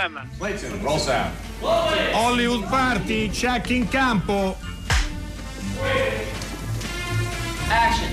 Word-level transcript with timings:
Problem. 0.00 0.30
Clayton, 0.38 0.82
roll 0.82 0.98
sound. 0.98 1.34
Hollywood 1.60 2.64
Party, 2.70 3.28
check 3.28 3.70
in 3.70 3.86
campo. 3.86 4.56
Action. 7.68 8.08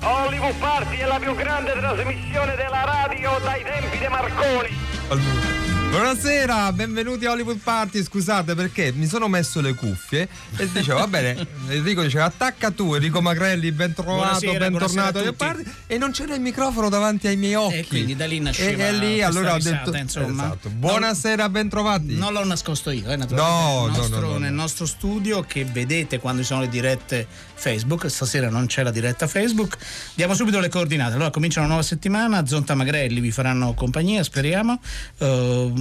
Hollywood 0.00 0.56
Party 0.58 0.96
è 0.96 1.06
la 1.06 1.20
più 1.20 1.36
grande 1.36 1.74
trasmissione 1.78 2.56
della 2.56 2.82
radio 2.84 3.38
dai 3.38 3.62
tempi 3.62 3.98
di 3.98 4.08
Marconi. 4.08 5.61
Buonasera, 5.92 6.72
benvenuti 6.72 7.26
a 7.26 7.32
Hollywood 7.32 7.58
Party. 7.58 8.02
Scusate 8.02 8.54
perché 8.54 8.92
mi 8.92 9.04
sono 9.04 9.28
messo 9.28 9.60
le 9.60 9.74
cuffie 9.74 10.26
e 10.56 10.72
dicevo 10.72 11.00
va 11.00 11.06
bene. 11.06 11.46
Enrico 11.68 12.00
diceva 12.00 12.24
attacca 12.24 12.70
tu, 12.70 12.94
Enrico 12.94 13.20
Magrelli, 13.20 13.70
ben 13.72 13.92
trovato, 13.92 14.38
Buonasera, 14.40 14.70
bentornato 14.70 15.20
buonasera 15.20 15.32
Party. 15.34 15.64
E 15.86 15.98
non 15.98 16.12
c'era 16.12 16.34
il 16.34 16.40
microfono 16.40 16.88
davanti 16.88 17.26
ai 17.26 17.36
miei 17.36 17.56
occhi. 17.56 17.76
E 17.76 17.86
quindi 17.86 18.16
da 18.16 18.24
lì 18.24 18.40
nasceva 18.40 18.84
E, 18.84 18.86
e 18.86 18.92
lì 18.92 19.22
allora 19.22 19.52
ho 19.52 19.56
risata, 19.56 19.90
detto 19.90 19.96
insomma. 20.02 20.44
esatto. 20.46 20.70
Buonasera, 20.70 21.50
bentrovati. 21.50 22.16
Non 22.16 22.32
l'ho 22.32 22.44
nascosto 22.46 22.88
io, 22.88 23.10
eh, 23.10 23.16
naturalmente. 23.16 23.62
No, 23.62 23.82
nel 23.82 23.90
no, 23.90 23.96
nostro, 23.98 24.20
no, 24.20 24.26
no, 24.26 24.32
no. 24.32 24.38
nel 24.38 24.52
nostro 24.54 24.86
studio 24.86 25.42
che 25.42 25.66
vedete 25.66 26.18
quando 26.20 26.40
ci 26.40 26.46
sono 26.46 26.62
le 26.62 26.70
dirette 26.70 27.26
Facebook. 27.54 28.08
Stasera 28.08 28.48
non 28.48 28.64
c'è 28.64 28.82
la 28.82 28.90
diretta 28.90 29.26
Facebook. 29.26 29.76
Diamo 30.14 30.32
subito 30.32 30.58
le 30.58 30.70
coordinate. 30.70 31.12
Allora 31.16 31.28
comincia 31.28 31.58
una 31.58 31.68
nuova 31.68 31.82
settimana. 31.82 32.46
Zonta 32.46 32.74
Magrelli 32.74 33.20
vi 33.20 33.30
faranno 33.30 33.74
compagnia, 33.74 34.22
speriamo. 34.22 34.80
Ehm, 35.18 35.80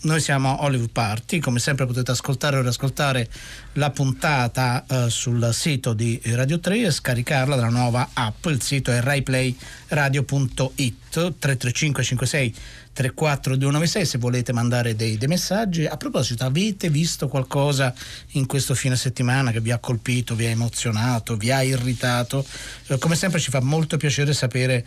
noi 0.00 0.20
siamo 0.20 0.62
Hollywood 0.62 0.90
Party, 0.90 1.40
come 1.40 1.58
sempre 1.58 1.84
potete 1.84 2.12
ascoltare 2.12 2.56
o 2.56 2.62
riascoltare 2.62 3.28
la 3.72 3.90
puntata 3.90 4.84
eh, 4.86 5.10
sul 5.10 5.50
sito 5.52 5.92
di 5.92 6.20
Radio 6.26 6.60
3 6.60 6.82
e 6.82 6.90
scaricarla 6.92 7.56
dalla 7.56 7.68
nuova 7.68 8.10
app. 8.12 8.44
Il 8.46 8.62
sito 8.62 8.92
è 8.92 9.00
raiplayradio.it 9.00 10.94
335 11.10 12.02
56 12.04 12.54
34296 12.92 14.04
se 14.04 14.18
volete 14.18 14.52
mandare 14.52 14.94
dei, 14.94 15.16
dei 15.18 15.28
messaggi. 15.28 15.86
A 15.86 15.96
proposito, 15.96 16.44
avete 16.44 16.90
visto 16.90 17.28
qualcosa 17.28 17.94
in 18.32 18.46
questo 18.46 18.74
fine 18.74 18.96
settimana 18.96 19.52
che 19.52 19.60
vi 19.60 19.70
ha 19.70 19.78
colpito, 19.78 20.34
vi 20.34 20.46
ha 20.46 20.50
emozionato, 20.50 21.36
vi 21.36 21.50
ha 21.50 21.62
irritato? 21.62 22.44
Eh, 22.86 22.98
come 22.98 23.14
sempre 23.14 23.40
ci 23.40 23.50
fa 23.50 23.60
molto 23.60 23.96
piacere 23.96 24.32
sapere 24.32 24.84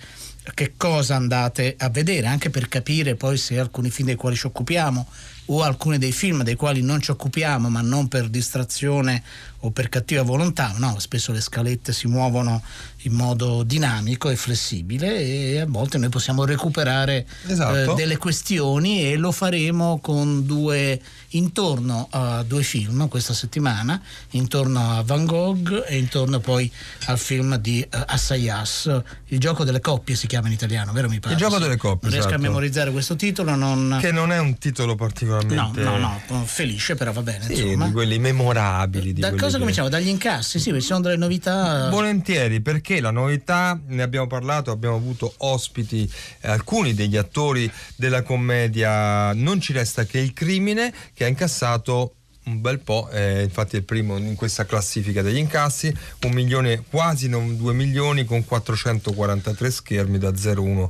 che 0.54 0.74
cosa 0.76 1.16
andate 1.16 1.76
a 1.78 1.90
vedere, 1.90 2.28
anche 2.28 2.50
per 2.50 2.68
capire 2.68 3.16
poi 3.16 3.38
se 3.38 3.60
alcuni 3.60 3.90
film 3.90 4.08
dei 4.08 4.16
quali 4.16 4.36
ci 4.36 4.48
occupiamo 4.48 5.08
o 5.54 5.64
alcuni 5.64 5.98
dei 5.98 6.12
film 6.14 6.44
dei 6.44 6.56
quali 6.56 6.82
non 6.82 7.02
ci 7.02 7.12
occupiamo, 7.12 7.70
ma 7.70 7.82
non 7.82 8.08
per 8.08 8.30
distrazione 8.30 9.22
o 9.64 9.70
per 9.70 9.90
cattiva 9.90 10.24
volontà, 10.24 10.74
no, 10.78 10.98
spesso 10.98 11.32
le 11.32 11.42
scalette 11.42 11.94
si 11.94 12.08
muovono 12.08 12.64
in 13.04 13.14
modo 13.14 13.62
dinamico 13.62 14.30
e 14.30 14.36
flessibile 14.36 15.20
e 15.20 15.60
a 15.60 15.66
volte 15.68 16.00
noi 16.00 16.10
possiamo 16.10 16.46
recuperare 16.46 17.28
Esatto. 17.46 17.92
eh, 17.92 17.96
delle 17.96 18.18
questioni 18.18 19.04
e 19.04 19.18
lo 19.18 19.32
faremo 19.32 20.00
con 20.02 20.46
due 20.48 21.00
intorno 21.30 22.08
a 22.10 22.42
due 22.44 22.64
film 22.64 23.08
questa 23.08 23.34
settimana, 23.34 24.02
intorno 24.32 24.98
a 24.98 25.04
Van 25.04 25.26
Gogh 25.26 25.84
e 25.86 25.98
intorno 25.98 26.40
poi 26.40 26.72
al 27.06 27.20
film 27.20 27.58
di 27.58 27.82
eh, 27.82 27.88
Assayas, 28.08 29.02
il 29.28 29.40
gioco 29.40 29.64
delle 29.64 29.80
coppie 29.80 30.16
si 30.16 30.26
chiama 30.26 30.48
in 30.48 30.54
italiano, 30.54 30.92
vero 30.92 31.08
mi 31.08 31.20
pare? 31.20 31.36
Il 31.36 31.40
gioco 31.40 31.60
delle 31.60 31.78
coppie, 31.78 32.10
Non 32.10 32.12
riesco 32.12 32.30
esatto. 32.30 32.44
a 32.44 32.48
memorizzare 32.48 32.92
questo 32.92 33.16
titolo, 33.16 33.54
non 33.54 33.98
Che 34.02 34.12
non 34.12 34.32
è 34.32 34.40
un 34.40 34.58
titolo 34.58 34.96
No, 34.96 35.41
particolarmente 35.46 35.82
no, 36.30 36.38
no, 36.38 36.46
felice 36.46 36.96
però 36.96 37.12
va 37.12 37.22
bene, 37.22 37.44
Sì, 37.46 37.62
insomma. 37.66 37.86
di 37.88 37.92
quelli 37.92 38.20
memorabili. 38.20 39.14
Di 39.14 39.22
Da 39.22 39.32
cosa 39.36 39.54
che- 39.54 39.60
cominciamo? 39.60 39.90
Dagli 39.90 40.08
incassi? 40.08 40.60
Sì, 40.60 40.72
ci 40.74 40.82
sono 40.82 41.02
delle 41.02 41.18
novità. 41.18 41.90
Volentieri, 41.90 42.62
perché 42.62 43.00
la 43.02 43.12
novità, 43.12 43.80
ne 43.88 44.02
abbiamo 44.02 44.28
parlato, 44.28 44.72
abbiamo 44.72 44.96
avuto 44.96 45.34
ospiti, 45.40 46.10
eh, 46.42 46.50
alcuni 46.50 46.94
degli 46.94 47.18
attori 47.18 47.72
della 47.96 48.22
commedia 48.24 49.34
Non 49.34 49.60
ci 49.62 49.74
resta 49.74 50.06
che 50.06 50.20
il 50.20 50.34
crimine, 50.34 50.94
che 51.14 51.26
ha 51.26 51.28
incassato 51.28 52.16
un 52.44 52.60
bel 52.60 52.80
po', 52.80 53.08
eh, 53.12 53.44
infatti 53.44 53.76
è 53.76 53.80
il 53.80 53.86
primo 53.86 54.18
in 54.18 54.36
questa 54.36 54.66
classifica 54.66 55.22
degli 55.22 55.38
incassi, 55.38 55.94
un 56.24 56.32
milione, 56.32 56.84
quasi 56.90 57.28
non 57.30 57.56
due 57.56 57.74
milioni 57.74 58.26
con 58.26 58.44
443 58.44 59.70
schermi 59.70 60.18
da 60.18 60.32
0,1 60.32 60.90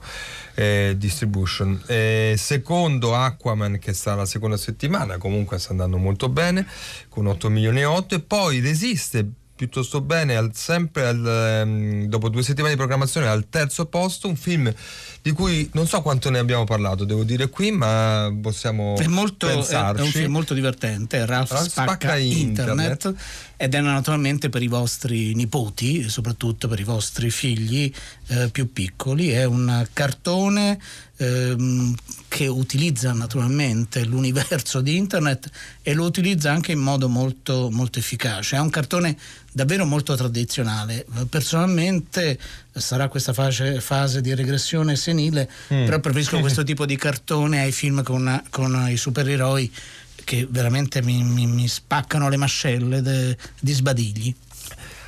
eh, 0.56 0.95
distribution. 0.97 1.81
Eh, 1.88 2.35
secondo 2.38 3.16
Aquaman 3.16 3.79
che 3.79 3.94
sta 3.94 4.13
alla 4.13 4.25
seconda 4.25 4.57
settimana, 4.57 5.17
comunque 5.17 5.59
sta 5.59 5.72
andando 5.72 5.97
molto 5.97 6.29
bene, 6.29 6.66
con 7.09 7.28
8 7.28 7.50
milioni 7.50 7.81
e 7.81 7.85
8 7.85 8.16
e 8.16 8.19
poi 8.22 8.59
resiste 8.62 9.28
piuttosto 9.61 10.01
bene 10.01 10.35
al- 10.35 10.55
sempre 10.55 11.05
al, 11.05 11.23
ehm, 11.23 12.05
dopo 12.05 12.29
due 12.29 12.41
settimane 12.41 12.72
di 12.72 12.79
programmazione 12.79 13.27
al 13.27 13.47
terzo 13.47 13.85
posto 13.85 14.27
un 14.27 14.35
film 14.35 14.73
di 15.22 15.31
cui 15.33 15.69
non 15.73 15.85
so 15.85 16.01
quanto 16.01 16.31
ne 16.31 16.39
abbiamo 16.39 16.63
parlato 16.63 17.05
devo 17.05 17.23
dire 17.23 17.47
qui 17.47 17.69
ma 17.69 18.35
possiamo 18.41 18.97
È, 18.97 19.05
molto, 19.05 19.47
è, 19.47 19.51
è 19.51 19.53
pensarci 19.53 20.01
un 20.01 20.09
film 20.09 20.31
molto 20.31 20.55
divertente, 20.55 21.23
Ralph, 21.27 21.51
Ralph 21.51 21.69
spacca, 21.69 21.91
spacca 21.91 22.16
internet. 22.17 23.03
internet. 23.03 23.21
ed 23.57 23.75
è 23.75 23.81
naturalmente 23.81 24.50
per 24.50 24.63
i 24.63 24.67
vostri 24.67 25.35
nipoti, 25.35 26.09
soprattutto 26.09 26.67
per 26.67 26.79
i 26.79 26.83
vostri 26.83 27.29
figli 27.29 27.94
eh, 28.29 28.50
più 28.51 28.73
piccoli. 28.73 29.29
È 29.29 29.44
un 29.44 29.85
cartone 29.94 30.79
ehm, 31.21 31.95
che 32.27 32.47
utilizza 32.47 33.13
naturalmente 33.13 34.03
l'universo 34.05 34.81
di 34.81 34.95
internet 34.95 35.49
e 35.81 35.93
lo 35.93 36.05
utilizza 36.05 36.51
anche 36.51 36.71
in 36.71 36.79
modo 36.79 37.07
molto, 37.09 37.69
molto 37.71 37.99
efficace. 37.99 38.55
È 38.55 38.59
un 38.59 38.69
cartone 38.69 39.17
davvero 39.51 39.85
molto 39.85 40.15
tradizionale. 40.15 41.05
Personalmente 41.29 42.39
sarà 42.71 43.07
questa 43.09 43.33
fase, 43.33 43.81
fase 43.81 44.21
di 44.21 44.33
regressione 44.33 44.95
senile, 44.95 45.49
Mm. 45.73 45.85
però 45.85 45.99
preferisco 45.99 46.39
questo 46.41 46.63
tipo 46.63 46.85
di 46.85 46.95
cartone 46.95 47.61
ai 47.61 47.71
film 47.71 48.01
con, 48.03 48.41
con 48.49 48.88
i 48.89 48.97
supereroi 48.97 49.71
che 50.23 50.47
veramente 50.49 51.01
mi, 51.01 51.23
mi- 51.23 51.47
mi 51.47 51.67
spaccano 51.67 52.29
le 52.29 52.38
mascelle 52.38 53.01
de- 53.01 53.38
di 53.59 53.73
sbadigli. 53.73 54.33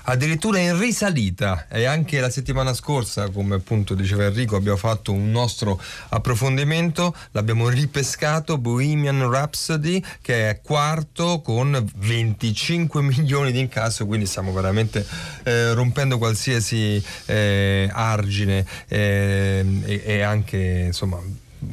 Addirittura 0.03 0.59
in 0.59 0.80
risalita. 0.80 1.68
E 1.69 1.86
anche 1.86 2.19
la 2.19 2.30
settimana 2.30 2.74
scorsa 2.74 3.30
come 3.30 3.56
appunto 3.56 3.94
diceva 3.94 4.25
Enrico 4.25 4.56
abbiamo 4.56 4.78
fatto 4.78 5.12
un 5.12 5.31
nostro 5.31 5.80
approfondimento. 6.09 7.16
L'abbiamo 7.31 7.69
ripescato 7.69 8.58
Bohemian 8.58 9.30
Rhapsody 9.30 10.03
che 10.22 10.50
è 10.50 10.62
quarto 10.62 11.42
con 11.42 11.86
25 11.96 13.02
milioni 13.03 13.52
di 13.52 13.59
incasso 13.59 14.06
quindi 14.06 14.25
stiamo 14.25 14.52
veramente 14.52 15.06
eh, 15.44 15.74
rompendo 15.74 16.18
qualsiasi 16.18 17.03
eh, 17.25 17.90
argine 17.92 18.66
eh, 18.88 19.66
e, 19.84 20.02
e 20.06 20.22
anche 20.22 20.84
insomma 20.88 21.19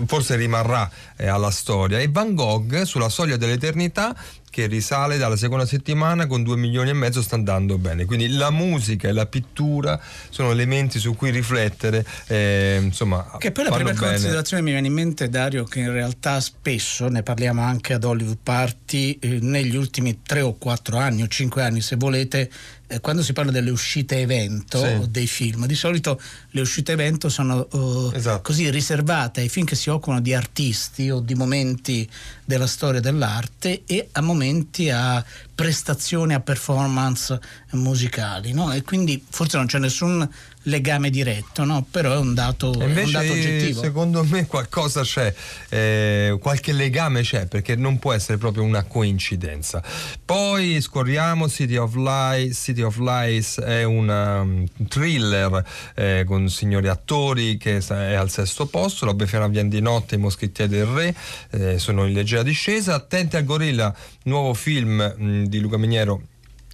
forse 0.06 0.36
rimarrà 0.36 0.90
eh, 1.16 1.26
alla 1.26 1.50
storia. 1.50 1.98
E 1.98 2.08
Van 2.08 2.34
Gogh 2.34 2.82
sulla 2.82 3.08
soglia 3.08 3.36
dell'eternità 3.36 4.14
che 4.50 4.66
risale 4.66 5.16
dalla 5.16 5.36
seconda 5.36 5.64
settimana 5.64 6.26
con 6.26 6.42
2 6.42 6.56
milioni 6.56 6.90
e 6.90 6.92
mezzo 6.92 7.22
sta 7.22 7.36
andando 7.36 7.78
bene 7.78 8.04
quindi 8.04 8.28
la 8.28 8.50
musica 8.50 9.08
e 9.08 9.12
la 9.12 9.26
pittura 9.26 9.98
sono 10.28 10.50
elementi 10.50 10.98
su 10.98 11.14
cui 11.14 11.30
riflettere 11.30 12.04
eh, 12.26 12.80
insomma 12.82 13.36
Che 13.38 13.52
poi 13.52 13.64
la 13.64 13.70
prima 13.70 13.92
bene. 13.92 14.06
considerazione 14.06 14.62
mi 14.62 14.72
viene 14.72 14.88
in 14.88 14.92
mente, 14.92 15.28
Dario, 15.28 15.64
che 15.64 15.80
in 15.80 15.92
realtà 15.92 16.40
spesso, 16.40 17.08
ne 17.08 17.22
parliamo 17.22 17.62
anche 17.62 17.94
ad 17.94 18.04
Hollywood 18.04 18.38
Party, 18.42 19.18
eh, 19.20 19.38
negli 19.40 19.76
ultimi 19.76 20.20
tre 20.22 20.40
o 20.40 20.54
quattro 20.58 20.96
anni 20.98 21.22
o 21.22 21.28
cinque 21.28 21.62
anni, 21.62 21.80
se 21.80 21.96
volete, 21.96 22.50
eh, 22.88 23.00
quando 23.00 23.22
si 23.22 23.32
parla 23.32 23.50
delle 23.52 23.70
uscite 23.70 24.18
evento 24.18 24.78
Sì. 24.84 25.10
dei 25.10 25.26
film, 25.26 25.66
di 25.66 25.74
solito 25.76 26.20
le 26.52 26.60
uscite 26.60 26.92
evento 26.92 27.28
sono 27.28 27.68
eh, 28.12 28.16
Esatto. 28.16 28.42
così 28.42 28.70
riservate 28.70 29.40
ai 29.40 29.48
film 29.48 29.66
che 29.66 29.76
si 29.76 29.88
occupano 29.90 30.20
di 30.20 30.34
artisti 30.34 31.08
o 31.10 31.20
di 31.20 31.34
momenti 31.34 32.08
della 32.44 32.66
storia 32.66 33.00
dell'arte 33.00 33.82
e 33.86 34.08
a 34.12 34.20
momenti 34.20 34.90
a 34.90 35.24
prestazioni, 35.54 36.34
a 36.34 36.40
performance 36.40 37.38
musicali, 37.72 38.52
no? 38.52 38.72
E 38.72 38.82
quindi 38.82 39.22
forse 39.28 39.56
non 39.58 39.66
c'è 39.66 39.78
nessun 39.78 40.28
legame 40.64 41.10
diretto, 41.10 41.64
no? 41.64 41.86
Però 41.90 42.12
è 42.14 42.16
un 42.16 42.34
dato, 42.34 42.72
E 42.72 42.78
è 42.78 42.82
un 42.82 42.88
invece 42.88 43.12
dato 43.12 43.32
oggettivo. 43.32 43.82
secondo 43.82 44.24
me 44.24 44.46
qualcosa 44.46 45.02
c'è, 45.02 45.32
eh, 45.68 46.36
qualche 46.40 46.72
legame 46.72 47.22
c'è 47.22 47.46
perché 47.46 47.76
non 47.76 47.98
può 47.98 48.12
essere 48.12 48.38
proprio 48.38 48.62
una 48.64 48.82
coincidenza. 48.84 49.82
Poi 50.24 50.80
scorriamo 50.80 51.48
City 51.48 51.76
of 51.76 51.94
Lies, 51.94 52.58
City 52.58 52.80
of 52.82 52.96
Lies 52.98 53.60
è 53.60 53.84
una, 53.84 54.40
um, 54.40 54.66
thriller 54.88 55.62
eh, 55.94 56.24
con 56.26 56.39
signori 56.48 56.88
attori 56.88 57.56
che 57.56 57.78
è 57.78 58.14
al 58.14 58.30
sesto 58.30 58.66
posto, 58.66 59.04
La 59.04 59.14
Befana 59.14 59.48
Vien 59.48 59.68
di 59.68 59.80
Notte, 59.80 60.14
I 60.14 60.18
Moschettieri 60.18 60.70
del 60.70 60.86
Re 60.86 61.14
eh, 61.50 61.78
sono 61.78 62.06
in 62.06 62.12
leggera 62.12 62.42
discesa, 62.42 62.94
Attenti 62.94 63.36
al 63.36 63.44
Gorilla, 63.44 63.94
nuovo 64.24 64.54
film 64.54 65.14
mh, 65.16 65.44
di 65.44 65.60
Luca 65.60 65.76
Miniero 65.76 66.29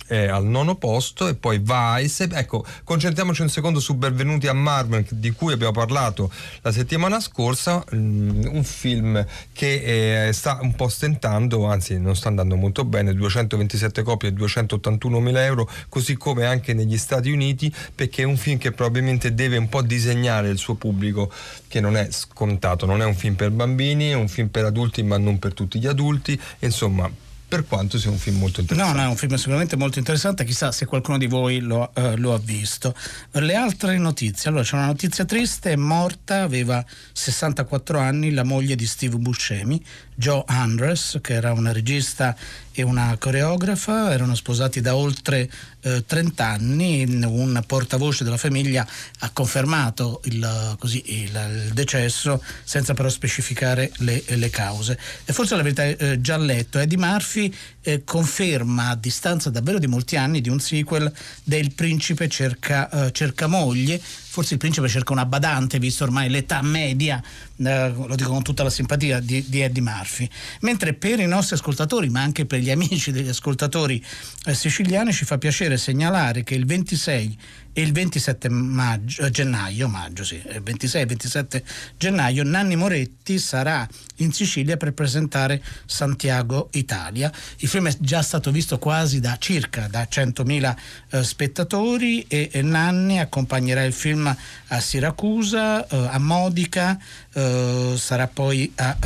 è 0.06 0.26
al 0.26 0.44
nono 0.44 0.76
posto 0.76 1.28
e 1.28 1.34
poi 1.34 1.58
Vice. 1.58 2.28
Ecco, 2.32 2.64
concentriamoci 2.84 3.42
un 3.42 3.48
secondo 3.48 3.80
su 3.80 3.94
Benvenuti 3.94 4.46
a 4.46 4.52
Marvel 4.52 5.04
di 5.10 5.30
cui 5.30 5.52
abbiamo 5.52 5.72
parlato 5.72 6.30
la 6.62 6.72
settimana 6.72 7.20
scorsa, 7.20 7.84
mm, 7.94 8.46
un 8.46 8.64
film 8.64 9.24
che 9.52 10.28
eh, 10.28 10.32
sta 10.32 10.58
un 10.60 10.74
po' 10.74 10.88
stentando, 10.88 11.66
anzi 11.66 11.98
non 11.98 12.16
sta 12.16 12.28
andando 12.28 12.56
molto 12.56 12.84
bene, 12.84 13.14
227 13.14 14.02
copie 14.02 14.28
e 14.28 14.32
281 14.32 15.20
mila 15.20 15.44
euro, 15.44 15.68
così 15.88 16.16
come 16.16 16.46
anche 16.46 16.74
negli 16.74 16.96
Stati 16.96 17.30
Uniti, 17.30 17.72
perché 17.94 18.22
è 18.22 18.26
un 18.26 18.36
film 18.36 18.58
che 18.58 18.72
probabilmente 18.72 19.34
deve 19.34 19.56
un 19.56 19.68
po' 19.68 19.82
disegnare 19.82 20.48
il 20.48 20.58
suo 20.58 20.74
pubblico, 20.74 21.32
che 21.68 21.80
non 21.80 21.96
è 21.96 22.08
scontato, 22.10 22.86
non 22.86 23.02
è 23.02 23.04
un 23.04 23.14
film 23.14 23.34
per 23.34 23.50
bambini, 23.50 24.10
è 24.10 24.14
un 24.14 24.28
film 24.28 24.48
per 24.48 24.64
adulti 24.64 25.02
ma 25.02 25.18
non 25.18 25.38
per 25.38 25.54
tutti 25.54 25.78
gli 25.78 25.86
adulti, 25.86 26.40
insomma 26.60 27.10
per 27.56 27.66
quanto 27.66 27.98
sia 27.98 28.10
un 28.10 28.18
film 28.18 28.36
molto 28.36 28.60
interessante. 28.60 28.94
No, 28.94 29.02
no, 29.02 29.08
è 29.08 29.10
un 29.10 29.16
film 29.16 29.34
sicuramente 29.36 29.76
molto 29.76 29.98
interessante, 29.98 30.44
chissà 30.44 30.72
se 30.72 30.84
qualcuno 30.84 31.16
di 31.16 31.26
voi 31.26 31.60
lo, 31.60 31.90
uh, 31.94 32.14
lo, 32.16 32.34
ha 32.34 32.38
visto. 32.38 32.94
Le 33.32 33.54
altre 33.54 33.96
notizie, 33.96 34.50
allora 34.50 34.62
c'è 34.62 34.74
una 34.74 34.86
notizia 34.86 35.24
triste, 35.24 35.72
è 35.72 35.76
morta, 35.76 36.42
aveva 36.42 36.84
64 37.12 37.98
anni, 37.98 38.32
la 38.32 38.44
moglie 38.44 38.76
di 38.76 38.86
Steve 38.86 39.16
Buscemi, 39.16 39.82
Joe 40.14 40.42
Andres, 40.46 41.18
che 41.22 41.32
era 41.32 41.52
una 41.52 41.72
regista 41.72 42.36
e 42.78 42.82
una 42.82 43.16
coreografa, 43.18 44.12
erano 44.12 44.34
sposati 44.34 44.82
da 44.82 44.94
oltre 44.94 45.50
eh, 45.80 46.04
30 46.04 46.46
anni, 46.46 47.04
un 47.24 47.62
portavoce 47.66 48.22
della 48.22 48.36
famiglia 48.36 48.86
ha 49.20 49.30
confermato 49.30 50.20
il, 50.24 50.76
così, 50.78 51.02
il, 51.06 51.64
il 51.64 51.70
decesso 51.72 52.42
senza 52.64 52.92
però 52.92 53.08
specificare 53.08 53.90
le, 54.00 54.22
le, 54.26 54.50
cause. 54.50 54.98
E 55.24 55.32
forse 55.32 55.56
l'avete 55.56 55.96
eh, 55.96 56.20
già 56.20 56.36
letto, 56.36 56.78
Eddie 56.78 56.98
Murphy 56.98 57.50
eh, 57.80 58.04
conferma 58.04 58.90
a 58.90 58.94
distanza 58.94 59.48
davvero 59.48 59.78
di 59.78 59.86
molti 59.86 60.16
anni 60.16 60.42
di 60.42 60.50
un 60.50 60.60
sequel 60.60 61.10
del 61.44 61.72
Principe 61.72 62.28
cerca, 62.28 62.90
eh, 62.90 63.12
cerca 63.12 63.46
moglie, 63.46 63.98
forse 64.36 64.52
il 64.52 64.60
principe 64.60 64.86
cerca 64.86 65.14
una 65.14 65.24
badante, 65.24 65.78
visto 65.78 66.04
ormai 66.04 66.28
l'età 66.28 66.60
media, 66.60 67.22
eh, 67.56 67.88
lo 67.88 68.14
dico 68.16 68.28
con 68.28 68.42
tutta 68.42 68.62
la 68.62 68.68
simpatia, 68.68 69.18
di, 69.18 69.42
di, 69.48 69.62
Eddie 69.62 69.80
Murphy. 69.80 70.28
Mentre 70.60 70.92
per 70.92 71.20
i 71.20 71.26
nostri 71.26 71.54
ascoltatori, 71.54 72.10
ma 72.10 72.20
anche 72.20 72.44
per 72.44 72.58
gli 72.58 72.70
amici 72.70 73.12
degli 73.12 73.30
ascoltatori 73.30 74.04
eh, 74.44 74.54
siciliani, 74.54 75.10
ci 75.10 75.24
fa 75.24 75.38
piacere 75.38 75.78
segnalare 75.78 76.44
che 76.44 76.54
il 76.54 76.66
26 76.66 77.38
e 77.78 77.82
il 77.82 77.92
27 77.92 78.48
maggio, 78.48 79.26
eh, 79.26 79.30
gennaio, 79.30 79.86
maggio 79.86 80.24
sì, 80.24 80.40
26 80.62 81.02
e 81.02 81.04
27 81.04 81.64
gennaio, 81.98 82.42
Nanni 82.42 82.74
Moretti 82.74 83.38
sarà 83.38 83.86
in 84.16 84.32
Sicilia 84.32 84.78
per 84.78 84.94
presentare 84.94 85.62
Santiago 85.84 86.70
Italia. 86.72 87.30
Il 87.58 87.68
film 87.68 87.86
è 87.88 87.94
già 87.98 88.22
stato 88.22 88.50
visto 88.50 88.78
quasi 88.78 89.20
da 89.20 89.36
circa 89.38 89.88
da 89.88 90.08
100.000 90.10 90.76
eh, 91.10 91.22
spettatori 91.22 92.24
e, 92.26 92.48
e, 92.50 92.62
Nanni 92.62 93.20
accompagnerà 93.20 93.84
il 93.84 93.92
film 93.92 94.34
a 94.68 94.80
Siracusa, 94.80 95.86
eh, 95.86 96.08
a 96.12 96.18
Modica, 96.18 96.98
eh, 97.36 97.94
sarà 97.98 98.28
poi 98.28 98.72
a, 98.76 98.96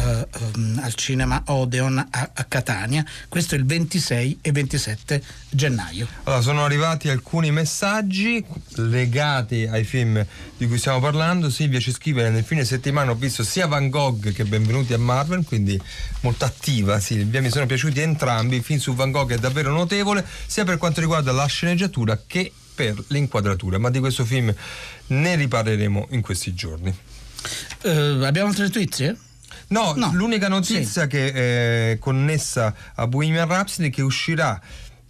um, 0.55 0.81
al 0.85 0.95
cinema 0.95 1.43
Odeon 1.47 1.99
a, 1.99 2.31
a, 2.33 2.45
Catania. 2.45 3.05
Questo 3.29 3.57
è 3.57 3.59
il 3.59 3.67
26 3.67 4.39
e 4.41 4.53
27 4.53 5.21
gennaio. 5.51 6.07
Allora, 6.23 6.41
sono 6.41 6.65
arrivati 6.65 7.09
alcuni 7.09 7.51
messaggi 7.51 8.45
legati 8.77 9.67
ai 9.67 9.83
film 9.83 10.25
di 10.57 10.69
cui 10.69 10.79
stiamo 10.79 11.01
parlando. 11.01 11.51
Silvia 11.51 11.81
ci 11.81 11.91
scrive 11.91 12.31
nel 12.31 12.45
fine 12.45 12.65
settimana 12.65 13.11
ho 13.11 13.17
visto 13.17 13.43
sia 13.43 13.67
Van 13.67 13.89
Gogh 13.89 14.33
che 14.33 14.45
Benvenuti 14.45 14.93
a 14.93 14.99
Marvel, 14.99 15.45
quindi 15.45 15.81
molto 16.21 16.45
attiva 16.45 17.01
Silvia. 17.01 17.41
Mi 17.41 17.51
sono 17.51 17.67
piaciuti 17.67 17.99
entrambi. 17.99 18.57
Il 18.57 18.63
film 18.63 18.79
su 18.79 18.95
Van 18.95 19.11
Gogh 19.11 19.33
è 19.33 19.39
davvero 19.39 19.73
notevole, 19.73 20.25
sia 20.47 20.63
per 20.63 20.79
quanto 20.79 21.01
riguarda 21.01 21.33
la 21.33 21.47
sceneggiatura 21.47 22.17
che 22.25 22.53
per 22.77 22.95
l'inquadratura. 23.09 23.79
Ma 23.79 23.91
di 23.91 23.99
questo 23.99 24.25
film 24.25 24.55
ne 25.09 25.35
riparleremo 25.35 26.07
in 26.11 26.21
questi 26.21 26.55
giorni. 26.55 26.97
Uh, 27.83 28.23
abbiamo 28.25 28.49
altre 28.49 28.65
notizie? 28.65 29.17
No, 29.69 29.95
no, 29.97 30.11
l'unica 30.13 30.49
notizia 30.49 31.03
sì. 31.03 31.09
che 31.09 31.93
è 31.93 31.99
connessa 31.99 32.75
a 32.95 33.07
Bohemian 33.07 33.47
Rhapsody 33.47 33.91
che 33.91 34.03
uscirà 34.03 34.61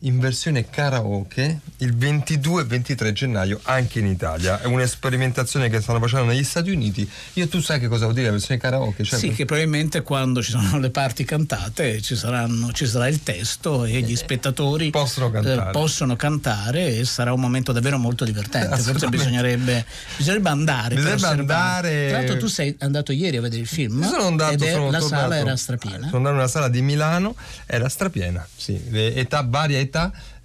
in 0.00 0.18
versione 0.18 0.70
karaoke 0.70 1.60
il 1.78 1.94
22 1.94 2.62
e 2.62 2.64
23 2.64 3.12
gennaio 3.12 3.60
anche 3.64 3.98
in 3.98 4.06
Italia. 4.06 4.60
È 4.60 4.66
una 4.66 4.86
sperimentazione 4.86 5.68
che 5.68 5.80
stanno 5.80 5.98
facendo 5.98 6.26
negli 6.26 6.44
Stati 6.44 6.70
Uniti. 6.70 7.08
Io 7.34 7.48
tu 7.48 7.60
sai 7.60 7.78
che 7.80 7.88
cosa 7.88 8.04
vuol 8.04 8.14
dire 8.14 8.26
la 8.26 8.32
versione 8.32 8.58
karaoke? 8.58 9.04
Cioè, 9.04 9.18
sì, 9.18 9.30
che 9.30 9.44
probabilmente 9.44 10.02
quando 10.02 10.42
ci 10.42 10.52
sono 10.52 10.78
le 10.78 10.90
parti 10.90 11.24
cantate 11.24 12.00
ci, 12.00 12.16
saranno, 12.16 12.72
ci 12.72 12.86
sarà 12.86 13.08
il 13.08 13.22
testo 13.22 13.84
e 13.84 14.00
gli 14.00 14.12
eh, 14.12 14.16
spettatori 14.16 14.90
possono 14.90 15.30
cantare. 15.30 15.68
Eh, 15.68 15.72
possono 15.72 16.16
cantare. 16.16 16.98
e 16.98 17.04
sarà 17.04 17.32
un 17.32 17.40
momento 17.40 17.72
davvero 17.72 17.98
molto 17.98 18.24
divertente. 18.24 18.78
Forse 18.78 19.08
bisognerebbe, 19.08 19.84
bisognerebbe 20.16 20.48
andare. 20.48 20.94
Bisognerebbe 20.94 21.26
andare. 21.26 22.08
Tra 22.08 22.18
l'altro 22.18 22.36
tu 22.38 22.46
sei 22.46 22.74
andato 22.80 23.12
ieri 23.12 23.36
a 23.36 23.42
vedere 23.42 23.60
il 23.60 23.68
film. 23.68 24.02
sono 24.08 24.26
andato, 24.26 24.54
ed 24.54 24.60
sono 24.70 24.90
la 24.90 24.98
tornato, 24.98 25.22
sala 25.22 25.36
era 25.36 25.56
strapiena. 25.56 26.06
Sono 26.06 26.16
andato 26.16 26.34
in 26.34 26.40
una 26.40 26.48
sala 26.48 26.68
di 26.68 26.80
Milano, 26.80 27.34
era 27.66 27.88
strapiena, 27.88 28.46
sì. 28.56 28.80
Le 28.88 29.14
età, 29.14 29.44
varie 29.46 29.80
età 29.80 29.89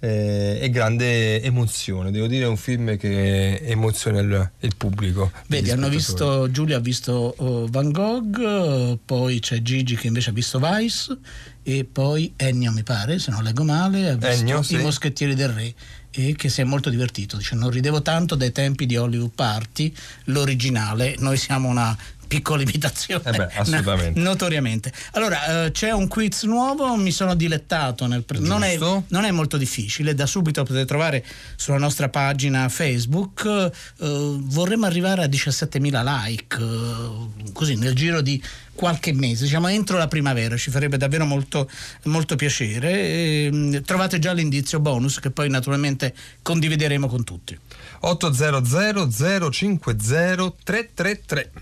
eh, 0.00 0.58
e 0.60 0.70
grande 0.70 1.42
emozione. 1.42 2.10
Devo 2.10 2.26
dire 2.26 2.44
è 2.44 2.48
un 2.48 2.56
film 2.56 2.96
che 2.96 3.56
emoziona 3.62 4.20
il, 4.20 4.50
il 4.60 4.76
pubblico. 4.76 5.30
Vedi, 5.46 5.70
hanno 5.70 5.88
visto, 5.88 6.50
Giulia 6.50 6.76
ha 6.76 6.80
visto 6.80 7.34
uh, 7.38 7.68
Van 7.68 7.90
Gogh, 7.90 8.98
poi 9.04 9.40
c'è 9.40 9.62
Gigi 9.62 9.96
che 9.96 10.08
invece 10.08 10.30
ha 10.30 10.32
visto 10.32 10.58
Vice 10.58 11.16
e 11.62 11.84
poi 11.84 12.32
Ennio 12.36 12.72
mi 12.72 12.82
pare, 12.82 13.18
se 13.18 13.30
non 13.30 13.42
leggo 13.42 13.64
male, 13.64 14.10
ha 14.10 14.14
visto 14.14 14.26
Ennio, 14.26 14.62
sì. 14.62 14.74
I 14.74 14.82
Moschettieri 14.82 15.34
del 15.34 15.48
Re 15.48 15.74
e 16.18 16.34
che 16.34 16.48
si 16.48 16.62
è 16.62 16.64
molto 16.64 16.88
divertito. 16.88 17.36
Dice, 17.36 17.54
non 17.56 17.70
ridevo 17.70 18.00
tanto 18.00 18.34
dai 18.34 18.50
tempi 18.50 18.86
di 18.86 18.96
Hollywood 18.96 19.32
Party, 19.34 19.92
l'originale. 20.24 21.14
Noi 21.18 21.36
siamo 21.36 21.68
una 21.68 21.96
piccola 22.26 22.62
imitazione. 22.62 23.22
Eh 23.24 23.36
beh, 23.36 23.48
assolutamente. 23.54 24.18
notoriamente. 24.20 24.92
Allora, 25.12 25.64
eh, 25.64 25.70
c'è 25.72 25.90
un 25.90 26.08
quiz 26.08 26.42
nuovo, 26.44 26.94
mi 26.96 27.12
sono 27.12 27.34
dilettato 27.34 28.06
nel 28.06 28.24
pre- 28.24 28.38
non, 28.38 28.62
è, 28.62 28.78
non, 28.78 29.24
è, 29.24 29.30
molto 29.30 29.56
difficile, 29.56 30.14
da 30.14 30.26
subito 30.26 30.62
potete 30.62 30.84
trovare 30.84 31.24
sulla 31.56 31.78
nostra 31.78 32.08
pagina 32.08 32.68
Facebook. 32.68 33.44
Eh, 33.46 34.36
vorremmo 34.38 34.86
arrivare 34.86 35.22
a 35.22 35.26
17.000 35.26 36.02
like, 36.04 36.56
eh, 36.58 37.52
così 37.52 37.76
nel 37.76 37.94
giro 37.94 38.20
di 38.20 38.42
qualche 38.76 39.12
mese, 39.12 39.44
diciamo 39.44 39.68
entro 39.68 39.98
la 39.98 40.06
primavera, 40.06 40.56
ci 40.56 40.70
farebbe 40.70 40.96
davvero 40.96 41.24
molto, 41.24 41.68
molto 42.04 42.36
piacere. 42.36 42.92
E, 42.92 43.44
ehm, 43.52 43.82
trovate 43.82 44.20
già 44.20 44.32
l'indizio 44.32 44.78
bonus 44.78 45.18
che 45.18 45.30
poi 45.30 45.48
naturalmente 45.48 46.14
condivideremo 46.42 47.08
con 47.08 47.24
tutti. 47.24 47.58
800 48.00 49.50
050 49.50 50.54
333. 50.62 51.52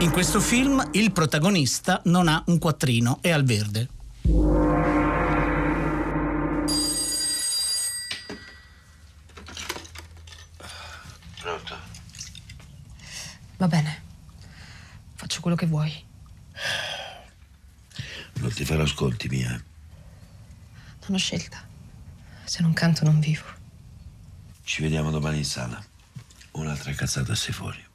In 0.00 0.10
questo 0.10 0.40
film 0.40 0.88
il 0.92 1.12
protagonista 1.12 2.00
non 2.06 2.28
ha 2.28 2.42
un 2.46 2.58
quattrino, 2.58 3.18
è 3.20 3.30
al 3.30 3.44
verde. 3.44 3.88
Pronto? 11.40 11.76
Va 13.56 13.68
bene. 13.68 14.02
Faccio 15.14 15.40
quello 15.40 15.56
che 15.56 15.66
vuoi. 15.66 16.04
Non 18.34 18.52
ti 18.52 18.64
farò 18.64 18.84
sconti, 18.86 19.28
mia. 19.28 19.50
Non 19.50 21.14
ho 21.14 21.16
scelta. 21.16 21.64
Se 22.44 22.60
non 22.60 22.72
canto 22.72 23.04
non 23.04 23.20
vivo. 23.20 23.61
Ci 24.72 24.80
vediamo 24.80 25.10
domani 25.10 25.36
in 25.36 25.44
sala. 25.44 25.84
Un'altra 26.52 26.94
cazzata 26.94 27.34
sei 27.34 27.52
fuori. 27.52 27.91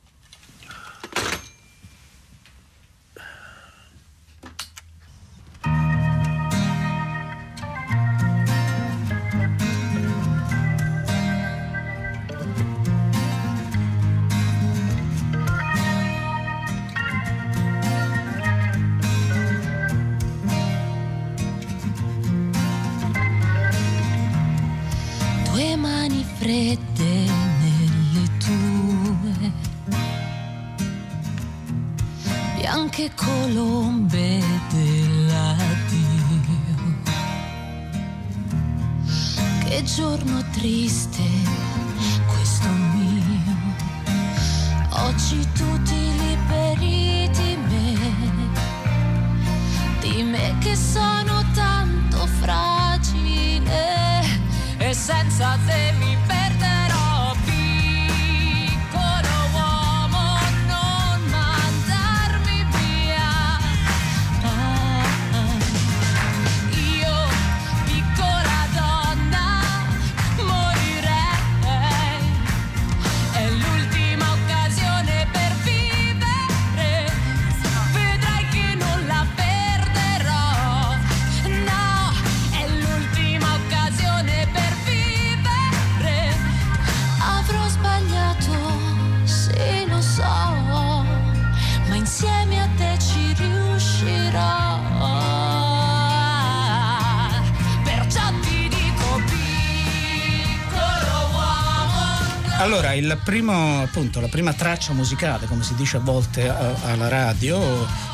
Primo, 103.23 103.81
appunto, 103.81 104.19
la 104.19 104.27
prima 104.27 104.53
traccia 104.53 104.93
musicale, 104.93 105.45
come 105.47 105.63
si 105.63 105.75
dice 105.75 105.97
a 105.97 105.99
volte 105.99 106.47
alla 106.47 107.07
radio, 107.07 107.59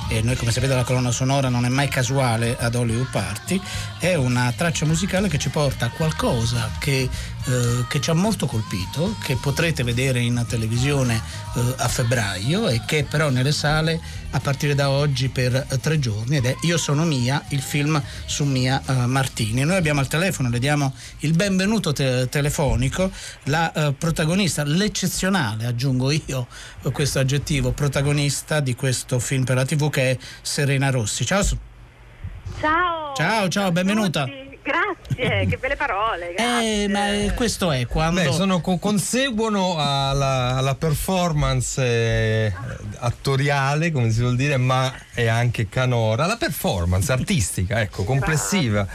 e 0.09 0.21
noi 0.21 0.35
come 0.35 0.51
sapete 0.51 0.73
la 0.73 0.83
colonna 0.83 1.11
sonora 1.11 1.49
non 1.49 1.65
è 1.65 1.69
mai 1.69 1.87
casuale 1.87 2.57
ad 2.57 2.75
Hollywood 2.75 3.09
Party, 3.09 3.59
è 3.99 4.15
una 4.15 4.53
traccia 4.55 4.85
musicale 4.85 5.27
che 5.27 5.37
ci 5.37 5.49
porta 5.49 5.85
a 5.85 5.89
qualcosa 5.89 6.69
che, 6.79 7.09
eh, 7.45 7.85
che 7.87 8.01
ci 8.01 8.09
ha 8.09 8.13
molto 8.13 8.45
colpito, 8.45 9.15
che 9.23 9.35
potrete 9.35 9.83
vedere 9.83 10.19
in 10.19 10.45
televisione 10.47 11.15
eh, 11.55 11.75
a 11.77 11.87
febbraio 11.87 12.67
e 12.67 12.81
che 12.85 13.05
però 13.09 13.29
nelle 13.29 13.51
sale 13.51 14.21
a 14.33 14.39
partire 14.39 14.73
da 14.75 14.89
oggi 14.89 15.29
per 15.29 15.55
eh, 15.55 15.79
tre 15.79 15.99
giorni 15.99 16.37
ed 16.37 16.45
è 16.45 16.55
Io 16.61 16.77
sono 16.77 17.05
Mia, 17.05 17.43
il 17.49 17.61
film 17.61 18.01
su 18.25 18.43
Mia 18.43 18.81
uh, 18.85 18.93
Martini. 19.05 19.63
Noi 19.63 19.77
abbiamo 19.77 19.99
al 19.99 20.07
telefono, 20.07 20.49
le 20.49 20.59
diamo 20.59 20.93
il 21.19 21.33
benvenuto 21.33 21.93
te- 21.93 22.27
telefonico, 22.29 23.11
la 23.43 23.71
uh, 23.73 23.95
protagonista, 23.95 24.63
l'eccezionale, 24.63 25.65
aggiungo 25.65 26.11
io 26.11 26.47
questo 26.91 27.19
aggettivo, 27.19 27.71
protagonista 27.71 28.59
di 28.59 28.75
questo 28.75 29.19
film 29.19 29.43
per 29.43 29.55
la 29.55 29.65
TV 29.65 29.89
che 29.93 30.11
è 30.11 30.17
Serena 30.41 30.89
Rossi. 30.89 31.23
Ciao. 31.23 31.43
Ciao. 32.59 33.13
Ciao, 33.15 33.47
ciao, 33.47 33.71
benvenuta. 33.71 34.23
Tutti. 34.23 34.51
Grazie, 34.63 35.45
che 35.47 35.57
belle 35.57 35.75
parole. 35.75 36.33
Grazie. 36.35 36.83
Eh, 36.83 36.87
ma 36.87 37.33
questo 37.33 37.71
è 37.71 37.85
quando. 37.85 38.21
Beh, 38.21 38.31
sono, 38.31 38.59
conseguono 38.61 39.75
alla, 39.77 40.55
alla 40.55 40.75
performance 40.75 41.81
eh, 41.81 42.53
attoriale, 42.99 43.91
come 43.91 44.09
si 44.09 44.21
vuol 44.21 44.35
dire, 44.35 44.57
ma 44.57 44.91
è 45.13 45.27
anche 45.27 45.69
canora, 45.69 46.25
la 46.25 46.37
performance 46.37 47.11
artistica, 47.11 47.81
ecco, 47.81 48.03
complessiva 48.03 48.87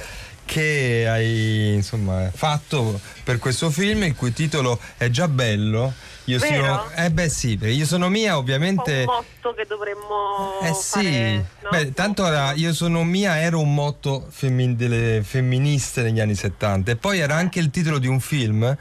che 0.49 1.05
hai 1.07 1.75
insomma, 1.75 2.31
fatto 2.33 2.99
per 3.23 3.39
questo 3.39 3.69
film, 3.69 4.05
il 4.05 4.17
cui 4.17 4.33
titolo 4.33 4.81
è 4.97 5.11
già 5.11 5.29
bello. 5.29 5.93
Io 6.25 6.39
sono, 6.39 6.91
eh 6.95 7.11
beh 7.11 7.29
sì, 7.29 7.59
io 7.61 7.87
sono 7.87 8.09
mia 8.09 8.37
ovviamente... 8.37 9.05
Un 9.07 9.15
motto 9.15 9.55
che 9.55 9.65
dovremmo... 9.67 10.59
Eh 10.63 10.73
sì, 10.75 11.03
fare, 11.03 11.47
no? 11.63 11.69
beh, 11.71 11.93
tanto 11.93 12.27
era 12.27 12.53
io 12.53 12.73
sono 12.73 13.05
mia 13.05 13.39
era 13.39 13.57
un 13.57 13.73
motto 13.73 14.27
femmin- 14.31 14.77
delle 14.77 15.23
femministe 15.23 16.03
negli 16.03 16.21
anni 16.21 16.35
70 16.35 16.91
e 16.91 16.97
poi 16.97 17.19
era 17.19 17.35
anche 17.35 17.61
il 17.61 17.71
titolo 17.71 17.99
di 17.99 18.09
un 18.09 18.21
film 18.21 18.77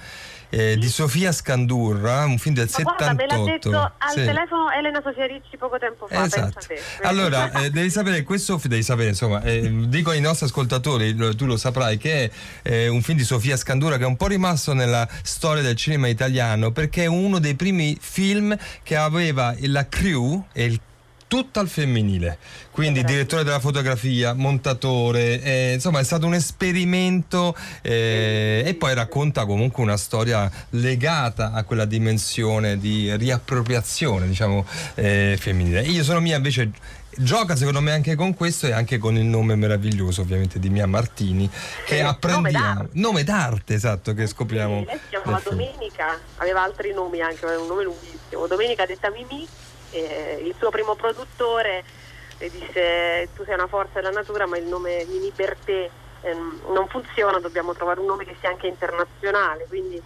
eh, 0.50 0.78
di 0.78 0.88
Sofia 0.88 1.32
Scandurra, 1.32 2.26
un 2.26 2.38
film 2.38 2.56
del 2.56 2.70
Ma 2.72 2.78
78. 2.78 3.04
Guarda, 3.04 3.14
me 3.14 3.28
l'ha 3.28 3.52
detto 3.52 3.92
al 3.98 4.10
Sì. 4.10 4.26
telefono 4.26 4.72
Elena 4.72 5.02
Sofia 5.04 5.26
Ricci 5.26 5.58
poco 5.58 5.78
tempo 5.78 6.08
fa. 6.08 6.26
Esatto. 6.26 6.66
Allora, 7.04 7.52
eh, 7.64 7.70
devi 7.70 7.90
sapere, 7.90 8.24
questo 8.24 8.60
devi 8.64 8.84
sapere, 8.84 9.10
insomma, 9.10 9.42
eh, 9.42 9.88
dico 9.88 10.12
ai 10.12 10.22
nostri 10.22 10.46
ascoltatori, 10.46 11.16
tu 11.36 11.46
lo 11.46 11.58
saprai, 11.58 11.98
che 11.98 12.26
è 12.26 12.32
eh, 12.70 12.88
un 12.88 13.02
film 13.02 13.18
di 13.18 13.24
Sofia 13.24 13.58
Scandura 13.58 13.98
che 13.98 14.04
è 14.04 14.08
un 14.08 14.18
po' 14.18 14.28
rimasto 14.28 14.74
nella 14.74 15.08
storia 15.24 15.62
del 15.62 15.76
cinema 15.76 16.08
italiano 16.08 16.72
perché 16.72 17.04
è 17.04 17.08
uno 17.08 17.40
dei 17.40 17.56
primi 17.56 17.98
film 18.00 18.56
che 18.84 18.96
aveva 18.96 19.56
la 19.62 19.88
crew 19.88 20.46
e 20.54 20.66
il 20.66 20.80
tutto 21.28 21.60
al 21.60 21.68
femminile, 21.68 22.38
quindi 22.72 23.04
direttore 23.04 23.44
della 23.44 23.60
fotografia, 23.60 24.34
montatore, 24.34 25.42
eh, 25.42 25.74
insomma 25.74 26.00
è 26.00 26.04
stato 26.04 26.26
un 26.26 26.34
esperimento 26.34 27.56
eh, 27.82 28.64
e 28.66 28.74
poi 28.76 28.94
racconta 28.94 29.46
comunque 29.46 29.84
una 29.84 29.98
storia 29.98 30.50
legata 30.72 31.52
a 31.52 31.64
quella 31.64 31.86
dimensione 31.86 32.78
di 32.78 33.16
riappropriazione 33.16 34.28
diciamo 34.28 34.66
eh, 34.96 35.38
femminile. 35.40 35.82
Io 35.82 36.04
sono 36.04 36.20
mia 36.20 36.38
invece 36.38 36.72
gioca 37.20 37.56
secondo 37.56 37.82
me 37.82 37.92
anche 37.92 38.16
con 38.16 38.36
questo 38.36 38.68
e 38.68 38.72
anche 38.72 38.98
con 39.00 39.18
il 39.18 39.26
nome 39.26 39.56
meraviglioso 39.56 40.22
ovviamente 40.22 40.60
di 40.60 40.70
Mia 40.70 40.86
Martini 40.86 41.50
che 41.86 41.98
Sì, 41.98 42.02
apprendiamo, 42.02 42.74
nome 42.74 42.90
nome 42.94 43.24
d'arte 43.24 43.74
esatto 43.74 44.14
che 44.14 44.28
scopriamo. 44.28 44.80
Sì, 44.80 44.86
lei 44.86 44.98
si 44.98 45.10
chiamava. 45.10 45.42
Domenica, 45.44 46.20
aveva 46.38 46.64
altri 46.64 46.94
nomi 46.94 47.22
anche, 47.22 47.46
aveva 47.46 47.62
un 47.62 47.68
nome 47.68 47.84
lunghissimo. 47.84 48.48
Domenica 48.48 48.86
detta 48.86 49.10
Mimì, 49.10 49.48
eh, 49.92 50.42
il 50.44 50.56
suo 50.58 50.70
primo 50.70 50.96
produttore 50.96 51.84
le 52.40 52.50
disse 52.52 53.30
tu 53.36 53.44
sei 53.44 53.56
una 53.56 53.68
forza 53.68 54.00
della 54.00 54.12
natura 54.12 54.46
ma 54.46 54.58
il 54.58 54.66
nome 54.66 55.06
Mimì 55.06 55.32
Bertè 55.36 55.90
ehm, 56.22 56.62
non 56.74 56.88
funziona, 56.88 57.40
dobbiamo 57.40 57.74
trovare 57.74 58.00
un 58.00 58.06
nome 58.06 58.26
che 58.26 58.36
sia 58.40 58.50
anche 58.50 58.68
internazionale, 58.68 59.66
quindi 59.68 60.02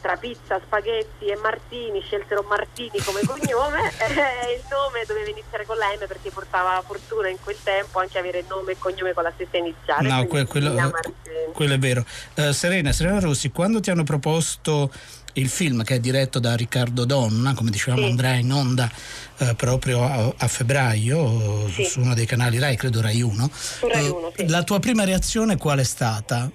tra 0.00 0.16
pizza, 0.16 0.58
spaghetti 0.58 1.26
e 1.26 1.36
Martini 1.36 2.02
scelsero 2.02 2.44
Martini 2.48 2.98
come 3.04 3.20
cognome 3.24 3.92
e 3.98 4.54
il 4.56 4.64
nome 4.68 5.04
doveva 5.06 5.30
iniziare 5.30 5.64
con 5.64 5.76
la 5.76 5.86
M 5.94 6.06
perché 6.08 6.30
portava 6.30 6.82
fortuna 6.84 7.28
in 7.28 7.38
quel 7.40 7.56
tempo 7.62 8.00
anche 8.00 8.18
avere 8.18 8.44
nome 8.48 8.72
e 8.72 8.78
cognome 8.78 9.12
con 9.12 9.22
la 9.22 9.32
stessa 9.34 9.56
iniziale. 9.56 10.08
No, 10.08 10.26
que- 10.26 10.46
quello, 10.46 10.72
Martini. 10.72 11.52
quello 11.52 11.74
è 11.74 11.78
vero. 11.78 12.04
Eh, 12.34 12.52
Serena, 12.52 12.92
Serena 12.92 13.20
Rossi, 13.20 13.50
quando 13.50 13.78
ti 13.78 13.90
hanno 13.90 14.02
proposto 14.02 14.90
il 15.34 15.48
film 15.48 15.82
che 15.82 15.94
è 15.94 15.98
diretto 15.98 16.38
da 16.38 16.54
Riccardo 16.54 17.04
Donna, 17.04 17.54
come 17.54 17.70
dicevamo 17.70 18.02
Sì. 18.04 18.08
andrà 18.10 18.34
in 18.34 18.52
onda 18.52 18.90
eh, 19.38 19.54
proprio 19.54 20.02
a, 20.04 20.32
a 20.36 20.48
febbraio 20.48 21.68
Sì. 21.68 21.84
su 21.84 22.00
uno 22.00 22.14
dei 22.14 22.26
canali 22.26 22.58
Rai, 22.58 22.76
credo 22.76 23.00
Rai 23.00 23.22
1. 23.22 23.48
Su 23.52 23.88
Rai 23.88 24.08
1, 24.08 24.32
sì. 24.36 24.48
La 24.48 24.62
tua 24.62 24.78
prima 24.78 25.04
reazione 25.04 25.56
qual 25.56 25.78
è 25.78 25.84
stata? 25.84 26.50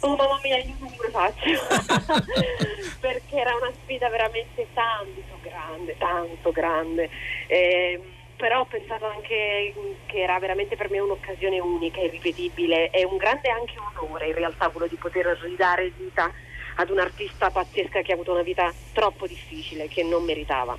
Oh 0.00 0.16
mamma 0.16 0.38
mia, 0.42 0.56
io 0.58 0.74
non 0.78 0.90
come 0.96 1.10
faccio 1.10 2.22
perché 3.00 3.36
era 3.36 3.54
una 3.60 3.72
sfida 3.82 4.08
veramente 4.08 4.66
tanto 4.74 5.38
grande, 5.42 5.96
tanto 5.98 6.50
grande. 6.52 7.08
Ehm, 7.48 8.00
però 8.36 8.60
ho 8.60 8.66
pensato 8.66 9.06
anche 9.06 9.72
che 10.06 10.20
era 10.22 10.38
veramente 10.38 10.76
per 10.76 10.90
me 10.90 10.98
un'occasione 10.98 11.60
unica, 11.60 12.00
irripetibile 12.00 12.90
e 12.90 13.04
un 13.04 13.16
grande 13.16 13.48
anche 13.48 13.74
onore 13.96 14.28
in 14.28 14.34
realtà 14.34 14.68
quello 14.68 14.88
di 14.88 14.96
poter 14.96 15.24
ridare 15.42 15.92
vita 15.96 16.30
ad 16.76 16.90
un 16.90 16.98
artista 16.98 17.50
pazzesca 17.50 18.02
che 18.02 18.12
ha 18.12 18.14
avuto 18.14 18.32
una 18.32 18.42
vita 18.42 18.72
troppo 18.92 19.26
difficile, 19.26 19.88
che 19.88 20.02
non 20.02 20.24
meritava. 20.24 20.76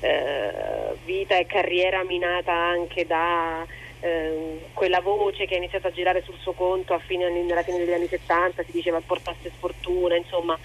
Eh, 0.00 0.96
vita 1.04 1.36
e 1.36 1.46
carriera 1.46 2.02
minata 2.02 2.52
anche 2.52 3.06
da 3.06 3.64
ehm, 4.00 4.58
quella 4.72 5.00
voce 5.00 5.46
che 5.46 5.54
ha 5.54 5.58
iniziato 5.58 5.86
a 5.86 5.92
girare 5.92 6.22
sul 6.22 6.36
suo 6.40 6.52
conto 6.52 6.92
a 6.92 6.98
fine 6.98 7.30
nella 7.30 7.62
fine 7.62 7.78
degli 7.78 7.92
anni 7.92 8.08
70, 8.08 8.64
si 8.64 8.72
diceva 8.72 9.00
portasse 9.04 9.52
sfortuna, 9.56 10.16
insomma, 10.16 10.58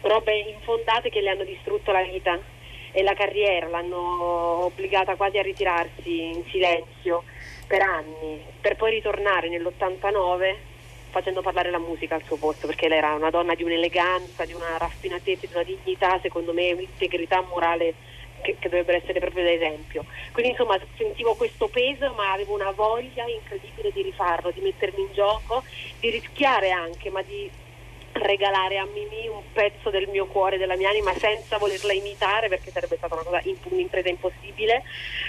robe 0.00 0.34
infondate 0.36 1.10
che 1.10 1.20
le 1.20 1.30
hanno 1.30 1.44
distrutto 1.44 1.92
la 1.92 2.02
vita 2.02 2.38
e 2.92 3.02
la 3.02 3.14
carriera, 3.14 3.68
l'hanno 3.68 4.64
obbligata 4.64 5.16
quasi 5.16 5.38
a 5.38 5.42
ritirarsi 5.42 6.22
in 6.30 6.42
silenzio 6.50 7.24
per 7.66 7.82
anni, 7.82 8.42
per 8.60 8.76
poi 8.76 8.92
ritornare 8.92 9.48
nell'89 9.48 10.54
facendo 11.10 11.40
parlare 11.42 11.70
la 11.70 11.78
musica 11.78 12.14
al 12.14 12.22
suo 12.24 12.36
posto, 12.36 12.66
perché 12.66 12.88
lei 12.88 12.98
era 12.98 13.14
una 13.14 13.30
donna 13.30 13.54
di 13.54 13.62
un'eleganza, 13.62 14.44
di 14.44 14.52
una 14.52 14.76
raffinatezza, 14.78 15.46
di 15.46 15.52
una 15.52 15.62
dignità, 15.62 16.18
secondo 16.22 16.52
me 16.52 16.72
un'integrità 16.72 17.42
morale 17.42 17.94
che, 18.42 18.56
che 18.58 18.68
dovrebbero 18.68 18.98
essere 18.98 19.18
proprio 19.20 19.44
da 19.44 19.52
esempio. 19.52 20.04
Quindi 20.32 20.52
insomma 20.52 20.78
sentivo 20.96 21.34
questo 21.34 21.68
peso 21.68 22.12
ma 22.14 22.32
avevo 22.32 22.54
una 22.54 22.70
voglia 22.72 23.24
incredibile 23.26 23.90
di 23.92 24.02
rifarlo, 24.02 24.50
di 24.50 24.60
mettermi 24.60 25.00
in 25.00 25.12
gioco, 25.12 25.64
di 26.00 26.10
rischiare 26.10 26.70
anche, 26.70 27.10
ma 27.10 27.22
di 27.22 27.50
regalare 28.18 28.78
a 28.78 28.84
Mimì 28.86 29.28
un 29.28 29.42
pezzo 29.52 29.90
del 29.90 30.08
mio 30.08 30.26
cuore, 30.26 30.58
della 30.58 30.76
mia 30.76 30.90
anima 30.90 31.12
senza 31.18 31.58
volerla 31.58 31.92
imitare 31.92 32.48
perché 32.48 32.70
sarebbe 32.72 32.96
stata 32.96 33.14
una 33.14 33.24
cosa 33.24 33.40
imp- 33.44 33.70
un'impresa 33.70 34.08
impossibile. 34.08 34.82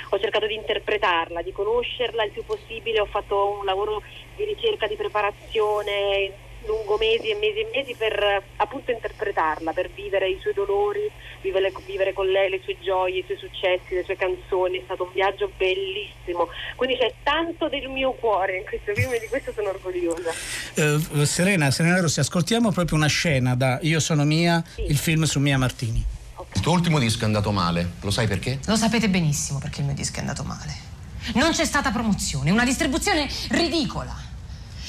Ho 0.10 0.20
cercato 0.20 0.46
di 0.46 0.56
interpretarla, 0.56 1.42
di 1.42 1.52
conoscerla 1.52 2.24
il 2.24 2.32
più 2.32 2.44
possibile, 2.46 3.02
ho 3.02 3.06
fatto 3.06 3.58
un 3.60 3.66
lavoro 3.66 4.02
di 4.36 4.46
ricerca, 4.46 4.88
di 4.88 4.96
preparazione 4.96 6.46
lungo 6.68 6.98
mesi 6.98 7.30
e 7.30 7.36
mesi 7.36 7.60
e 7.60 7.70
mesi 7.74 7.96
per 7.98 8.14
eh, 8.14 8.44
appunto 8.58 8.92
interpretarla, 8.92 9.72
per 9.72 9.90
vivere 9.90 10.30
i 10.30 10.38
suoi 10.40 10.54
dolori, 10.54 11.10
vivere, 11.42 11.72
vivere, 11.86 12.14
con 12.14 12.28
lei 12.28 12.50
le 12.50 12.60
sue 12.64 12.78
gioie, 12.82 13.20
i 13.20 13.24
suoi 13.26 13.38
successi, 13.38 13.96
le 13.96 14.04
sue 14.04 14.16
canzoni, 14.16 14.80
è 14.80 14.82
stato 14.84 15.04
un 15.04 15.12
viaggio 15.14 15.50
bellissimo, 15.58 16.50
quindi 16.76 16.98
c'è 16.98 17.14
tanto 17.24 17.70
del 17.70 17.90
mio 17.90 18.12
cuore 18.12 18.58
in 18.58 18.66
questo 18.66 18.94
film 18.94 19.12
e 19.14 19.20
di 19.20 19.28
questo 19.28 19.52
sono 19.54 19.70
orgogliosa. 19.70 20.30
Uh, 20.76 21.24
Serena, 21.24 21.72
Serena 21.72 22.00
Rossi, 22.00 22.20
ascoltiamo 22.20 22.72
proprio 22.72 22.98
una 22.98 23.08
scena 23.08 23.56
da 23.56 23.80
Io 23.82 24.00
sono 24.00 24.24
mia, 24.26 24.64
sì. 24.76 24.86
il 24.86 24.98
film 24.98 25.24
su 25.24 25.40
Mia 25.40 25.58
Martini. 25.58 26.04
Okay. 26.36 26.52
Il 26.56 26.62
tuo 26.62 26.74
ultimo 26.74 27.00
disco 27.00 27.24
è 27.24 27.26
andato 27.26 27.52
male, 27.52 27.94
lo 28.02 28.12
sai 28.12 28.28
perché? 28.28 28.60
Lo 28.66 28.76
sapete 28.76 29.10
benissimo 29.10 29.60
perché 29.60 29.80
il 29.80 29.86
mio 29.88 29.96
disco 29.96 30.18
è 30.18 30.20
andato 30.20 30.44
male. 30.44 30.96
Non 31.34 31.52
c'è 31.52 31.66
stata 31.66 31.92
promozione, 31.92 32.52
una 32.52 32.64
distribuzione 32.64 33.28
ridicola. 33.50 34.27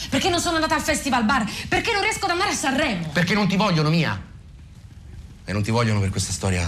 Perché 0.09 0.29
non 0.29 0.41
sono 0.41 0.57
andata 0.57 0.75
al 0.75 0.83
festival 0.83 1.25
bar? 1.25 1.51
Perché 1.69 1.93
non 1.93 2.03
riesco 2.03 2.25
ad 2.25 2.31
andare 2.31 2.51
a 2.51 2.55
Sanremo? 2.55 3.09
Perché 3.09 3.35
non 3.35 3.49
ti 3.49 3.57
vogliono, 3.57 3.91
Mia. 3.91 4.21
E 5.45 5.53
non 5.53 5.63
ti 5.63 5.71
vogliono 5.71 6.01
per 6.01 6.11
questa 6.11 6.33
storia. 6.33 6.67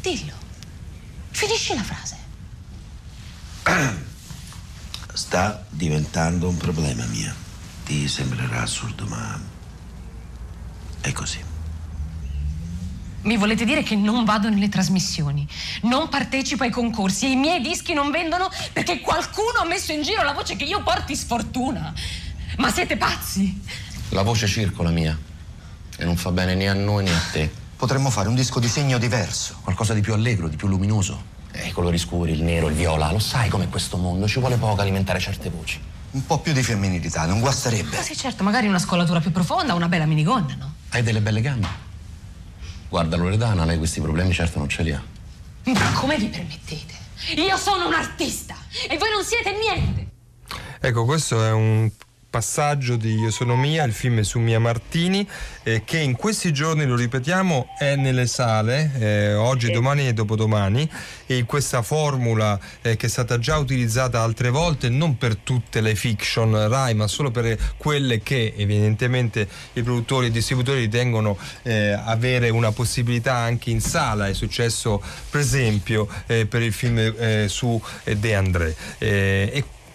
Dillo. 0.00 0.32
Finisci 1.30 1.74
la 1.74 1.82
frase. 1.82 2.16
Sta 5.12 5.64
diventando 5.68 6.48
un 6.48 6.56
problema, 6.56 7.04
Mia. 7.06 7.34
Ti 7.84 8.08
sembrerà 8.08 8.62
assurdo, 8.62 9.06
ma 9.06 9.40
è 11.00 11.12
così. 11.12 11.51
Mi 13.22 13.36
volete 13.36 13.64
dire 13.64 13.82
che 13.84 13.94
non 13.94 14.24
vado 14.24 14.48
nelle 14.48 14.68
trasmissioni, 14.68 15.46
non 15.82 16.08
partecipo 16.08 16.64
ai 16.64 16.70
concorsi 16.70 17.26
e 17.26 17.30
i 17.30 17.36
miei 17.36 17.60
dischi 17.60 17.92
non 17.92 18.10
vendono 18.10 18.50
perché 18.72 19.00
qualcuno 19.00 19.60
ha 19.62 19.64
messo 19.64 19.92
in 19.92 20.02
giro 20.02 20.22
la 20.24 20.32
voce 20.32 20.56
che 20.56 20.64
io 20.64 20.82
porti 20.82 21.14
sfortuna? 21.14 21.92
Ma 22.56 22.72
siete 22.72 22.96
pazzi? 22.96 23.62
La 24.08 24.22
voce 24.22 24.48
circola 24.48 24.90
mia 24.90 25.16
e 25.96 26.04
non 26.04 26.16
fa 26.16 26.32
bene 26.32 26.54
né 26.54 26.68
a 26.68 26.74
noi 26.74 27.04
né 27.04 27.14
a 27.14 27.20
te. 27.30 27.50
Potremmo 27.76 28.10
fare 28.10 28.28
un 28.28 28.34
disco 28.34 28.58
di 28.58 28.68
segno 28.68 28.98
diverso. 28.98 29.58
Qualcosa 29.62 29.94
di 29.94 30.00
più 30.00 30.12
allegro, 30.14 30.48
di 30.48 30.56
più 30.56 30.66
luminoso. 30.66 31.30
Eh, 31.52 31.68
I 31.68 31.72
colori 31.72 31.98
scuri, 31.98 32.32
il 32.32 32.42
nero, 32.42 32.68
il 32.68 32.74
viola. 32.74 33.12
Lo 33.12 33.18
sai 33.20 33.48
com'è 33.48 33.68
questo 33.68 33.96
mondo, 33.96 34.26
ci 34.26 34.40
vuole 34.40 34.56
poco 34.56 34.80
alimentare 34.80 35.20
certe 35.20 35.48
voci. 35.48 35.80
Un 36.12 36.26
po' 36.26 36.40
più 36.40 36.52
di 36.52 36.62
femminilità, 36.62 37.24
non 37.26 37.40
guasterebbe. 37.40 37.96
Ma 37.96 38.02
sì, 38.02 38.16
certo, 38.16 38.42
magari 38.42 38.66
una 38.66 38.78
scolatura 38.78 39.20
più 39.20 39.30
profonda, 39.30 39.74
una 39.74 39.88
bella 39.88 40.06
minigonna, 40.06 40.54
no? 40.58 40.74
Hai 40.90 41.02
delle 41.02 41.20
belle 41.20 41.40
gambe. 41.40 41.90
Guarda 42.92 43.16
Loredana, 43.16 43.64
lei 43.64 43.78
questi 43.78 44.02
problemi 44.02 44.34
certo 44.34 44.58
non 44.58 44.68
ce 44.68 44.82
li 44.82 44.92
ha. 44.92 45.02
Ma 45.64 45.92
come 45.94 46.18
vi 46.18 46.26
permettete? 46.26 46.92
Io 47.36 47.56
sono 47.56 47.86
un 47.86 47.94
artista 47.94 48.54
e 48.86 48.98
voi 48.98 49.08
non 49.08 49.24
siete 49.24 49.50
niente. 49.58 50.08
Ecco, 50.78 51.06
questo 51.06 51.42
è 51.42 51.52
un 51.52 51.90
passaggio 52.32 52.96
di 52.96 53.14
Io 53.18 53.30
sono 53.30 53.56
Mia, 53.56 53.84
il 53.84 53.92
film 53.92 54.22
su 54.22 54.38
Mia 54.38 54.58
Martini, 54.58 55.28
eh, 55.64 55.82
che 55.84 55.98
in 55.98 56.16
questi 56.16 56.50
giorni, 56.50 56.86
lo 56.86 56.96
ripetiamo, 56.96 57.74
è 57.78 57.94
nelle 57.94 58.26
sale, 58.26 58.90
eh, 58.98 59.34
oggi, 59.34 59.70
domani 59.70 60.08
e 60.08 60.14
dopodomani, 60.14 60.90
e 61.26 61.44
questa 61.44 61.82
formula 61.82 62.58
eh, 62.80 62.96
che 62.96 63.04
è 63.04 63.08
stata 63.10 63.38
già 63.38 63.58
utilizzata 63.58 64.22
altre 64.22 64.48
volte, 64.48 64.88
non 64.88 65.18
per 65.18 65.36
tutte 65.36 65.82
le 65.82 65.94
fiction 65.94 66.68
Rai, 66.70 66.94
ma 66.94 67.06
solo 67.06 67.30
per 67.30 67.74
quelle 67.76 68.22
che 68.22 68.54
evidentemente 68.56 69.46
i 69.74 69.82
produttori 69.82 70.26
e 70.26 70.28
i 70.30 70.32
distributori 70.32 70.80
ritengono 70.80 71.36
eh, 71.64 71.90
avere 71.92 72.48
una 72.48 72.72
possibilità 72.72 73.34
anche 73.34 73.68
in 73.68 73.82
sala. 73.82 74.28
È 74.28 74.32
successo 74.32 75.02
per 75.28 75.40
esempio 75.40 76.08
eh, 76.26 76.46
per 76.46 76.62
il 76.62 76.72
film 76.72 76.96
eh, 76.98 77.44
su 77.48 77.78
De 78.04 78.34
André. 78.34 78.74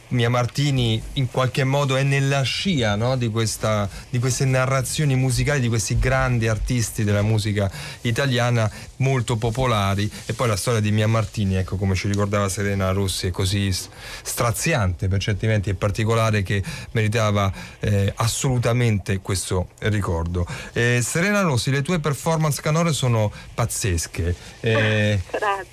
Mia 0.10 0.30
Martini 0.30 1.02
in 1.14 1.30
qualche 1.30 1.64
modo 1.64 1.96
è 1.96 2.04
nella 2.04 2.42
scia 2.42 2.96
no? 2.96 3.18
di, 3.18 3.30
questa, 3.30 3.90
di, 4.10 4.20
queste 4.20 4.46
narrazioni 4.46 5.16
musicali 5.16 5.60
di 5.60 5.68
questi 5.68 6.00
grandi 6.00 6.48
artisti 6.48 7.04
della 7.04 7.22
musica 7.22 7.70
italiana 8.02 8.72
molto 8.98 9.36
popolari 9.36 10.10
e 10.26 10.34
poi 10.34 10.48
la 10.48 10.56
storia 10.56 10.80
di 10.80 10.92
Mia 10.92 11.08
Martini 11.08 11.56
ecco 11.56 11.76
come 11.76 11.96
ci 11.96 12.08
ricordava 12.08 12.50
Serena 12.50 12.92
Rossi 12.92 13.28
è 13.28 13.32
così 13.32 13.72
straziante 13.72 15.08
per 15.08 15.20
certi 15.20 15.46
momenti 15.46 15.70
e 15.70 15.76
particolare 15.76 16.44
che 16.44 16.64
meritava 16.92 17.52
eh, 17.80 18.12
assolutamente 18.16 19.20
questo 19.20 19.70
ricordo 19.80 20.46
eh, 20.74 21.02
Serena 21.04 21.42
Rossi 21.42 21.72
le 21.72 21.82
tue 21.82 22.00
performance 22.00 22.62
canore 22.62 22.94
sono 22.94 23.32
pazzesche 23.54 24.36
eh, 24.62 25.22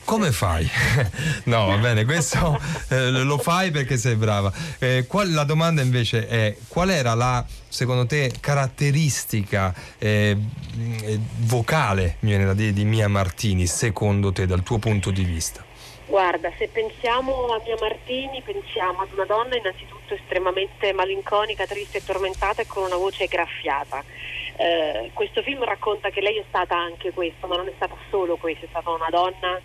come 0.05 0.33
fai? 0.33 0.69
no 1.45 1.67
va 1.67 1.77
bene 1.77 2.05
questo 2.05 2.61
eh, 2.89 3.11
lo 3.11 3.39
fai 3.39 3.71
perché 3.71 3.97
sei 3.97 4.17
brava. 4.17 4.53
Eh, 4.79 5.05
qual, 5.07 5.33
la 5.33 5.45
domanda 5.45 5.83
invece 5.83 6.29
è 6.29 6.57
qual 6.69 6.91
era 6.91 7.15
la, 7.15 7.45
secondo 7.75 8.07
te, 8.07 8.31
caratteristica 8.41 9.75
eh, 9.99 10.37
eh 11.03 11.19
vocale 11.41 12.17
dire, 12.21 12.55
di 12.55 12.85
Mia 12.85 13.09
Martini, 13.09 13.67
secondo 13.67 14.31
te, 14.31 14.47
dal 14.47 14.63
tuo 14.63 14.79
punto 14.79 15.11
di 15.11 15.25
vista? 15.25 15.65
Guarda, 16.07 16.53
se 16.57 16.69
pensiamo 16.69 17.47
a 17.49 17.61
Mia 17.65 17.77
Martini, 17.81 18.41
pensiamo 18.43 19.01
ad 19.01 19.13
una 19.13 19.25
donna 19.25 19.57
innanzitutto 19.57 20.15
estremamente 20.15 20.93
malinconica, 20.93 21.67
triste 21.67 21.99
e 21.99 22.05
tormentata 22.05 22.63
e 22.63 22.67
con 22.67 22.85
una 22.85 22.97
voce 22.97 23.27
graffiata. 23.27 24.05
Eh, 24.57 25.11
questo 25.13 25.43
film 25.43 25.65
racconta 25.65 26.11
che 26.11 26.21
lei 26.21 26.39
è 26.39 26.45
stata 26.47 26.77
anche 26.77 27.11
questo, 27.11 27.49
ma 27.49 27.57
non 27.57 27.67
è 27.67 27.73
stata 27.75 27.97
solo 28.09 28.37
questo, 28.37 28.67
è 28.67 28.69
stata 28.69 28.91
una 28.91 29.09
donna 29.11 29.61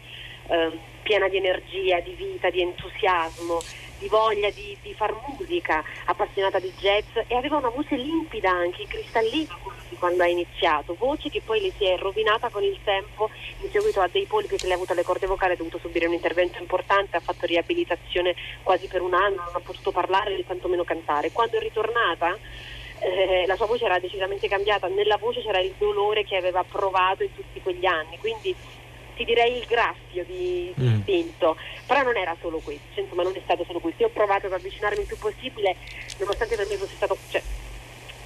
eh, 0.49 0.77
piena 1.03 1.27
di 1.27 1.37
energia, 1.37 1.99
di 1.99 2.13
vita, 2.13 2.49
di 2.49 2.61
entusiasmo, 2.61 3.61
di 3.97 4.07
voglia 4.07 4.49
di, 4.49 4.77
di, 4.81 4.93
far 4.93 5.13
musica, 5.27 5.83
appassionata 6.05 6.59
di 6.59 6.71
jazz 6.77 7.05
e 7.27 7.35
aveva 7.35 7.57
una 7.57 7.69
voce 7.69 7.95
limpida 7.95 8.49
anche, 8.49 8.85
cristallina 8.87 9.57
quando 9.99 10.23
ha 10.23 10.27
iniziato, 10.27 10.95
voce 10.97 11.29
che 11.29 11.41
poi 11.45 11.59
le 11.61 11.71
si 11.77 11.85
è 11.85 11.97
rovinata 11.97 12.49
con 12.49 12.63
il 12.63 12.79
tempo 12.83 13.29
in 13.61 13.69
seguito 13.69 13.99
a 13.99 14.07
dei 14.07 14.25
polipi 14.25 14.55
che 14.55 14.65
le 14.65 14.71
ha 14.71 14.75
avuto 14.75 14.93
alle 14.93 15.03
corde 15.03 15.27
vocali, 15.27 15.53
ha 15.53 15.57
dovuto 15.57 15.77
subire 15.77 16.07
un 16.07 16.13
intervento 16.13 16.59
importante, 16.59 17.17
ha 17.17 17.19
fatto 17.19 17.45
riabilitazione 17.45 18.33
quasi 18.63 18.87
per 18.87 19.01
un 19.01 19.13
anno, 19.13 19.35
non 19.35 19.55
ha 19.55 19.59
potuto 19.59 19.91
parlare 19.91 20.35
né 20.35 20.45
tantomeno 20.45 20.83
cantare. 20.83 21.31
Quando 21.31 21.57
è 21.57 21.59
ritornata 21.59 22.35
eh, 22.99 23.45
la 23.45 23.55
sua 23.55 23.65
voce 23.65 23.85
era 23.85 23.99
decisamente 23.99 24.47
cambiata, 24.47 24.87
nella 24.87 25.17
voce 25.17 25.41
c'era 25.41 25.59
il 25.59 25.73
dolore 25.77 26.23
che 26.23 26.37
aveva 26.37 26.63
provato 26.63 27.23
in 27.23 27.33
tutti 27.35 27.61
quegli 27.61 27.85
anni, 27.85 28.17
quindi 28.19 28.55
ti 29.19 29.25
direi 29.25 29.57
il 29.57 29.65
graffio 29.65 30.23
di, 30.23 30.73
mm. 30.79 30.99
istinto, 30.99 31.57
però 31.85 32.03
non 32.03 32.15
era 32.15 32.35
solo 32.39 32.59
questo, 32.59 33.01
insomma 33.01 33.23
non 33.23 33.35
è 33.35 33.41
stato 33.43 33.65
solo 33.65 33.79
questo, 33.79 34.03
io 34.03 34.07
ho 34.07 34.11
provato 34.11 34.45
ad 34.45 34.53
avvicinarmi 34.53 35.01
il 35.01 35.07
più 35.07 35.17
possibile, 35.17 35.75
nonostante 36.17 36.55
per 36.55 36.67
me 36.67 36.75
fosse 36.77 36.95
stato... 36.95 37.17
Cioè, 37.29 37.41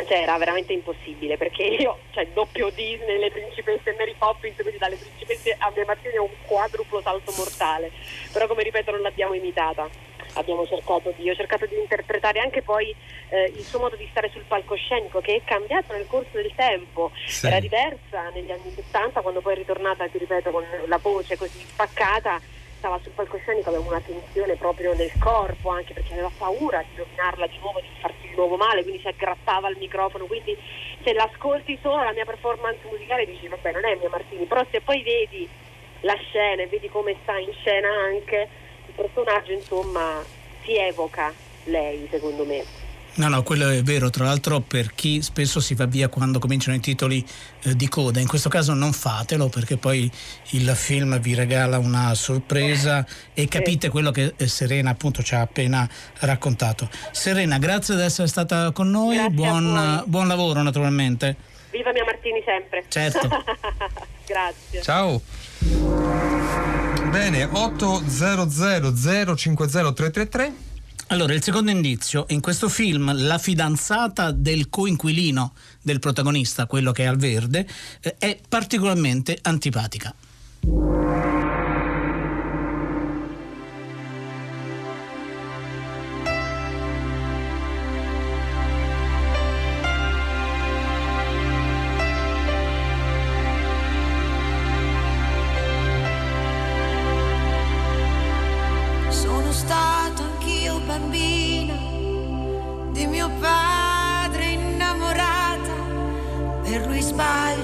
cioè 0.06 0.22
era 0.22 0.38
veramente 0.38 0.74
impossibile 0.74 1.38
perché 1.38 1.64
io, 1.64 2.00
cioè 2.12 2.28
doppio 2.34 2.70
Disney, 2.72 3.20
le 3.20 3.32
principesse 3.32 3.96
Mary 3.98 4.16
Poppins, 4.18 4.56
quindi 4.56 4.78
dalle 4.78 4.96
principesse 4.96 5.56
a 5.58 5.72
mia 5.74 5.86
Martini 5.86 6.16
è 6.16 6.20
un 6.20 6.34
quadruplo 6.46 7.02
salto 7.02 7.32
mortale, 7.38 7.92
però 8.32 8.48
come 8.48 8.64
ripeto 8.64 8.92
non 8.92 9.02
l'abbiamo 9.02 9.34
imitata 9.34 9.88
cercato 10.66 11.14
di, 11.16 11.30
ho 11.30 11.36
cercato 11.36 11.66
di 11.66 11.78
interpretare 11.78 12.40
anche 12.40 12.62
poi 12.62 12.94
eh, 13.30 13.52
il 13.56 13.64
suo 13.64 13.80
modo 13.80 13.96
di 13.96 14.08
stare 14.10 14.30
sul 14.32 14.44
palcoscenico 14.48 15.22
che 15.22 15.36
è 15.36 15.42
cambiato 15.44 15.94
nel 15.94 16.08
corso 16.08 16.30
del 16.34 16.52
tempo, 16.56 17.12
sì. 17.26 17.48
era 17.48 17.60
diversa 17.60 18.30
negli 18.34 18.52
anni 18.52 18.72
70 18.74 19.22
quando 19.22 19.42
poi 19.42 19.54
è 19.54 19.58
ritornata, 19.58 20.08
ti 20.08 20.18
ripeto, 20.18 20.52
con 20.52 20.64
la 20.88 20.98
voce 20.98 21.38
così 21.38 21.60
spaccata, 21.60 22.40
stava 22.78 23.00
sul 23.02 23.14
palcoscenico, 23.14 23.70
aveva 23.70 23.88
una 23.88 24.02
tensione 24.02 24.56
proprio 24.56 24.94
nel 24.94 25.12
corpo 25.20 25.70
anche 25.70 25.94
perché 25.94 26.14
aveva 26.14 26.32
paura 26.38 26.84
di 26.90 26.98
rovinarla 26.98 27.48
di 27.48 27.58
nuovo, 27.60 27.80
di 27.80 27.88
farsi 28.00 28.28
di 28.28 28.36
nuovo 28.36 28.58
male, 28.58 28.84
quindi 28.84 29.02
si 29.02 29.08
aggrappava 29.08 29.68
al 29.68 29.78
microfono, 29.78 30.26
quindi 30.26 30.58
se 31.04 31.14
l'ascolti 31.14 31.78
solo 31.82 32.04
la 32.04 32.12
mia 32.12 32.26
performance 32.26 32.80
musicale 32.90 33.26
dici 33.26 33.48
vabbè 33.48 33.72
non 33.72 33.86
è 33.86 33.96
mia 33.96 34.10
Martini, 34.10 34.46
però 34.46 34.66
se 34.70 34.82
poi 34.82 35.02
vedi 35.02 35.48
la 36.02 36.16
scena 36.16 36.64
e 36.64 36.68
vedi 36.68 36.90
come 36.90 37.16
sta 37.22 37.38
in 37.38 37.54
scena 37.54 37.88
anche 37.90 38.50
personaggio 38.96 39.52
insomma 39.52 40.24
si 40.64 40.76
evoca 40.76 41.34
lei 41.66 42.08
secondo 42.10 42.46
me. 42.46 42.82
No, 43.16 43.28
no, 43.28 43.44
quello 43.44 43.70
è 43.70 43.84
vero, 43.84 44.10
tra 44.10 44.26
l'altro 44.26 44.60
per 44.60 44.96
chi 44.96 45.22
spesso 45.22 45.60
si 45.60 45.76
va 45.76 45.86
via 45.86 46.08
quando 46.08 46.40
cominciano 46.40 46.76
i 46.76 46.80
titoli 46.80 47.24
eh, 47.62 47.76
di 47.76 47.88
coda, 47.88 48.20
in 48.20 48.28
questo 48.28 48.50
caso 48.50 48.74
non 48.74 48.92
fatelo 48.92 49.50
perché 49.50 49.78
poi 49.78 50.10
il 50.52 50.68
film 50.70 51.20
vi 51.20 51.36
regala 51.36 51.78
una 51.78 52.16
sorpresa 52.16 53.06
e 53.36 53.48
capite 53.48 53.90
quello 53.90 54.10
che 54.10 54.34
eh, 54.36 54.48
Serena 54.48 54.90
appunto 54.90 55.22
ci 55.22 55.36
ha 55.36 55.42
appena 55.42 55.88
raccontato. 56.22 56.90
Serena, 57.12 57.60
grazie 57.60 57.96
di 57.96 58.02
essere 58.02 58.28
stata 58.28 58.72
con 58.72 58.90
noi, 58.90 59.30
buon, 59.30 60.04
buon 60.08 60.28
lavoro 60.28 60.64
naturalmente. 60.64 61.36
Viva 61.70 61.92
mia 61.92 62.06
Martini 62.06 62.42
sempre. 62.44 62.84
Certo. 62.88 63.28
grazie. 64.26 64.82
Ciao. 64.82 66.72
Bene, 67.14 67.44
800 67.44 69.36
050 69.36 69.94
333. 69.94 70.54
Allora, 71.10 71.36
il 71.36 71.44
secondo 71.44 71.70
indizio, 71.70 72.26
in 72.30 72.42
questo 72.42 72.70
film 72.70 73.12
la 73.14 73.38
fidanzata 73.38 74.32
del 74.32 74.68
coinquilino 74.68 75.54
del 75.80 76.00
protagonista, 76.00 76.66
quello 76.66 76.92
che 76.92 77.04
è 77.04 77.06
al 77.06 77.18
verde, 77.18 77.68
eh, 78.02 78.16
è 78.18 78.40
particolarmente 78.50 79.38
antipatica. 79.44 80.12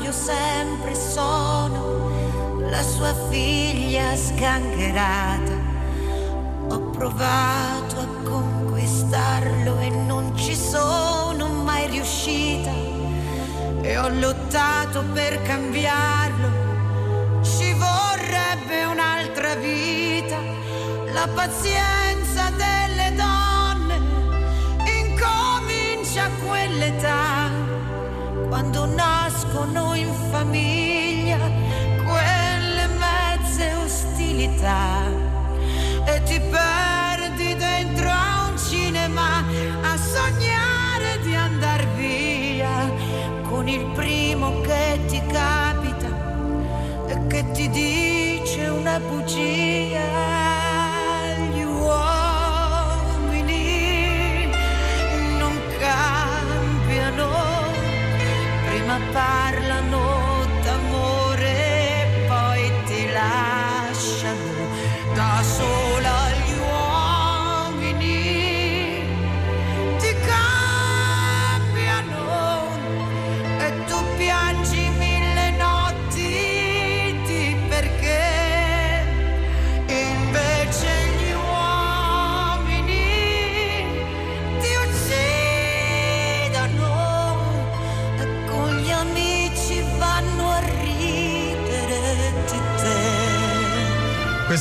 Sbaglio 0.10 0.12
sempre 0.12 0.96
sono 0.96 2.10
la 2.70 2.82
sua 2.82 3.14
figlia 3.30 4.16
sgangherata. 4.16 5.68
Ho 6.70 6.80
provato 6.92 8.00
a 8.00 8.08
conquistarlo 8.24 9.80
e 9.80 9.90
non 9.90 10.36
ci 10.36 10.56
sono 10.56 11.48
mai 11.48 11.88
riuscita 11.88 12.72
e 13.82 13.98
ho 13.98 14.10
lottato 14.10 15.04
per 15.14 15.42
cambiarlo. 15.44 16.68
Ci 17.42 17.74
vorrebbe 17.74 18.84
un'altra 18.86 19.56
vita, 19.56 20.38
la 21.14 21.28
pazienza 21.34 21.99
famiglia 30.40 31.38
quelle 32.06 32.88
mezze 32.98 33.74
ostilità 33.84 34.99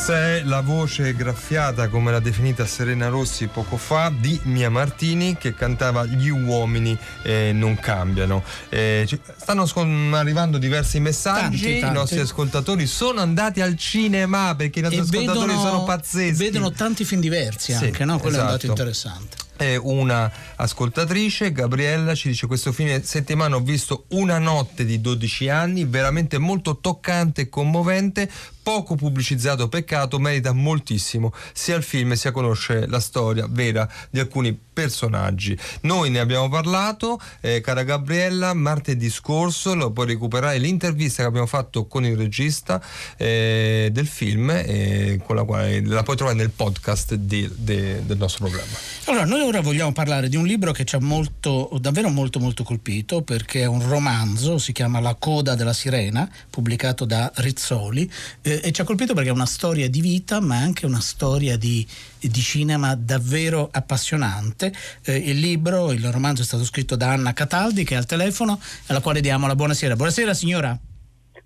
Questa 0.08 0.26
è 0.36 0.42
la 0.42 0.62
voce 0.62 1.14
graffiata, 1.14 1.88
come 1.88 2.10
l'ha 2.10 2.18
definita 2.18 2.64
Serena 2.64 3.08
Rossi 3.08 3.46
poco 3.48 3.76
fa, 3.76 4.10
di 4.18 4.40
Mia 4.44 4.70
Martini 4.70 5.36
che 5.36 5.52
cantava 5.52 6.06
Gli 6.06 6.30
uomini 6.30 6.96
eh, 7.24 7.50
non 7.52 7.78
cambiano. 7.78 8.42
Eh, 8.70 9.06
stanno 9.36 9.66
scon- 9.66 10.14
arrivando 10.14 10.56
diversi 10.56 10.98
messaggi, 10.98 11.60
Tanti, 11.60 11.76
i 11.76 11.80
tanti. 11.80 11.94
nostri 11.94 12.20
ascoltatori 12.20 12.86
sono 12.86 13.20
andati 13.20 13.60
al 13.60 13.76
cinema 13.76 14.54
perché 14.56 14.78
i 14.78 14.82
nostri 14.82 15.00
E 15.00 15.02
ascoltatori 15.02 15.46
vedono, 15.48 15.68
sono 15.68 15.84
pazzeschi. 15.84 16.42
vedono 16.42 16.72
tanti 16.72 17.04
film 17.04 17.20
diversi 17.20 17.74
Sì, 17.74 17.84
anche, 17.84 18.06
no? 18.06 18.18
Quello 18.18 18.38
è 18.38 18.40
un 18.40 18.46
dato 18.46 18.56
esatto. 18.56 18.66
interessante. 18.70 19.36
è 19.58 19.76
una 19.76 20.32
ascoltatrice, 20.56 21.52
Gabriella, 21.52 22.14
ci 22.14 22.28
dice 22.28 22.46
questo 22.46 22.72
fine 22.72 23.02
settimana 23.02 23.56
ho 23.56 23.60
visto 23.60 24.04
Una 24.12 24.38
notte 24.38 24.86
di 24.86 25.02
12 25.02 25.50
anni, 25.50 25.84
veramente 25.84 26.38
molto 26.38 26.78
toccante 26.78 27.42
e 27.42 27.48
commovente, 27.50 28.30
poco 28.68 28.96
pubblicizzato, 28.96 29.66
peccato, 29.70 30.18
merita 30.18 30.52
moltissimo 30.52 31.32
sia 31.54 31.74
il 31.74 31.82
film 31.82 32.12
sia 32.12 32.32
conoscere 32.32 32.86
la 32.86 33.00
storia 33.00 33.46
vera 33.48 33.90
di 34.10 34.20
alcuni 34.20 34.54
personaggi. 34.78 35.58
Noi 35.80 36.10
ne 36.10 36.18
abbiamo 36.18 36.50
parlato, 36.50 37.18
eh, 37.40 37.62
cara 37.62 37.82
Gabriella, 37.82 38.52
martedì 38.52 39.08
scorso 39.08 39.74
lo 39.74 39.90
puoi 39.90 40.06
recuperare 40.08 40.58
l'intervista 40.58 41.22
che 41.22 41.28
abbiamo 41.28 41.46
fatto 41.46 41.86
con 41.86 42.04
il 42.04 42.14
regista 42.14 42.80
eh, 43.16 43.88
del 43.90 44.06
film, 44.06 44.50
eh, 44.50 45.18
con 45.24 45.34
la 45.34 45.44
quale 45.44 45.82
la 45.84 46.02
puoi 46.02 46.16
trovare 46.16 46.36
nel 46.36 46.50
podcast 46.50 47.14
di- 47.14 47.50
de- 47.56 48.04
del 48.04 48.18
nostro 48.18 48.44
programma. 48.44 48.76
Allora, 49.06 49.24
noi 49.24 49.40
ora 49.40 49.62
vogliamo 49.62 49.92
parlare 49.92 50.28
di 50.28 50.36
un 50.36 50.44
libro 50.44 50.72
che 50.72 50.84
ci 50.84 50.94
ha 50.94 51.00
molto, 51.00 51.70
davvero 51.80 52.10
molto 52.10 52.38
molto 52.38 52.62
colpito 52.64 53.22
perché 53.22 53.62
è 53.62 53.66
un 53.66 53.88
romanzo, 53.88 54.58
si 54.58 54.72
chiama 54.72 55.00
La 55.00 55.16
coda 55.18 55.54
della 55.54 55.72
sirena, 55.72 56.30
pubblicato 56.50 57.06
da 57.06 57.32
Rizzoli 57.36 58.08
eh, 58.42 58.57
e 58.60 58.72
ci 58.72 58.80
ha 58.80 58.84
colpito 58.84 59.14
perché 59.14 59.30
è 59.30 59.32
una 59.32 59.46
storia 59.46 59.88
di 59.88 60.00
vita 60.00 60.40
ma 60.40 60.56
anche 60.56 60.86
una 60.86 61.00
storia 61.00 61.56
di, 61.56 61.86
di 62.18 62.40
cinema 62.40 62.94
davvero 62.94 63.68
appassionante. 63.70 64.72
Eh, 65.02 65.16
il 65.16 65.38
libro, 65.38 65.92
il 65.92 66.10
romanzo 66.10 66.42
è 66.42 66.44
stato 66.44 66.64
scritto 66.64 66.96
da 66.96 67.12
Anna 67.12 67.32
Cataldi 67.32 67.84
che 67.84 67.94
è 67.94 67.96
al 67.96 68.06
telefono 68.06 68.60
alla 68.86 69.00
quale 69.00 69.20
diamo 69.20 69.46
la 69.46 69.54
buonasera. 69.54 69.96
Buonasera 69.96 70.34
signora. 70.34 70.78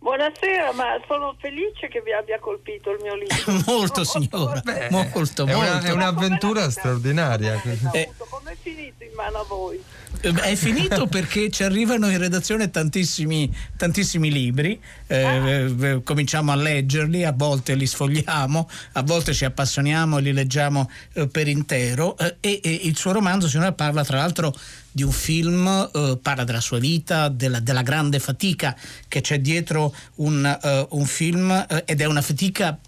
Buonasera, 0.02 0.72
ma 0.72 1.00
sono 1.06 1.36
felice 1.38 1.86
che 1.86 2.02
vi 2.04 2.12
abbia 2.12 2.40
colpito 2.40 2.90
il 2.90 2.98
mio 3.02 3.14
libro. 3.14 3.62
molto 3.72 4.02
signora, 4.02 4.60
molto, 4.90 5.46
è, 5.46 5.54
una- 5.54 5.80
è 5.80 5.92
un'avventura 5.92 6.68
straordinaria. 6.70 7.62
Eh, 7.92 8.10
Come 8.28 8.50
è 8.50 8.56
finito 8.60 9.04
in 9.04 9.10
mano 9.14 9.38
a 9.38 9.44
voi? 9.44 9.80
Eh, 10.20 10.32
È 10.34 10.54
finito 10.56 11.06
perché 11.06 11.50
ci 11.50 11.62
arrivano 11.62 12.10
in 12.10 12.18
redazione 12.18 12.68
tantissimi, 12.70 13.48
tantissimi 13.76 14.32
libri, 14.32 14.80
eh, 15.06 15.72
eh, 15.80 16.00
cominciamo 16.02 16.50
a 16.50 16.56
leggerli, 16.56 17.24
a 17.24 17.32
volte 17.32 17.76
li 17.76 17.86
sfogliamo, 17.86 18.68
a 18.94 19.02
volte 19.04 19.32
ci 19.32 19.44
appassioniamo 19.44 20.18
e 20.18 20.20
li 20.20 20.32
leggiamo 20.32 20.90
eh, 21.12 21.28
per 21.28 21.46
intero. 21.46 22.18
Eh, 22.18 22.38
e, 22.40 22.60
e 22.60 22.80
il 22.82 22.96
suo 22.96 23.12
romanzo 23.12 23.46
signora 23.46 23.70
parla 23.72 24.04
tra 24.04 24.16
l'altro 24.18 24.52
di 24.92 25.02
un 25.02 25.10
film, 25.10 25.66
eh, 25.92 26.18
parla 26.20 26.44
della 26.44 26.60
sua 26.60 26.78
vita, 26.78 27.28
della, 27.28 27.60
della 27.60 27.82
grande 27.82 28.18
fatica 28.18 28.76
che 29.08 29.22
c'è 29.22 29.40
dietro 29.40 29.94
un, 30.16 30.44
eh, 30.44 30.86
un 30.90 31.06
film 31.06 31.50
eh, 31.50 31.82
ed 31.86 32.00
è 32.00 32.04
una 32.04 32.22
fatica 32.22 32.78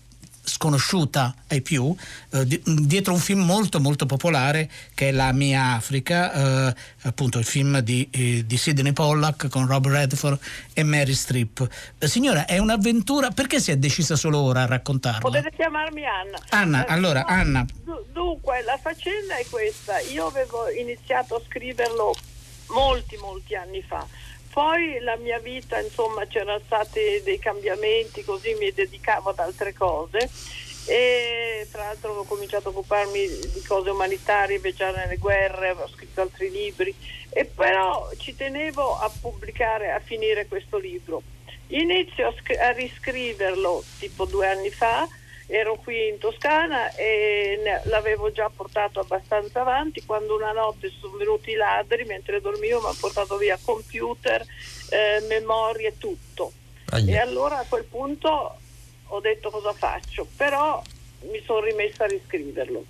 sconosciuta 0.44 1.34
ai 1.48 1.60
più, 1.62 1.94
eh, 2.30 2.46
di- 2.46 2.60
dietro 2.64 3.12
un 3.12 3.18
film 3.18 3.40
molto 3.40 3.80
molto 3.80 4.06
popolare 4.06 4.70
che 4.94 5.08
è 5.08 5.12
La 5.12 5.32
mia 5.32 5.72
Africa, 5.74 6.68
eh, 6.68 6.74
appunto 7.02 7.38
il 7.38 7.44
film 7.44 7.78
di, 7.80 8.08
eh, 8.10 8.44
di 8.46 8.56
Sidney 8.56 8.92
Pollack 8.92 9.48
con 9.48 9.66
Rob 9.66 9.88
Redford 9.88 10.38
e 10.72 10.82
Mary 10.82 11.14
Streep. 11.14 11.66
Eh, 11.98 12.06
signora, 12.08 12.44
è 12.46 12.58
un'avventura, 12.58 13.30
perché 13.30 13.60
si 13.60 13.70
è 13.70 13.76
decisa 13.76 14.16
solo 14.16 14.38
ora 14.40 14.62
a 14.62 14.66
raccontarla? 14.66 15.20
Potete 15.20 15.50
chiamarmi 15.54 16.02
Anna. 16.04 16.38
Anna, 16.50 16.86
Eh, 16.86 16.92
allora, 16.92 17.20
no, 17.20 17.26
Anna. 17.28 17.66
du- 17.84 18.02
Dunque, 18.12 18.62
la 18.62 18.78
faccenda 18.80 19.36
è 19.36 19.46
questa. 19.50 19.98
Io 20.00 20.26
avevo 20.26 20.68
iniziato 20.70 21.34
a 21.36 21.42
scriverlo 21.46 22.14
molti, 22.68 23.16
molti 23.16 23.54
anni 23.54 23.82
fa. 23.86 24.06
Poi 24.54 25.00
la 25.00 25.16
mia 25.16 25.40
vita, 25.40 25.80
insomma, 25.80 26.28
c'erano 26.28 26.60
stati 26.64 27.20
dei 27.24 27.40
cambiamenti, 27.40 28.22
così 28.22 28.54
mi 28.54 28.70
dedicavo 28.70 29.30
ad 29.30 29.40
altre 29.40 29.72
cose. 29.72 30.30
E 30.86 31.66
tra 31.72 31.82
l'altro 31.82 32.12
ho 32.12 32.22
cominciato 32.22 32.68
a 32.68 32.70
occuparmi 32.70 33.26
di 33.52 33.62
cose 33.66 33.90
umanitarie, 33.90 34.60
viaggiare 34.60 34.98
nelle 34.98 35.16
guerre, 35.16 35.70
ho 35.70 35.88
scritto 35.88 36.20
altri 36.20 36.52
libri 36.52 36.94
e 37.30 37.46
però 37.46 38.08
ci 38.16 38.36
tenevo 38.36 38.96
a 38.96 39.10
pubblicare, 39.20 39.90
a 39.90 39.98
finire 39.98 40.46
questo 40.46 40.78
libro. 40.78 41.20
Inizio 41.68 42.28
a, 42.28 42.34
scri- 42.38 42.58
a 42.58 42.70
riscriverlo 42.70 43.82
tipo 43.98 44.24
due 44.24 44.46
anni 44.46 44.70
fa, 44.70 45.08
ero 45.46 45.76
qui 45.76 46.08
in 46.08 46.18
Toscana 46.18 46.94
e 46.94 47.58
l'avevo 47.84 48.32
già 48.32 48.50
portato 48.54 49.00
abbastanza 49.00 49.60
avanti 49.60 50.04
quando 50.04 50.34
una 50.34 50.52
notte 50.52 50.90
sono 50.98 51.16
venuti 51.16 51.50
i 51.50 51.54
ladri 51.54 52.04
mentre 52.04 52.40
dormivo 52.40 52.80
mi 52.80 52.86
hanno 52.86 52.96
portato 52.98 53.36
via 53.36 53.58
computer, 53.62 54.44
eh, 54.90 55.24
memorie, 55.28 55.98
tutto. 55.98 56.52
E 57.06 57.18
allora 57.18 57.58
a 57.58 57.66
quel 57.68 57.84
punto 57.84 58.56
ho 59.06 59.20
detto 59.20 59.50
cosa 59.50 59.72
faccio, 59.72 60.26
però 60.36 60.82
mi 61.30 61.42
sono 61.44 61.60
rimessa 61.60 62.04
a 62.04 62.08
riscriverlo. 62.08 62.84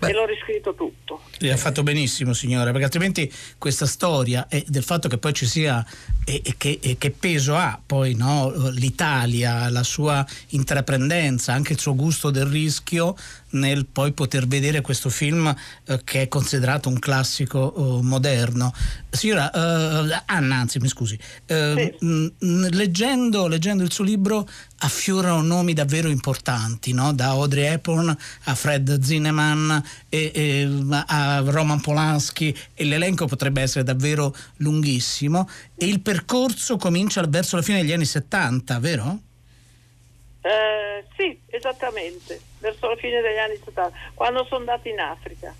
E 0.00 0.12
l'ho 0.12 0.26
riscritto 0.26 0.74
tutto. 0.74 1.22
E 1.38 1.50
ha 1.50 1.56
fatto 1.56 1.82
benissimo 1.82 2.32
signora, 2.32 2.70
perché 2.70 2.84
altrimenti 2.84 3.32
questa 3.58 3.86
storia 3.86 4.46
e 4.48 4.64
del 4.66 4.82
fatto 4.82 5.08
che 5.08 5.18
poi 5.18 5.32
ci 5.32 5.46
sia 5.46 5.84
e, 6.24 6.42
e 6.44 6.54
che, 6.56 6.78
e 6.80 6.98
che 6.98 7.10
peso 7.10 7.54
ha 7.54 7.80
poi 7.84 8.14
no, 8.14 8.52
l'Italia, 8.70 9.68
la 9.70 9.82
sua 9.82 10.24
intraprendenza, 10.48 11.52
anche 11.52 11.72
il 11.72 11.80
suo 11.80 11.94
gusto 11.94 12.30
del 12.30 12.46
rischio 12.46 13.16
nel 13.54 13.86
poi 13.86 14.12
poter 14.12 14.46
vedere 14.46 14.80
questo 14.80 15.08
film 15.08 15.54
eh, 15.86 16.00
che 16.04 16.22
è 16.22 16.28
considerato 16.28 16.88
un 16.88 16.98
classico 16.98 17.74
eh, 17.74 18.02
moderno. 18.02 18.72
Signora 19.10 19.50
eh, 19.50 20.22
Anna, 20.26 20.56
anzi 20.56 20.78
mi 20.78 20.88
scusi, 20.88 21.18
eh, 21.46 21.96
mh, 21.98 22.26
leggendo, 22.70 23.46
leggendo 23.46 23.82
il 23.82 23.92
suo 23.92 24.04
libro 24.04 24.48
affiorano 24.78 25.40
nomi 25.40 25.72
davvero 25.72 26.08
importanti, 26.08 26.92
no? 26.92 27.12
da 27.12 27.28
Audrey 27.28 27.64
Hepburn 27.64 28.16
a 28.44 28.54
Fred 28.54 29.00
Zinnemann 29.00 29.70
e, 30.08 30.30
e, 30.34 30.86
a 31.06 31.42
Roman 31.44 31.80
Polanski 31.80 32.54
e 32.74 32.84
l'elenco 32.84 33.26
potrebbe 33.26 33.62
essere 33.62 33.84
davvero 33.84 34.34
lunghissimo 34.56 35.48
e 35.74 35.86
il 35.86 36.00
percorso 36.00 36.76
comincia 36.76 37.22
verso 37.26 37.56
la 37.56 37.62
fine 37.62 37.80
degli 37.80 37.92
anni 37.92 38.04
70, 38.04 38.78
vero? 38.78 39.20
Eh, 40.44 41.02
sì, 41.16 41.40
esattamente, 41.46 42.38
verso 42.58 42.86
la 42.86 42.96
fine 42.96 43.22
degli 43.22 43.38
anni 43.38 43.56
70, 43.64 43.90
quando 44.12 44.44
sono 44.44 44.60
andata 44.60 44.86
in 44.90 45.00
Africa. 45.00 45.54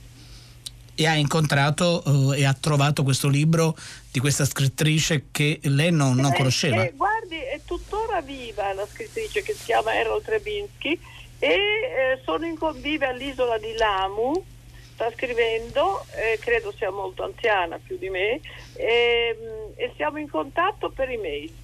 E 0.94 1.06
ha 1.06 1.14
incontrato 1.14 2.02
uh, 2.04 2.32
e 2.34 2.44
ha 2.44 2.52
trovato 2.52 3.02
questo 3.02 3.28
libro 3.28 3.74
di 4.12 4.20
questa 4.20 4.44
scrittrice 4.44 5.28
che 5.30 5.58
lei 5.62 5.90
non, 5.90 6.16
non 6.16 6.32
eh, 6.32 6.36
conosceva. 6.36 6.84
Eh, 6.84 6.92
guardi, 6.94 7.36
è 7.36 7.60
tuttora 7.64 8.20
viva 8.20 8.74
la 8.74 8.86
scrittrice 8.86 9.42
che 9.42 9.54
si 9.54 9.64
chiama 9.64 9.94
Errol 9.94 10.22
Trebinski 10.22 11.00
e 11.38 11.48
eh, 11.48 12.20
sono 12.22 12.44
in 12.44 12.58
convive 12.58 13.06
all'isola 13.06 13.56
di 13.56 13.74
Lamu, 13.78 14.44
sta 14.92 15.10
scrivendo, 15.12 16.04
eh, 16.14 16.38
credo 16.38 16.74
sia 16.76 16.90
molto 16.90 17.24
anziana 17.24 17.78
più 17.82 17.96
di 17.96 18.10
me, 18.10 18.40
e, 18.74 19.36
e 19.76 19.92
siamo 19.96 20.18
in 20.18 20.28
contatto 20.28 20.90
per 20.90 21.08
email. 21.08 21.62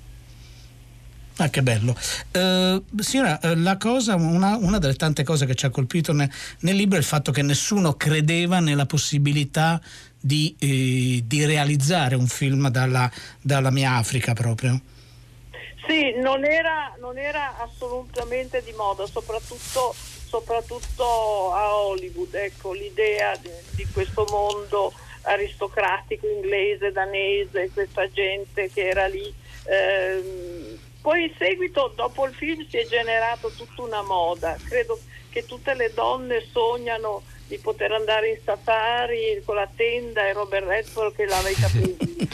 Ah, 1.41 1.49
che 1.49 1.63
bello. 1.63 1.97
Uh, 2.35 2.85
signora, 3.01 3.39
la 3.55 3.79
cosa, 3.79 4.15
una, 4.15 4.57
una, 4.57 4.77
delle 4.77 4.95
tante 4.95 5.25
cose 5.25 5.47
che 5.47 5.55
ci 5.55 5.65
ha 5.65 5.71
colpito 5.71 6.13
ne, 6.13 6.31
nel 6.61 6.77
libro 6.77 6.97
è 6.97 6.99
il 6.99 7.07
fatto 7.07 7.33
che 7.33 7.41
nessuno 7.41 7.95
credeva 7.95 8.61
nella 8.61 8.85
possibilità 8.85 9.81
di, 10.21 10.55
eh, 10.59 11.23
di 11.25 11.47
realizzare 11.47 12.15
un 12.15 12.27
film 12.27 12.69
dalla, 12.69 13.11
dalla, 13.41 13.71
mia 13.71 13.95
Africa 13.95 14.35
proprio. 14.35 14.79
Sì, 15.87 16.13
non 16.21 16.45
era, 16.45 16.95
non 17.01 17.17
era 17.17 17.57
assolutamente 17.59 18.63
di 18.63 18.75
moda, 18.77 19.07
soprattutto, 19.07 19.95
soprattutto 20.29 21.55
a 21.55 21.75
Hollywood, 21.75 22.35
ecco, 22.35 22.75
l'idea 22.75 23.35
di, 23.37 23.49
di 23.77 23.87
questo 23.91 24.27
mondo 24.29 24.93
aristocratico 25.23 26.27
inglese, 26.27 26.93
danese, 26.93 27.71
questa 27.73 28.11
gente 28.11 28.71
che 28.71 28.89
era 28.89 29.07
lì. 29.07 29.33
Ehm, 29.65 30.80
poi 31.01 31.25
in 31.25 31.33
seguito, 31.39 31.93
dopo 31.95 32.27
il 32.27 32.35
film, 32.35 32.67
si 32.69 32.77
è 32.77 32.87
generato 32.87 33.51
tutta 33.51 33.83
una 33.83 34.03
moda. 34.03 34.57
Credo 34.69 34.99
che 35.31 35.47
tutte 35.47 35.75
le 35.75 35.93
donne 35.95 36.45
sognano 36.53 37.23
di 37.47 37.59
poter 37.59 37.93
andare 37.93 38.31
in 38.31 38.39
safari 38.45 39.43
con 39.45 39.57
la 39.57 39.69
tenda 39.75 40.27
e 40.27 40.33
Robert 40.33 40.67
Redford 40.67 41.15
che 41.17 41.27
lava 41.27 41.49
i 41.49 41.55
capelli. 41.55 42.29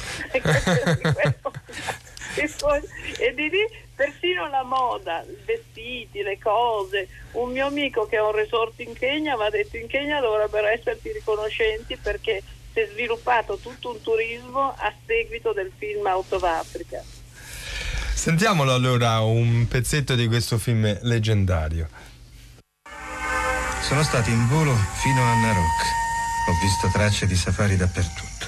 e, 2.37 2.51
poi, 2.59 2.81
e 3.19 3.35
di 3.35 3.49
lì 3.49 3.85
persino 3.95 4.49
la 4.49 4.63
moda, 4.63 5.23
i 5.23 5.37
vestiti, 5.45 6.23
le 6.23 6.39
cose. 6.39 7.09
Un 7.33 7.53
mio 7.53 7.67
amico 7.67 8.07
che 8.07 8.17
ha 8.17 8.27
un 8.27 8.33
resort 8.33 8.79
in 8.81 8.93
Kenya 8.93 9.37
mi 9.37 9.45
ha 9.45 9.51
detto 9.51 9.77
in 9.77 9.87
Kenya 9.87 10.21
dovrebbero 10.21 10.67
esserti 10.67 11.13
riconoscenti 11.13 11.97
perché 11.97 12.43
si 12.73 12.81
è 12.81 12.89
sviluppato 12.93 13.57
tutto 13.57 13.91
un 13.91 14.03
turismo 14.03 14.75
a 14.77 14.93
seguito 15.07 15.53
del 15.53 15.73
film 15.79 16.05
Out 16.05 16.33
of 16.33 16.43
Africa. 16.43 17.03
Sentiamolo 18.17 18.73
allora 18.75 19.21
un 19.21 19.69
pezzetto 19.69 20.15
di 20.17 20.27
questo 20.27 20.59
film 20.59 20.99
leggendario. 21.03 21.87
Sono 23.83 24.03
stato 24.03 24.31
in 24.31 24.49
volo 24.49 24.75
fino 24.95 25.23
a 25.23 25.35
Narok. 25.35 25.83
Ho 26.49 26.59
visto 26.61 26.89
tracce 26.91 27.27
di 27.27 27.37
safari 27.37 27.77
dappertutto. 27.77 28.47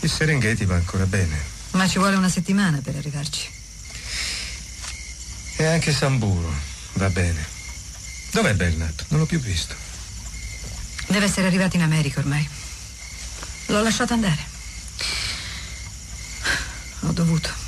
Il 0.00 0.10
Serengeti 0.10 0.64
va 0.64 0.74
ancora 0.74 1.04
bene. 1.04 1.38
Ma 1.72 1.86
ci 1.86 1.98
vuole 1.98 2.16
una 2.16 2.30
settimana 2.30 2.80
per 2.82 2.96
arrivarci. 2.96 3.48
E 5.58 5.64
anche 5.66 5.92
Samburo 5.92 6.52
va 6.94 7.10
bene. 7.10 7.46
Dov'è 8.32 8.54
Bernard? 8.54 9.04
Non 9.08 9.20
l'ho 9.20 9.26
più 9.26 9.38
visto. 9.38 9.76
Deve 11.06 11.26
essere 11.26 11.46
arrivato 11.46 11.76
in 11.76 11.82
America 11.82 12.18
ormai. 12.18 12.48
L'ho 13.66 13.82
lasciato 13.82 14.14
andare. 14.14 14.44
Ho 17.00 17.12
dovuto. 17.12 17.65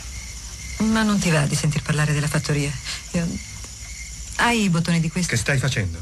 Ma 0.78 1.02
non 1.02 1.18
ti 1.18 1.30
va 1.30 1.46
di 1.46 1.54
sentir 1.54 1.82
parlare 1.82 2.12
della 2.12 2.28
fattoria. 2.28 2.72
Io... 3.12 3.28
Hai 4.36 4.62
i 4.62 4.70
bottoni 4.70 5.00
di 5.00 5.10
questo? 5.10 5.32
Che 5.32 5.36
stai 5.36 5.58
facendo? 5.58 6.00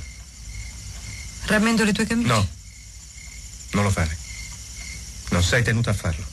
Rammendo 1.47 1.85
le 1.85 1.93
tue 1.93 2.07
camicie? 2.07 2.29
No. 2.29 2.49
Non 3.73 3.85
lo 3.85 3.91
fare. 3.91 4.17
Non 5.31 5.43
sei 5.43 5.62
tenuta 5.62 5.91
a 5.91 5.95
farlo. 5.95 6.25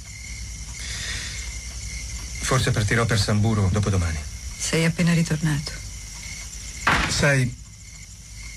Forse 2.42 2.72
partirò 2.72 3.06
per 3.06 3.20
Samburo 3.20 3.70
dopodomani. 3.72 4.20
Sei 4.58 4.84
appena 4.84 5.14
ritornato. 5.14 5.72
Sai, 7.08 7.54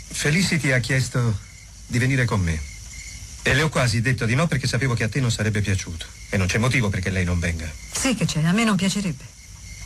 Felicity 0.08 0.72
ha 0.72 0.80
chiesto 0.80 1.38
di 1.86 1.98
venire 1.98 2.24
con 2.24 2.40
me. 2.40 2.60
E 3.42 3.54
le 3.54 3.62
ho 3.62 3.68
quasi 3.68 4.00
detto 4.00 4.26
di 4.26 4.34
no 4.34 4.48
perché 4.48 4.66
sapevo 4.66 4.94
che 4.94 5.04
a 5.04 5.08
te 5.08 5.20
non 5.20 5.30
sarebbe 5.30 5.60
piaciuto. 5.60 6.06
E 6.30 6.36
non 6.36 6.48
c'è 6.48 6.58
motivo 6.58 6.88
perché 6.88 7.10
lei 7.10 7.24
non 7.24 7.38
venga. 7.38 7.70
Sì 7.92 8.16
che 8.16 8.24
c'è, 8.24 8.42
a 8.42 8.52
me 8.52 8.64
non 8.64 8.74
piacerebbe. 8.74 9.35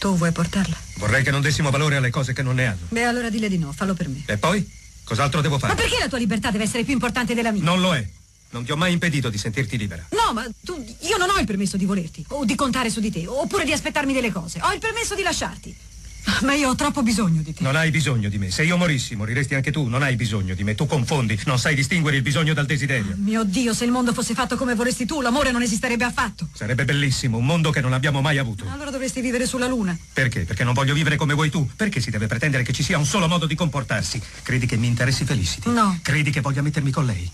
Tu 0.01 0.17
vuoi 0.17 0.33
portarla? 0.33 0.75
Vorrei 0.97 1.23
che 1.23 1.31
non 1.31 1.43
dessimo 1.43 1.69
valore 1.69 1.97
alle 1.97 2.09
cose 2.09 2.33
che 2.33 2.41
non 2.43 2.55
ne 2.55 2.69
hanno. 2.69 2.87
Beh, 2.89 3.05
allora 3.05 3.29
dile 3.29 3.51
di 3.51 3.59
no, 3.59 3.71
fallo 3.71 3.93
per 3.93 4.09
me. 4.09 4.23
E 4.25 4.39
poi? 4.39 4.67
Cos'altro 5.05 5.43
devo 5.43 5.59
fare? 5.59 5.75
Ma 5.75 5.79
perché 5.79 5.99
la 5.99 6.09
tua 6.09 6.17
libertà 6.17 6.51
deve 6.51 6.65
essere 6.65 6.85
più 6.85 6.95
importante 6.95 7.35
della 7.35 7.53
mia? 7.53 7.63
Non 7.63 7.83
lo 7.83 7.95
è. 7.95 8.09
Non 8.53 8.65
ti 8.65 8.73
ho 8.73 8.77
mai 8.77 8.93
impedito 8.95 9.29
di 9.29 9.37
sentirti 9.37 9.77
libera. 9.77 10.03
No, 10.13 10.33
ma 10.33 10.47
tu, 10.65 10.83
io 11.01 11.19
non 11.19 11.29
ho 11.29 11.39
il 11.39 11.45
permesso 11.45 11.77
di 11.77 11.85
volerti, 11.85 12.25
o 12.29 12.47
di 12.47 12.55
contare 12.55 12.89
su 12.89 13.01
di 13.01 13.11
te, 13.11 13.27
oppure 13.27 13.67
di 13.67 13.73
aspettarmi 13.73 14.15
delle 14.15 14.33
cose. 14.33 14.59
Ho 14.63 14.73
il 14.73 14.79
permesso 14.79 15.15
di 15.15 15.23
lasciarti. 15.23 15.77
Ma 16.43 16.55
io 16.55 16.71
ho 16.71 16.75
troppo 16.75 17.03
bisogno 17.03 17.43
di 17.43 17.53
te. 17.53 17.63
Non 17.63 17.77
hai 17.77 17.91
bisogno 17.91 18.29
di 18.29 18.39
me. 18.39 18.51
Se 18.51 18.63
io 18.63 18.77
morissi, 18.77 19.15
moriresti 19.15 19.55
anche 19.55 19.71
tu. 19.71 19.87
Non 19.87 20.03
hai 20.03 20.17
bisogno 20.17 20.55
di 20.55 20.65
me. 20.65 20.75
Tu 20.75 20.87
confondi. 20.87 21.39
Non 21.47 21.59
sai 21.59 21.75
distinguere 21.75 22.17
il 22.17 22.23
bisogno 22.23 22.55
dal 22.55 22.67
desiderio. 22.67 23.15
Mio 23.17 23.45
Dio, 23.45 23.75
se 23.75 23.85
il 23.85 23.91
mondo 23.91 24.13
fosse 24.13 24.35
fatto 24.35 24.57
come 24.57 24.75
vorresti 24.75 25.07
tu, 25.07 25.21
l'amore 25.21 25.51
non 25.51 25.63
esisterebbe 25.63 26.05
affatto. 26.05 26.49
Sarebbe 26.53 26.85
bellissimo. 26.85 27.37
Un 27.39 27.47
mondo 27.47 27.71
che 27.71 27.81
non 27.81 27.93
abbiamo 27.93 28.21
mai 28.21 28.39
avuto. 28.39 28.65
Allora 28.71 28.91
dovresti 28.91 29.21
vivere 29.21 29.47
sulla 29.47 29.67
Luna. 29.67 29.97
Perché? 30.13 30.41
Perché 30.45 30.65
non 30.65 30.75
voglio 30.75 30.95
vivere 30.95 31.17
come 31.17 31.35
vuoi 31.35 31.51
tu. 31.51 31.69
Perché 31.77 32.01
si 32.01 32.11
deve 32.11 32.27
pretendere 32.27 32.63
che 32.63 32.73
ci 32.73 32.83
sia 32.83 32.99
un 32.99 33.07
solo 33.07 33.29
modo 33.29 33.47
di 33.47 33.55
comportarsi? 33.55 34.21
Credi 34.43 34.67
che 34.67 34.77
mi 34.77 34.87
interessi 34.87 35.25
Felicity? 35.25 35.71
No. 35.71 35.99
Credi 36.03 36.31
che 36.31 36.41
voglia 36.41 36.63
mettermi 36.63 36.91
con 36.91 37.07
lei? 37.07 37.31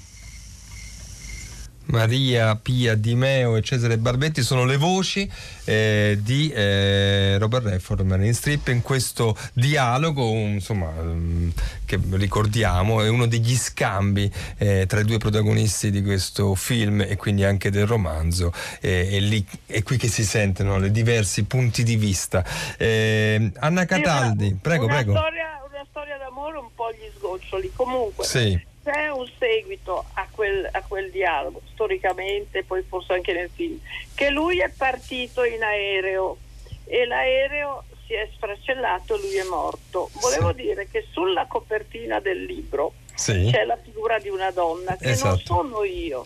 Maria 1.87 2.57
Pia 2.57 2.94
Di 2.94 3.14
Meo 3.14 3.57
e 3.57 3.62
Cesare 3.62 3.99
Barbetti 3.99 4.42
sono 4.42 4.64
le 4.64 4.77
voci 4.77 5.31
eh, 5.64 6.18
di 6.20 6.51
eh, 6.51 7.37
Robert 7.38 7.66
Redford 7.66 8.01
Marine 8.01 8.33
Strip 8.33 8.68
in 8.68 8.83
questo 8.83 9.37
dialogo 9.53 10.29
insomma, 10.31 10.88
um, 10.99 11.53
che 11.85 11.99
ricordiamo 12.12 13.03
è 13.03 13.09
uno 13.09 13.27
degli 13.27 13.57
scambi 13.57 14.31
eh, 14.59 14.87
tra 14.87 15.01
i 15.01 15.05
due 15.05 15.18
protagonisti 15.18 15.90
di 15.90 16.03
questo 16.03 16.55
film 16.55 17.01
e 17.03 17.16
quindi 17.16 17.44
anche 17.44 17.70
del 17.70 17.87
romanzo 17.87 18.53
è, 18.81 19.18
lì, 19.20 19.44
è 19.66 19.83
qui 19.83 19.96
che 19.96 20.09
si 20.09 20.25
sentono 20.25 20.85
i 20.85 20.90
diversi 20.90 21.44
punti 21.44 21.83
di 21.83 21.96
vista. 21.96 22.44
Eh, 22.77 23.53
Anna 23.59 23.85
Cataldi 23.85 24.46
una, 24.46 24.59
prego 24.61 24.85
una 24.87 24.94
prego. 24.94 25.16
storia, 25.16 25.46
una 25.68 25.87
storia 25.88 26.16
d'amore 26.18 26.59
un 26.59 26.68
po' 26.75 26.90
gli 26.92 27.11
sgoccioli. 27.16 27.72
Comunque 27.75 28.25
sì 28.25 28.75
c'è 28.87 29.09
un 29.09 29.29
seguito 29.37 30.05
a 30.14 30.29
quel, 30.31 30.68
a 30.70 30.81
quel, 30.83 31.11
dialogo, 31.11 31.61
storicamente, 31.72 32.62
poi 32.62 32.85
forse 32.85 33.14
anche 33.14 33.33
nel 33.33 33.51
film, 33.53 33.81
che 34.14 34.31
lui 34.31 34.61
è 34.61 34.70
partito 34.70 35.42
in 35.42 35.64
aereo 35.64 36.37
e 36.85 37.05
l'aereo 37.05 37.83
si 38.07 38.14
è 38.14 38.29
sfracellato 38.33 39.16
e 39.16 39.18
lui 39.18 39.35
è 39.35 39.42
morto. 39.42 40.09
Volevo 40.20 40.51
sì. 40.55 40.62
dire 40.62 40.87
che 40.88 41.05
sulla 41.11 41.46
copertina 41.46 42.20
del 42.20 42.44
libro 42.44 42.92
sì. 43.12 43.51
c'è 43.51 43.64
la 43.64 43.77
figura 43.77 44.20
di 44.20 44.29
una 44.29 44.53
donna 44.53 44.96
che 44.96 45.11
esatto. 45.11 45.29
non 45.29 45.40
sono 45.40 45.83
io, 45.83 46.22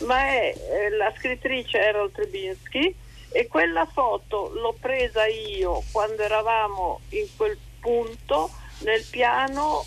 ma 0.00 0.18
è 0.18 0.52
eh, 0.52 0.90
la 0.90 1.12
scrittrice 1.16 1.78
Errol 1.78 2.10
Trebinski 2.10 2.92
e 3.30 3.46
quella 3.46 3.86
foto 3.86 4.50
l'ho 4.52 4.74
presa 4.80 5.26
io 5.26 5.84
quando 5.92 6.22
eravamo 6.22 7.00
in 7.10 7.26
quel 7.36 7.56
punto 7.78 8.50
nel 8.80 9.04
piano 9.08 9.84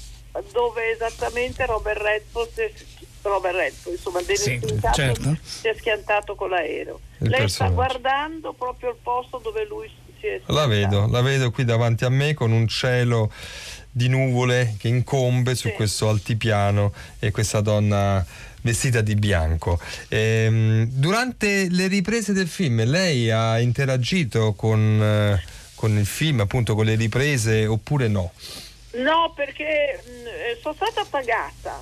dove 0.51 0.91
esattamente 0.91 1.65
Robert 1.65 2.01
Redford 2.01 2.49
si 2.53 2.61
è, 2.61 2.71
Robert 3.21 3.55
Redford, 3.55 3.95
insomma, 3.95 4.21
sì, 4.21 4.59
certo. 4.93 5.37
si 5.43 5.67
è 5.67 5.75
schiantato 5.77 6.35
con 6.35 6.49
l'aereo. 6.49 6.99
Il 7.19 7.29
Lei 7.29 7.49
sta 7.49 7.67
guardando 7.69 8.53
proprio 8.53 8.89
il 8.89 8.97
posto 9.01 9.39
dove 9.39 9.65
lui 9.65 9.87
si 9.87 10.27
è 10.27 10.39
schiantato. 10.39 10.53
La 10.53 10.65
vedo, 10.65 11.07
la 11.07 11.21
vedo 11.21 11.51
qui 11.51 11.65
davanti 11.65 12.05
a 12.05 12.09
me 12.09 12.33
con 12.33 12.51
un 12.51 12.67
cielo 12.67 13.31
di 13.91 14.07
nuvole 14.09 14.75
che 14.77 14.87
incombe 14.87 15.55
su 15.55 15.69
sì. 15.69 15.73
questo 15.73 16.09
altipiano 16.09 16.93
e 17.19 17.31
questa 17.31 17.61
donna 17.61 18.23
vestita 18.61 19.01
di 19.01 19.15
bianco. 19.15 19.79
Ehm, 20.09 20.87
durante 20.91 21.67
le 21.69 21.87
riprese 21.87 22.33
del 22.33 22.47
film 22.47 22.83
lei 22.83 23.31
ha 23.31 23.59
interagito 23.59 24.53
con, 24.53 25.01
eh, 25.01 25.43
con 25.75 25.97
il 25.97 26.05
film, 26.05 26.41
appunto 26.41 26.75
con 26.75 26.85
le 26.85 26.95
riprese 26.95 27.65
oppure 27.65 28.07
no? 28.07 28.31
No, 28.97 29.31
perché 29.35 30.01
mh, 30.03 30.27
eh, 30.27 30.57
sono 30.61 30.73
stata 30.73 31.05
pagata 31.09 31.81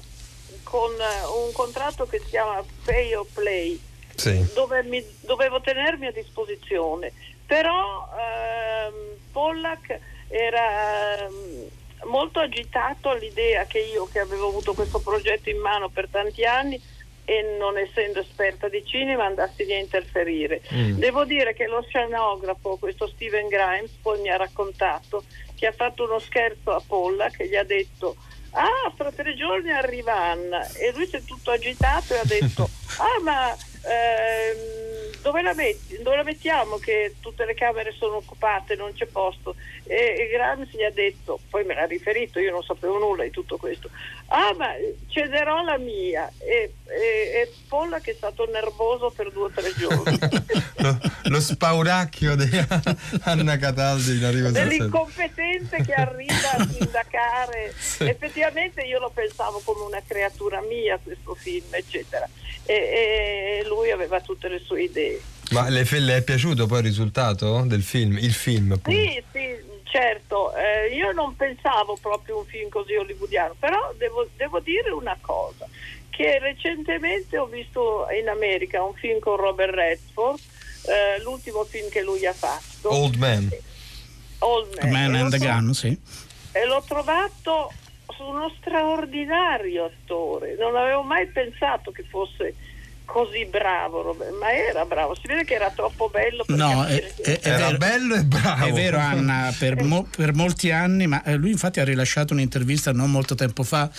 con 0.63 0.91
eh, 0.91 1.25
un 1.45 1.51
contratto 1.51 2.05
che 2.05 2.19
si 2.19 2.29
chiama 2.29 2.63
Pay 2.83 3.13
or 3.13 3.25
Play, 3.33 3.79
Sì. 4.15 4.45
dove 4.53 4.83
mi, 4.83 5.03
dovevo 5.21 5.61
tenermi 5.61 6.07
a 6.07 6.11
disposizione. 6.11 7.13
Però 7.45 8.09
ehm, 8.17 9.17
Pollack 9.31 9.99
era 10.27 11.25
ehm, 11.25 11.67
molto 12.05 12.39
agitato 12.39 13.09
all'idea 13.09 13.65
che 13.65 13.79
io, 13.79 14.07
che 14.07 14.19
avevo 14.19 14.47
avuto 14.49 14.73
questo 14.73 14.99
progetto 14.99 15.49
in 15.49 15.59
mano 15.59 15.89
per 15.89 16.07
tanti 16.09 16.43
anni, 16.43 16.81
e 17.27 17.55
non 17.57 17.75
essendo 17.75 18.19
esperta 18.19 18.69
di 18.69 18.85
cinema 18.85 19.25
andassi 19.25 19.65
lì 19.65 19.73
a 19.73 19.79
interferire. 19.79 20.61
Mm. 20.71 20.99
Devo 20.99 21.25
dire 21.25 21.55
che 21.55 21.65
lo 21.65 21.81
scenografo, 21.81 22.77
questo 22.77 23.07
Steven 23.07 23.47
Grimes, 23.47 23.89
poi 24.01 24.21
mi 24.21 24.29
ha 24.29 24.37
raccontato 24.37 25.23
che 25.55 25.67
ha 25.67 25.71
fatto 25.71 26.03
uno 26.03 26.19
scherzo 26.19 26.71
a 26.71 26.81
Polla 26.85 27.29
che 27.29 27.47
gli 27.47 27.55
ha 27.55 27.63
detto 27.63 28.15
ah 28.51 28.91
fra 28.95 29.11
tre 29.11 29.35
giorni 29.35 29.71
arriva 29.71 30.13
Anna. 30.15 30.65
E 30.73 30.91
lui 30.95 31.07
si 31.07 31.15
è 31.17 31.23
tutto 31.23 31.51
agitato 31.51 32.13
e 32.13 32.19
ha 32.19 32.25
detto 32.25 32.69
ah 32.99 33.21
ma 33.21 33.51
ehm, 33.51 35.21
dove, 35.21 35.41
la 35.41 35.53
metti- 35.53 36.01
dove 36.01 36.15
la 36.15 36.23
mettiamo 36.23 36.77
che 36.77 37.15
tutte 37.19 37.45
le 37.45 37.53
camere 37.53 37.93
sono 37.97 38.17
occupate 38.17 38.75
non 38.75 38.93
c'è 38.93 39.05
posto? 39.07 39.55
E, 39.83 40.15
e 40.17 40.29
Grimes 40.31 40.69
gli 40.73 40.83
ha 40.83 40.91
detto 40.91 41.39
poi 41.49 41.63
me 41.65 41.75
l'ha 41.75 41.85
riferito 41.85 42.39
io 42.39 42.51
non 42.51 42.63
sapevo 42.63 42.97
nulla 42.97 43.23
di 43.23 43.29
tutto 43.29 43.57
questo 43.57 43.89
ah 44.27 44.53
ma 44.57 44.69
cederò 45.07 45.61
la 45.63 45.77
mia. 45.77 46.31
E, 46.39 46.73
e, 46.85 47.41
e 47.41 47.51
Polla 47.67 47.99
che 47.99 48.11
è 48.11 48.15
stato 48.15 48.49
nervoso 48.49 49.11
per 49.15 49.31
due 49.31 49.45
o 49.45 49.49
tre 49.49 49.73
giorni. 49.75 50.17
Lo, 50.77 50.99
lo 51.23 51.39
spauracchio 51.39 52.35
di 52.35 52.49
Anna 53.23 53.57
Cataldi 53.57 54.17
in 54.17 54.23
arrivo 54.23 54.51
senza- 54.51 54.69
dell'incompetente 55.55 55.83
che 55.83 55.93
arriva 55.93 56.51
a 56.51 56.67
sindacare 56.67 57.73
effettivamente 58.09 58.81
io 58.81 58.99
lo 58.99 59.11
pensavo 59.13 59.61
come 59.63 59.83
una 59.83 60.01
creatura 60.05 60.61
mia 60.61 60.99
questo 61.01 61.35
film 61.35 61.65
eccetera 61.71 62.27
e, 62.65 62.73
e 63.61 63.67
lui 63.67 63.91
aveva 63.91 64.19
tutte 64.21 64.47
le 64.47 64.59
sue 64.59 64.83
idee 64.83 65.21
Ma 65.51 65.69
le, 65.69 65.87
le 65.89 66.17
è 66.17 66.23
piaciuto 66.23 66.65
poi 66.65 66.79
il 66.79 66.85
risultato 66.85 67.61
del 67.65 67.83
film? 67.83 68.17
Il 68.17 68.33
film, 68.33 68.73
appunto. 68.73 68.99
sì 68.99 69.23
sì 69.31 69.73
certo 69.83 70.53
eh, 70.55 70.93
io 70.93 71.11
non 71.11 71.35
pensavo 71.35 71.97
proprio 72.01 72.39
un 72.39 72.45
film 72.45 72.69
così 72.69 72.95
hollywoodiano 72.95 73.55
però 73.57 73.93
devo, 73.97 74.27
devo 74.35 74.59
dire 74.59 74.89
una 74.91 75.17
cosa 75.21 75.67
che 76.09 76.39
recentemente 76.39 77.37
ho 77.37 77.45
visto 77.45 78.07
in 78.19 78.27
America 78.29 78.83
un 78.83 78.93
film 78.93 79.19
con 79.19 79.37
Robert 79.37 79.73
Redford 79.73 80.39
eh, 80.87 81.21
l'ultimo 81.23 81.63
film 81.63 81.89
che 81.89 82.01
lui 82.03 82.25
ha 82.25 82.33
fatto 82.33 82.91
Old 82.91 83.15
Man. 83.15 83.49
Old 84.39 84.77
Man 84.89 85.15
E 85.15 85.19
and 85.19 85.31
the 85.31 85.37
Gun, 85.37 85.73
sì. 85.73 85.97
e 86.51 86.65
l'ho 86.65 86.83
trovato 86.87 87.71
uno 88.19 88.51
straordinario 88.59 89.85
attore. 89.85 90.55
Non 90.57 90.75
avevo 90.75 91.01
mai 91.03 91.27
pensato 91.27 91.91
che 91.91 92.03
fosse 92.09 92.53
così 93.05 93.45
bravo, 93.45 94.15
ma 94.39 94.51
era 94.51 94.83
bravo. 94.85 95.15
Si 95.15 95.27
vede 95.27 95.43
che 95.43 95.53
era 95.53 95.69
troppo 95.71 96.09
bello 96.09 96.43
per 96.43 96.55
No, 96.55 96.85
è, 96.85 97.13
che- 97.21 97.39
è- 97.39 97.39
è 97.39 97.57
vero, 97.57 97.77
bello 97.77 98.15
e 98.15 98.23
bravo. 98.23 98.65
È 98.65 98.71
vero, 98.71 98.97
Anna, 98.97 99.53
per, 99.57 99.81
mo- 99.83 100.07
per 100.15 100.33
molti 100.33 100.71
anni, 100.71 101.05
ma 101.07 101.23
eh, 101.23 101.35
lui 101.35 101.51
infatti 101.51 101.79
ha 101.79 101.83
rilasciato 101.83 102.33
un'intervista 102.33 102.91
non 102.93 103.11
molto 103.11 103.35
tempo 103.35 103.63
fa, 103.63 103.89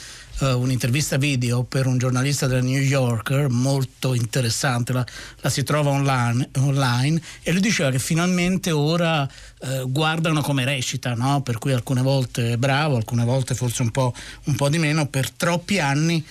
eh, 0.40 0.52
un'intervista 0.52 1.16
video 1.16 1.62
per 1.62 1.86
un 1.86 1.98
giornalista 1.98 2.46
del 2.46 2.62
New 2.62 2.80
Yorker, 2.80 3.48
molto 3.48 4.14
interessante, 4.14 4.92
la, 4.92 5.04
la 5.40 5.48
si 5.48 5.62
trova 5.62 5.90
online, 5.90 6.50
online, 6.58 7.20
e 7.42 7.52
lui 7.52 7.60
diceva 7.60 7.90
che 7.90 7.98
finalmente 7.98 8.70
ora 8.70 9.26
eh, 9.60 9.84
guardano 9.86 10.42
come 10.42 10.64
recita, 10.64 11.14
no? 11.14 11.42
per 11.42 11.58
cui 11.58 11.72
alcune 11.72 12.02
volte 12.02 12.52
è 12.52 12.56
bravo, 12.56 12.96
alcune 12.96 13.24
volte 13.24 13.54
forse 13.54 13.82
un 13.82 13.90
po', 13.90 14.12
un 14.44 14.56
po' 14.56 14.68
di 14.68 14.78
meno, 14.78 15.06
per 15.06 15.30
troppi 15.30 15.78
anni 15.78 16.24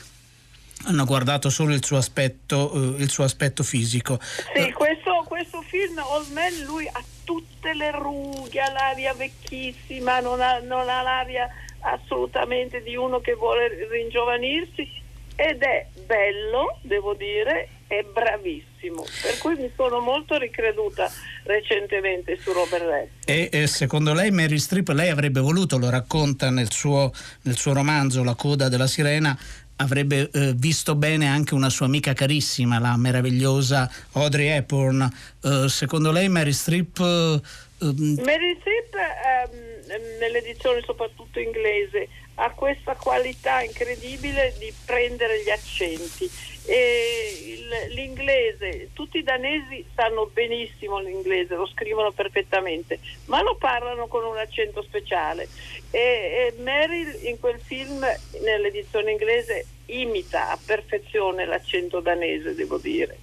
hanno 0.87 1.05
guardato 1.05 1.49
solo 1.49 1.73
il 1.73 1.83
suo 1.83 1.97
aspetto, 1.97 2.97
eh, 2.97 3.01
il 3.01 3.09
suo 3.09 3.23
aspetto 3.23 3.63
fisico. 3.63 4.19
Sì, 4.21 4.71
questo, 4.71 5.23
questo 5.25 5.63
film 5.67 5.97
Old 5.97 6.31
Man 6.31 6.53
lui 6.65 6.87
ha 6.87 7.03
tutte 7.23 7.73
le 7.73 7.91
rughe, 7.91 8.61
ha 8.61 8.71
l'aria 8.71 9.13
vecchissima, 9.13 10.19
non 10.19 10.41
ha, 10.41 10.59
non 10.59 10.87
ha 10.87 11.01
l'aria 11.01 11.49
assolutamente 11.85 12.81
di 12.81 12.95
uno 12.95 13.19
che 13.19 13.33
vuole 13.33 13.87
ringiovanirsi 13.89 15.03
ed 15.35 15.61
è 15.61 15.87
bello, 16.05 16.79
devo 16.81 17.13
dire, 17.13 17.67
è 17.87 18.01
bravissimo. 18.03 19.03
Per 19.03 19.37
cui 19.39 19.55
mi 19.55 19.69
sono 19.75 19.99
molto 19.99 20.37
ricreduta 20.37 21.11
recentemente 21.43 22.37
su 22.39 22.53
Robert 22.53 22.83
Redford. 22.83 23.09
E, 23.25 23.49
e 23.51 23.67
secondo 23.67 24.13
lei 24.13 24.31
Mary 24.31 24.57
Streep, 24.57 24.87
lei 24.89 25.09
avrebbe 25.09 25.41
voluto, 25.41 25.77
lo 25.77 25.89
racconta 25.89 26.49
nel 26.49 26.71
suo, 26.71 27.11
nel 27.43 27.57
suo 27.57 27.73
romanzo 27.73 28.23
La 28.23 28.35
coda 28.35 28.69
della 28.69 28.87
sirena, 28.87 29.37
avrebbe 29.77 30.29
eh, 30.31 30.53
visto 30.55 30.95
bene 30.95 31.27
anche 31.27 31.53
una 31.53 31.69
sua 31.69 31.85
amica 31.85 32.13
carissima, 32.13 32.79
la 32.79 32.95
meravigliosa 32.95 33.91
Audrey 34.13 34.47
Hepburn. 34.47 35.09
Eh, 35.43 35.65
secondo 35.67 36.11
lei 36.11 36.29
Mary 36.29 36.53
Streep... 36.53 36.97
eh, 36.97 37.41
Mary 37.77 38.57
Streep 38.61 38.95
ehm, 38.95 39.74
nell'edizione 40.19 40.81
soprattutto 40.81 41.39
inglese 41.39 42.07
ha 42.35 42.49
questa 42.51 42.95
qualità 42.95 43.61
incredibile 43.61 44.53
di 44.57 44.73
prendere 44.85 45.41
gli 45.43 45.49
accenti 45.49 46.29
il- 46.67 47.93
l'inglese, 47.93 48.89
tutti 48.93 49.19
i 49.19 49.23
danesi 49.23 49.85
sanno 49.93 50.29
benissimo 50.33 50.99
l'inglese, 50.99 51.55
lo 51.55 51.67
scrivono 51.67 52.11
perfettamente, 52.11 52.99
ma 53.25 53.41
lo 53.41 53.55
parlano 53.55 54.07
con 54.07 54.23
un 54.25 54.37
accento 54.37 54.81
speciale 54.81 55.47
e, 55.91 55.99
e 55.99 56.53
Meryl 56.57 57.19
in 57.23 57.39
quel 57.39 57.59
film 57.59 58.05
nell'edizione 58.41 59.11
inglese 59.11 59.65
imita 59.87 60.49
a 60.49 60.59
perfezione 60.63 61.45
l'accento 61.45 61.99
danese, 61.99 62.55
devo 62.55 62.77
dire. 62.77 63.17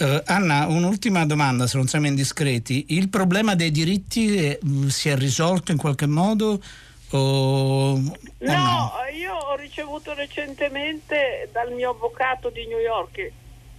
Eh, 0.00 0.22
Anna, 0.26 0.66
un'ultima 0.66 1.26
domanda, 1.26 1.66
se 1.66 1.76
non 1.76 1.86
siamo 1.86 2.06
indiscreti. 2.06 2.86
Il 2.88 3.08
problema 3.08 3.54
dei 3.54 3.70
diritti 3.70 4.34
eh, 4.34 4.58
si 4.88 5.08
è 5.10 5.16
risolto 5.16 5.72
in 5.72 5.78
qualche 5.78 6.06
modo? 6.06 6.60
O, 7.10 7.18
o 7.18 7.94
No, 7.98 8.12
no? 8.38 8.92
io 9.14 9.34
ho 9.34 9.56
ricevuto 9.56 10.14
recentemente 10.14 11.48
dal 11.52 11.72
mio 11.72 11.90
avvocato 11.90 12.50
di 12.50 12.66
New 12.66 12.78
York, 12.78 13.30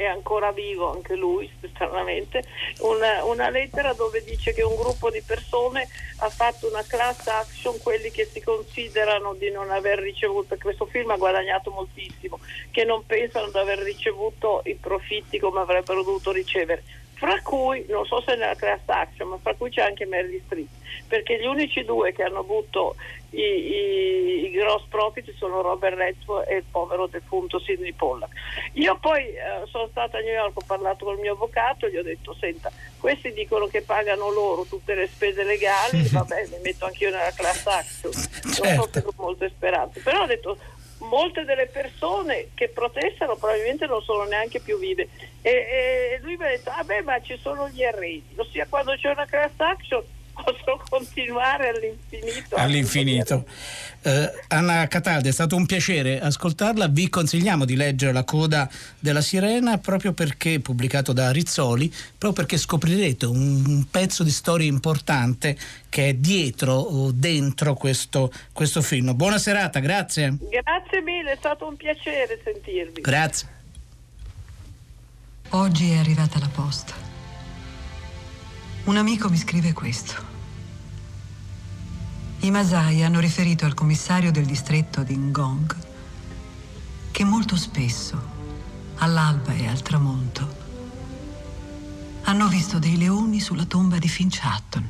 è 0.02 0.08
ancora 0.08 0.52
vivo 0.52 0.92
anche 0.92 1.16
lui, 1.16 1.50
stranamente, 1.74 2.44
una, 2.80 3.24
una 3.24 3.50
lettera 3.50 3.94
dove 3.94 4.24
dice 4.24 4.54
che 4.54 4.64
un 4.64 4.76
gruppo 4.76 5.10
di 5.10 5.22
persone 5.22 5.88
ha 6.18 6.30
fatto 6.30 6.68
una 6.68 6.84
class 6.84 7.28
action, 7.28 7.80
quelli 7.82 8.12
che 8.12 8.26
si 8.26 8.42
considerano 8.42 9.34
di 9.34 9.50
non 9.52 9.72
aver 9.72 10.00
ricevuto, 10.00 10.58
questo 10.58 10.86
film 10.86 11.10
ha 11.12 11.18
guadagnato 11.18 11.72
moltissimo, 11.72 12.40
che 12.72 12.84
non 12.84 13.06
pensano 13.06 13.50
di 13.50 13.58
aver 13.58 13.80
ricevuto 13.80 14.62
i 14.66 14.76
profitti 14.76 15.40
come 15.40 15.60
avrebbero 15.60 16.04
dovuto 16.04 16.32
ricevere. 16.32 16.84
Fra 17.22 17.40
cui, 17.44 17.86
non 17.88 18.04
so 18.08 18.20
se 18.26 18.34
nella 18.36 18.56
class 18.56 18.80
action, 18.88 19.28
ma 19.30 19.38
fra 19.40 19.54
cui 19.54 19.70
c'è 19.70 19.84
anche 19.84 20.08
Meryl 20.08 20.42
Streep, 20.46 20.68
perché 21.08 21.40
gli 21.40 21.46
unici 21.46 21.84
due 21.86 22.12
che 22.14 22.24
hanno 22.24 22.40
avuto 22.40 22.96
i, 23.30 23.40
i- 23.40 24.46
i 24.48 24.50
gross 24.50 24.86
profit 24.90 25.32
sono 25.38 25.62
Robert 25.62 25.96
Redford 25.96 26.50
e 26.50 26.56
il 26.56 26.64
povero 26.72 27.06
defunto 27.06 27.60
Sidney 27.60 27.94
Pollack. 27.94 28.34
Io 28.74 28.98
poi 29.00 29.22
eh, 29.28 29.68
sono 29.68 29.88
stata 29.92 30.18
a 30.18 30.22
New 30.22 30.34
York, 30.34 30.58
ho 30.58 30.64
parlato 30.66 31.06
con 31.06 31.14
il 31.14 31.20
mio 31.22 31.34
avvocato 31.34 31.86
e 31.86 31.92
gli 31.92 31.98
ho 31.98 32.04
detto, 32.04 32.34
senta, 32.40 32.72
questi 33.00 33.32
dicono 33.34 33.68
che 33.68 33.84
pagano 33.84 34.32
loro 34.32 34.64
tutte 34.64 34.96
le 34.96 35.06
spese 35.08 35.44
legali, 35.44 36.02
vabbè, 36.10 36.48
mi 36.50 36.58
metto 36.64 36.86
anch'io 36.86 37.12
nella 37.12 37.32
class 37.36 37.68
action, 37.68 38.12
non 38.46 38.52
so 38.54 38.64
Certo. 38.64 38.90
se 39.00 39.04
ho 39.06 39.14
molte 39.18 39.50
speranze, 39.50 40.00
però 40.02 40.24
ho 40.24 40.26
detto, 40.26 40.58
molte 41.02 41.46
delle 41.46 41.68
persone 41.68 42.50
che 42.54 42.70
protestano 42.70 43.36
probabilmente 43.36 43.86
non 43.86 44.02
sono 44.02 44.24
neanche 44.24 44.60
più 44.60 44.78
vive. 44.78 45.10
E, 45.42 45.50
e 45.50 46.20
lui 46.22 46.36
mi 46.38 46.46
ha 46.46 46.50
detto 46.50 46.70
ah 46.70 46.84
beh 46.84 47.02
ma 47.02 47.20
ci 47.22 47.38
sono 47.42 47.68
gli 47.70 47.82
erreti 47.82 48.36
ossia 48.36 48.68
quando 48.70 48.96
c'è 48.96 49.10
una 49.10 49.26
class 49.26 49.52
action 49.58 50.04
posso 50.34 50.84
continuare 50.90 51.70
all'infinito 51.70 52.56
All'infinito. 52.56 53.46
Eh, 54.04 54.32
Anna 54.48 54.88
Cataldi, 54.88 55.30
è 55.30 55.32
stato 55.32 55.56
un 55.56 55.66
piacere 55.66 56.20
ascoltarla. 56.20 56.88
Vi 56.88 57.10
consigliamo 57.10 57.66
di 57.66 57.76
leggere 57.76 58.12
La 58.12 58.24
coda 58.24 58.70
della 59.00 59.22
sirena 59.22 59.78
proprio 59.78 60.14
perché, 60.14 60.60
pubblicato 60.60 61.14
da 61.14 61.32
Rizzoli, 61.32 61.88
proprio 62.18 62.34
perché 62.34 62.58
scoprirete 62.58 63.26
un, 63.26 63.64
un 63.66 63.86
pezzo 63.90 64.24
di 64.24 64.32
storia 64.32 64.68
importante 64.68 65.58
che 65.90 66.10
è 66.10 66.14
dietro 66.14 66.74
o 66.74 67.12
dentro 67.12 67.76
questo, 67.76 68.32
questo 68.54 68.82
film. 68.82 69.14
Buona 69.16 69.38
serata, 69.38 69.80
grazie. 69.80 70.38
grazie 70.50 71.02
mille 71.02 71.34
è 71.34 71.38
stato 71.38 71.68
un 71.68 71.76
piacere 71.76 72.40
sentirvi 72.44 73.02
Grazie. 73.02 73.60
Oggi 75.50 75.92
è 75.92 75.98
arrivata 75.98 76.40
la 76.40 76.50
posta. 76.54 77.11
Un 78.84 78.98
amico 78.98 79.30
mi 79.30 79.38
scrive 79.38 79.74
questo. 79.74 80.16
I 82.40 82.50
Masai 82.50 83.04
hanno 83.04 83.20
riferito 83.20 83.66
al 83.66 83.76
commissario 83.76 84.32
del 84.32 84.46
distretto 84.46 85.04
di 85.04 85.16
Ngong 85.16 85.76
che 87.12 87.24
molto 87.24 87.56
spesso, 87.56 88.20
all'alba 88.96 89.54
e 89.54 89.68
al 89.68 89.84
tramonto, 89.84 90.56
hanno 92.24 92.48
visto 92.48 92.80
dei 92.80 92.98
leoni 92.98 93.40
sulla 93.40 93.66
tomba 93.66 94.00
di 94.00 94.08
Finch 94.08 94.40
Hatton. 94.42 94.90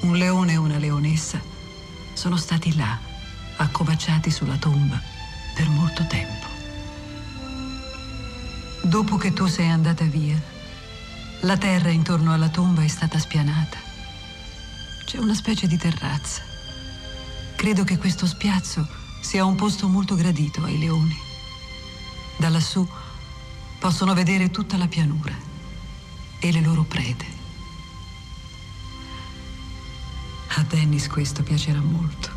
Un 0.00 0.16
leone 0.16 0.52
e 0.54 0.56
una 0.56 0.78
leonessa 0.78 1.40
sono 2.14 2.36
stati 2.36 2.74
là, 2.74 2.98
accovacciati 3.58 4.32
sulla 4.32 4.56
tomba, 4.56 5.00
per 5.54 5.68
molto 5.68 6.04
tempo. 6.08 6.46
Dopo 8.82 9.16
che 9.16 9.32
tu 9.32 9.46
sei 9.46 9.68
andata 9.68 10.04
via, 10.04 10.56
la 11.40 11.56
terra 11.56 11.90
intorno 11.90 12.32
alla 12.32 12.48
tomba 12.48 12.82
è 12.82 12.88
stata 12.88 13.18
spianata. 13.18 13.78
C'è 15.04 15.18
una 15.18 15.34
specie 15.34 15.66
di 15.66 15.76
terrazza. 15.76 16.42
Credo 17.54 17.84
che 17.84 17.96
questo 17.96 18.26
spiazzo 18.26 18.86
sia 19.20 19.44
un 19.44 19.54
posto 19.54 19.88
molto 19.88 20.16
gradito 20.16 20.62
ai 20.64 20.78
leoni. 20.78 21.16
Da 22.36 22.48
lassù 22.48 22.86
possono 23.78 24.14
vedere 24.14 24.50
tutta 24.50 24.76
la 24.76 24.88
pianura 24.88 25.34
e 26.40 26.52
le 26.52 26.60
loro 26.60 26.82
prede. 26.82 27.36
A 30.48 30.62
Dennis 30.62 31.08
questo 31.08 31.42
piacerà 31.42 31.80
molto. 31.80 32.30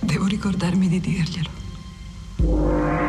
Devo 0.00 0.26
ricordarmi 0.26 0.88
di 0.88 1.00
dirglielo. 1.00 3.04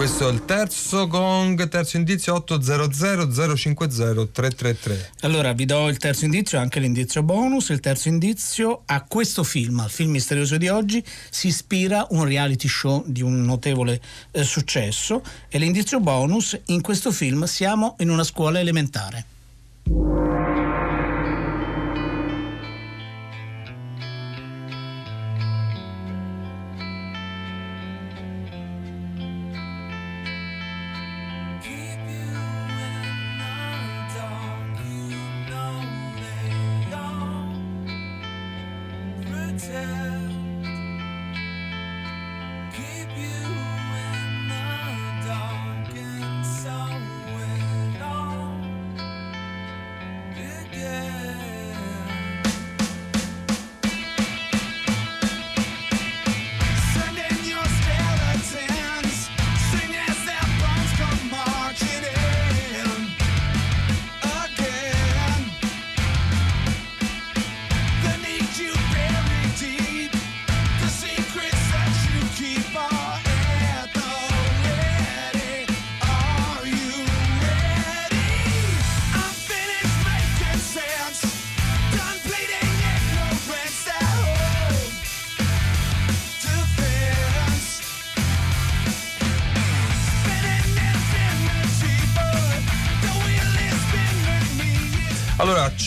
Questo 0.00 0.30
è 0.30 0.32
il 0.32 0.46
terzo 0.46 1.06
gong, 1.06 1.68
terzo 1.68 1.98
indizio 1.98 2.32
800 2.32 3.54
050 3.54 4.28
333. 4.32 5.10
Allora 5.20 5.52
vi 5.52 5.66
do 5.66 5.88
il 5.88 5.98
terzo 5.98 6.24
indizio, 6.24 6.58
anche 6.58 6.80
l'indizio 6.80 7.22
bonus. 7.22 7.68
Il 7.68 7.80
terzo 7.80 8.08
indizio 8.08 8.80
a 8.86 9.02
questo 9.02 9.42
film, 9.44 9.78
al 9.80 9.90
film 9.90 10.12
misterioso 10.12 10.56
di 10.56 10.68
oggi, 10.68 11.04
si 11.28 11.48
ispira 11.48 12.06
un 12.12 12.24
reality 12.24 12.66
show 12.66 13.04
di 13.06 13.20
un 13.20 13.44
notevole 13.44 14.00
eh, 14.30 14.42
successo. 14.42 15.22
E 15.50 15.58
l'indizio 15.58 16.00
bonus, 16.00 16.58
in 16.68 16.80
questo 16.80 17.12
film 17.12 17.44
siamo 17.44 17.96
in 17.98 18.08
una 18.08 18.24
scuola 18.24 18.58
elementare. 18.58 20.39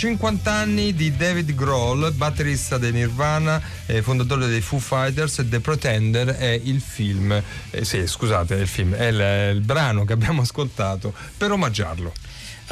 50 0.03 0.51
anni 0.51 0.93
di 0.93 1.15
David 1.15 1.55
Grohl, 1.55 2.11
batterista 2.11 2.77
dei 2.77 2.91
Nirvana, 2.91 3.61
eh, 3.85 4.01
fondatore 4.01 4.47
dei 4.47 4.59
Foo 4.59 4.77
Fighters, 4.77 5.45
The 5.47 5.61
Pretender 5.61 6.35
è 6.35 6.59
il 6.61 6.81
film, 6.81 7.41
eh, 7.69 7.85
sì 7.85 8.05
scusate, 8.05 8.57
è 8.57 8.59
il 8.59 8.67
film, 8.67 8.95
è 8.95 9.05
il, 9.05 9.55
il 9.55 9.61
brano 9.61 10.03
che 10.03 10.11
abbiamo 10.11 10.41
ascoltato 10.41 11.13
per 11.37 11.53
omaggiarlo. 11.53 12.11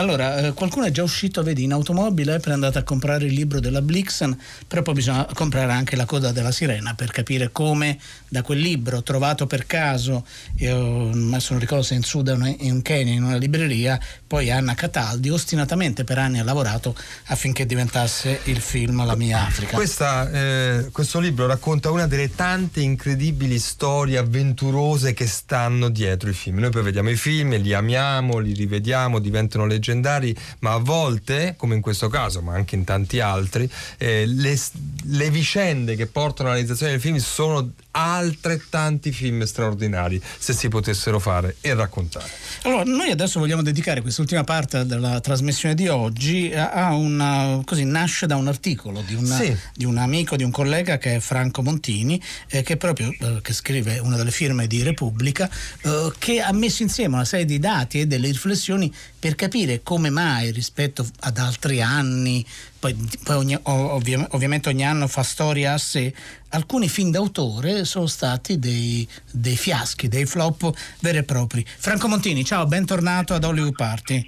Allora, 0.01 0.47
eh, 0.47 0.53
qualcuno 0.53 0.87
è 0.87 0.91
già 0.91 1.03
uscito, 1.03 1.43
vedi, 1.43 1.61
in 1.61 1.73
automobile 1.73 2.39
per 2.39 2.53
andare 2.53 2.79
a 2.79 2.81
comprare 2.81 3.25
il 3.25 3.33
libro 3.33 3.59
della 3.59 3.83
Blixen, 3.83 4.35
però 4.67 4.81
poi 4.81 4.95
bisogna 4.95 5.27
comprare 5.31 5.71
anche 5.71 5.95
la 5.95 6.05
coda 6.05 6.31
della 6.31 6.51
sirena 6.51 6.95
per 6.95 7.11
capire 7.11 7.51
come 7.51 7.99
da 8.27 8.41
quel 8.41 8.57
libro 8.57 9.03
trovato 9.03 9.45
per 9.45 9.67
caso, 9.67 10.25
io 10.55 11.09
adesso 11.09 11.51
non 11.51 11.59
ricordo 11.59 11.83
se 11.83 11.93
in 11.93 12.01
Sudan 12.01 12.41
o 12.41 12.55
in 12.57 12.81
Kenya, 12.81 13.13
in 13.13 13.21
una 13.21 13.35
libreria, 13.35 13.99
poi 14.25 14.49
Anna 14.49 14.73
Cataldi 14.73 15.29
ostinatamente 15.29 16.03
per 16.03 16.17
anni 16.17 16.39
ha 16.39 16.43
lavorato 16.43 16.95
affinché 17.25 17.67
diventasse 17.67 18.39
il 18.45 18.59
film 18.59 19.05
La 19.05 19.15
mia 19.15 19.45
Africa. 19.45 19.75
Questa, 19.75 20.31
eh, 20.31 20.89
questo 20.91 21.19
libro 21.19 21.45
racconta 21.45 21.91
una 21.91 22.07
delle 22.07 22.33
tante 22.33 22.81
incredibili 22.81 23.59
storie 23.59 24.17
avventurose 24.17 25.13
che 25.13 25.27
stanno 25.27 25.89
dietro 25.89 26.29
i 26.29 26.33
film. 26.33 26.57
Noi 26.57 26.71
poi 26.71 26.81
vediamo 26.81 27.11
i 27.11 27.15
film, 27.17 27.55
li 27.55 27.73
amiamo, 27.73 28.39
li 28.39 28.53
rivediamo, 28.53 29.19
diventano 29.19 29.65
leggendari, 29.91 30.35
ma 30.59 30.73
a 30.73 30.77
volte, 30.77 31.55
come 31.57 31.75
in 31.75 31.81
questo 31.81 32.07
caso, 32.07 32.41
ma 32.41 32.53
anche 32.53 32.75
in 32.75 32.83
tanti 32.83 33.19
altri, 33.19 33.69
eh, 33.97 34.25
le, 34.25 34.57
le 35.03 35.29
vicende 35.29 35.95
che 35.95 36.07
portano 36.07 36.49
alla 36.49 36.57
realizzazione 36.57 36.93
del 36.93 37.01
film 37.01 37.17
sono 37.17 37.71
altrettanti 38.01 39.11
film 39.11 39.43
straordinari 39.43 40.21
se 40.37 40.53
si 40.53 40.67
potessero 40.67 41.19
fare 41.19 41.57
e 41.61 41.73
raccontare. 41.73 42.29
Allora, 42.63 42.83
noi 42.83 43.11
adesso 43.11 43.39
vogliamo 43.39 43.61
dedicare 43.61 44.01
quest'ultima 44.01 44.43
parte 44.43 44.85
della 44.85 45.19
trasmissione 45.19 45.75
di 45.75 45.87
oggi 45.87 46.51
a 46.53 46.93
una, 46.93 47.61
così 47.65 47.83
nasce 47.83 48.27
da 48.27 48.35
un 48.35 48.47
articolo 48.47 49.01
di, 49.05 49.15
una, 49.15 49.35
Sì. 49.35 49.55
di 49.73 49.85
un 49.85 49.97
amico, 49.97 50.35
di 50.35 50.43
un 50.43 50.51
collega 50.51 50.97
che 50.97 51.15
è 51.15 51.19
Franco 51.19 51.61
Montini, 51.61 52.21
eh, 52.49 52.61
che 52.61 52.77
proprio 52.77 53.11
eh, 53.19 53.39
che 53.41 53.53
scrive 53.53 53.99
una 53.99 54.17
delle 54.17 54.31
firme 54.31 54.67
di 54.67 54.83
Repubblica, 54.83 55.49
eh, 55.81 56.11
che 56.17 56.41
ha 56.41 56.51
messo 56.53 56.83
insieme 56.83 57.15
una 57.15 57.25
serie 57.25 57.45
di 57.45 57.59
dati 57.59 57.99
e 58.01 58.07
delle 58.07 58.27
riflessioni 58.27 58.93
per 59.19 59.35
capire 59.35 59.81
come 59.83 60.09
mai 60.09 60.51
rispetto 60.51 61.07
ad 61.19 61.37
altri 61.37 61.81
anni, 61.81 62.45
poi, 62.81 62.95
poi 63.23 63.35
ogni- 63.35 63.59
ov- 63.61 63.91
ovvia- 63.91 64.27
ovviamente 64.31 64.69
ogni 64.69 64.83
anno 64.83 65.07
fa 65.07 65.21
storia 65.21 65.73
a 65.73 65.77
sé, 65.77 66.11
alcuni 66.49 66.89
film 66.89 67.11
d'autore 67.11 67.85
sono 67.85 68.07
stati 68.07 68.57
dei, 68.57 69.07
dei 69.29 69.55
fiaschi, 69.55 70.07
dei 70.07 70.25
flop 70.25 70.67
veri 70.99 71.19
e 71.19 71.23
propri. 71.23 71.63
Franco 71.63 72.07
Montini, 72.07 72.43
ciao, 72.43 72.65
bentornato 72.65 73.35
ad 73.35 73.43
Hollywood 73.43 73.75
Party. 73.75 74.25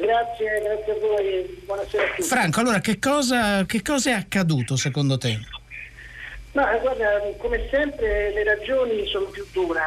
Grazie, 0.00 0.62
grazie 0.62 0.92
a 0.92 0.98
voi, 0.98 1.62
buonasera 1.66 2.02
a 2.02 2.06
tutti. 2.16 2.22
Franco, 2.22 2.60
allora 2.60 2.80
che 2.80 2.98
cosa, 2.98 3.66
che 3.66 3.82
cosa 3.82 4.10
è 4.10 4.14
accaduto 4.14 4.76
secondo 4.76 5.18
te? 5.18 5.38
Ma 6.52 6.74
guarda, 6.78 7.06
come 7.36 7.68
sempre 7.70 8.32
le 8.32 8.44
ragioni 8.44 9.06
sono 9.08 9.26
più 9.26 9.46
dure. 9.52 9.78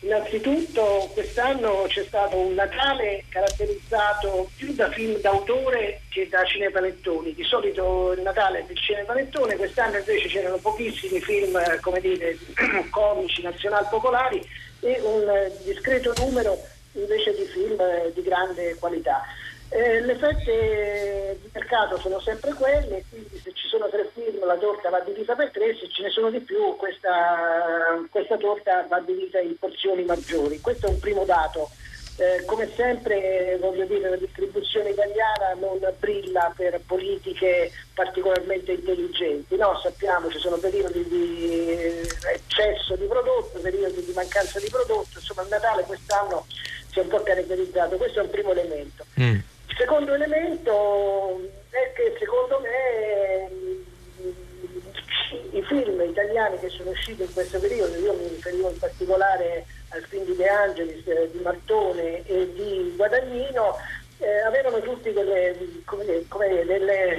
Innanzitutto 0.00 1.10
quest'anno 1.12 1.84
c'è 1.88 2.04
stato 2.04 2.38
un 2.38 2.54
Natale 2.54 3.24
caratterizzato 3.28 4.48
più 4.54 4.72
da 4.72 4.88
film 4.90 5.18
d'autore 5.20 6.02
che 6.08 6.28
da 6.28 6.44
cinepanettoni. 6.44 7.34
Di 7.34 7.42
solito 7.42 8.12
il 8.12 8.22
Natale 8.22 8.60
è 8.60 8.64
del 8.64 8.78
cinepanettone, 8.78 9.56
quest'anno 9.56 9.98
invece 9.98 10.28
c'erano 10.28 10.56
pochissimi 10.58 11.20
film, 11.20 11.56
eh, 11.56 11.80
come 11.80 12.00
dire, 12.00 12.38
comici, 12.90 13.42
nazional-popolari 13.42 14.40
e 14.80 15.00
un 15.02 15.28
eh, 15.28 15.52
discreto 15.64 16.12
numero 16.18 16.56
invece 16.92 17.34
di 17.34 17.44
film 17.46 17.80
eh, 17.80 18.12
di 18.14 18.22
grande 18.22 18.76
qualità. 18.76 19.22
Eh, 19.70 20.00
le 20.00 20.14
fette 20.16 21.38
di 21.42 21.50
mercato 21.52 21.98
sono 21.98 22.18
sempre 22.20 22.54
quelle, 22.54 23.04
quindi 23.10 23.38
se 23.38 23.52
ci 23.52 23.68
sono 23.68 23.88
tre 23.90 24.10
film 24.14 24.44
la 24.46 24.56
torta 24.56 24.88
va 24.88 25.00
divisa 25.00 25.34
per 25.34 25.50
tre, 25.50 25.76
se 25.76 25.88
ce 25.90 26.02
ne 26.02 26.10
sono 26.10 26.30
di 26.30 26.40
più 26.40 26.74
questa, 26.76 28.02
questa 28.10 28.38
torta 28.38 28.86
va 28.88 28.98
divisa 29.00 29.40
in 29.40 29.58
porzioni 29.58 30.04
maggiori. 30.04 30.60
Questo 30.60 30.86
è 30.86 30.88
un 30.88 30.98
primo 30.98 31.24
dato. 31.24 31.68
Eh, 32.16 32.44
come 32.46 32.68
sempre 32.74 33.52
eh, 33.52 33.58
voglio 33.58 33.84
dire 33.84 34.08
la 34.10 34.16
distribuzione 34.16 34.90
italiana 34.90 35.54
non 35.60 35.78
brilla 36.00 36.52
per 36.56 36.80
politiche 36.84 37.70
particolarmente 37.94 38.72
intelligenti, 38.72 39.54
no? 39.54 39.78
sappiamo 39.80 40.28
ci 40.28 40.38
sono 40.38 40.56
periodi 40.56 41.06
di 41.06 41.80
eccesso 42.34 42.96
di 42.96 43.04
prodotto, 43.04 43.60
periodi 43.60 44.04
di 44.04 44.12
mancanza 44.14 44.58
di 44.58 44.68
prodotto, 44.68 45.18
insomma 45.18 45.42
il 45.42 45.48
Natale 45.48 45.84
quest'anno 45.84 46.44
si 46.90 46.98
è 46.98 47.02
un 47.02 47.08
po' 47.08 47.22
caratterizzato, 47.22 47.96
questo 47.96 48.18
è 48.18 48.22
un 48.22 48.30
primo 48.30 48.50
elemento. 48.50 49.04
Il 49.14 49.44
secondo 49.78 50.12
elemento 50.12 51.40
è 51.70 51.92
che 51.94 52.16
secondo 52.18 52.60
me 52.60 53.48
i 55.52 55.62
film 55.62 56.02
italiani 56.02 56.58
che 56.58 56.68
sono 56.68 56.90
usciti 56.90 57.22
in 57.22 57.32
questo 57.32 57.58
periodo, 57.60 57.96
io 57.96 58.12
mi 58.14 58.28
riferivo 58.28 58.70
in 58.70 58.78
particolare 58.78 59.64
al 59.90 60.02
film 60.02 60.24
di 60.24 60.36
De 60.36 60.48
Angelis, 60.48 61.06
eh, 61.06 61.30
di 61.30 61.38
Martone 61.38 62.26
e 62.26 62.52
di 62.52 62.92
Guadagnino, 62.96 63.76
eh, 64.18 64.40
avevano 64.40 64.80
tutti 64.80 65.12
delle, 65.12 65.56
come 65.84 66.24
come 66.28 66.64
delle 66.64 67.18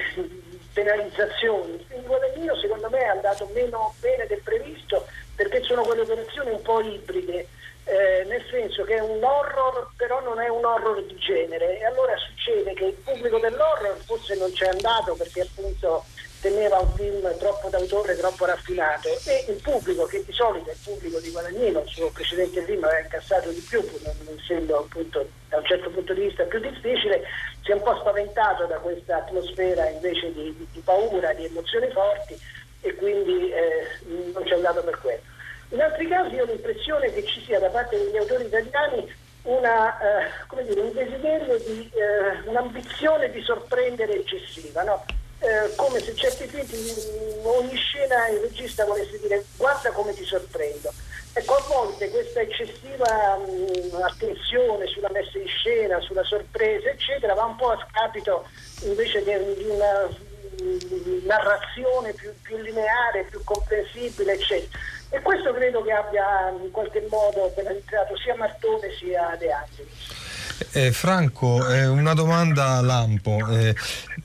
penalizzazioni. 0.74 1.86
Il 1.96 2.04
Guadagnino 2.04 2.56
secondo 2.58 2.90
me 2.90 3.00
è 3.00 3.08
andato 3.08 3.50
meno 3.54 3.94
bene 4.02 4.28
del 4.28 4.42
previsto 4.42 5.08
perché 5.36 5.64
sono 5.64 5.84
quelle 5.84 6.02
operazioni 6.02 6.52
un 6.52 6.62
po' 6.62 6.82
ibride, 6.82 7.48
eh, 7.90 8.24
nel 8.26 8.44
senso 8.52 8.84
che 8.84 8.96
è 8.96 9.00
un 9.00 9.24
horror 9.24 9.90
però 9.98 10.22
non 10.22 10.40
è 10.40 10.48
un 10.48 10.64
horror 10.64 11.04
di 11.04 11.18
genere 11.18 11.80
e 11.80 11.86
allora 11.86 12.16
succede 12.18 12.74
che 12.74 12.86
il 12.86 12.94
pubblico 12.94 13.40
dell'horror 13.40 13.98
forse 14.06 14.36
non 14.36 14.52
c'è 14.52 14.68
andato 14.68 15.16
perché 15.16 15.42
appunto 15.42 16.06
teneva 16.40 16.80
un 16.80 16.92
film 16.94 17.38
troppo 17.38 17.68
d'autore, 17.70 18.16
troppo 18.16 18.46
raffinato 18.46 19.10
e 19.26 19.46
il 19.50 19.60
pubblico, 19.62 20.06
che 20.06 20.24
di 20.24 20.32
solito 20.32 20.70
è 20.70 20.74
il 20.74 20.80
pubblico 20.82 21.20
di 21.20 21.32
Guadagnino, 21.32 21.82
il 21.82 21.88
suo 21.88 22.10
precedente 22.12 22.64
film 22.64 22.84
aveva 22.84 23.02
incassato 23.02 23.50
di 23.50 23.60
più, 23.60 23.84
pur 23.84 24.00
non 24.04 24.38
essendo 24.40 24.78
appunto 24.80 25.28
da 25.50 25.58
un 25.58 25.66
certo 25.66 25.90
punto 25.90 26.14
di 26.14 26.22
vista 26.22 26.44
più 26.44 26.60
difficile, 26.60 27.24
si 27.64 27.72
è 27.72 27.74
un 27.74 27.82
po' 27.82 27.98
spaventato 28.00 28.66
da 28.66 28.78
questa 28.78 29.18
atmosfera 29.18 29.90
invece 29.90 30.32
di, 30.32 30.56
di, 30.56 30.68
di 30.72 30.80
paura, 30.80 31.34
di 31.34 31.46
emozioni 31.46 31.90
forti 31.92 32.40
e 32.82 32.96
quindi 32.96 33.52
eh, 33.52 33.88
non 34.34 34.46
ci 34.46 34.52
è 34.52 34.56
andato 34.56 34.82
per 34.82 34.98
quello. 35.00 35.38
In 35.70 35.82
altri 35.82 36.08
casi 36.08 36.40
ho 36.40 36.46
l'impressione 36.46 37.14
che 37.14 37.26
ci 37.26 37.44
sia 37.46 37.60
da 37.60 37.70
parte 37.70 37.98
degli 37.98 38.18
autori 38.18 38.46
italiani 38.46 39.14
una, 39.44 39.98
eh, 40.00 40.64
dire, 40.64 40.82
un 40.82 40.94
desiderio 40.94 41.58
di 41.60 41.90
eh, 41.94 42.50
un'ambizione 42.50 43.32
di 43.32 43.42
sorprendere 43.42 44.16
eccessiva, 44.16 44.84
no? 44.84 45.06
eh, 45.40 45.74
come 45.76 46.00
se 46.00 46.16
certi 46.16 46.48
film, 46.48 47.46
ogni 47.46 47.76
scena 47.76 48.28
il 48.28 48.40
regista 48.40 48.86
volesse 48.86 49.20
dire 49.20 49.46
guarda 49.58 49.92
come 49.92 50.14
ti 50.14 50.24
sorprendo. 50.26 50.92
Ecco, 51.34 51.56
a 51.56 51.64
volte 51.68 52.10
questa 52.10 52.42
eccessiva 52.42 53.38
mh, 53.38 54.02
attenzione 54.02 54.88
sulla 54.88 55.10
messa 55.12 55.38
in 55.38 55.48
scena, 55.48 56.00
sulla 56.02 56.24
sorpresa, 56.24 56.90
eccetera, 56.90 57.34
va 57.36 57.46
un 57.46 57.56
po' 57.56 57.70
a 57.70 57.88
scapito 57.88 58.48
invece 58.82 59.24
di, 59.24 59.64
una 59.70 60.08
mh, 60.08 61.26
narrazione 61.26 62.14
più, 62.14 62.34
più 62.42 62.58
lineare, 62.58 63.28
più 63.30 63.42
comprensibile, 63.44 64.34
eccetera. 64.34 64.80
E 65.12 65.22
questo 65.22 65.54
credo 65.54 65.82
che 65.82 65.92
abbia 65.92 66.54
in 66.62 66.70
qualche 66.72 67.06
modo 67.10 67.52
penalizzato 67.56 68.16
sia 68.18 68.36
Martone 68.36 68.92
sia 68.98 69.36
De 69.40 69.52
Angelis. 69.52 70.28
Eh, 70.74 70.92
Franco, 70.92 71.68
eh, 71.68 71.88
una 71.88 72.14
domanda 72.14 72.80
lampo. 72.82 73.38
Eh, 73.50 73.74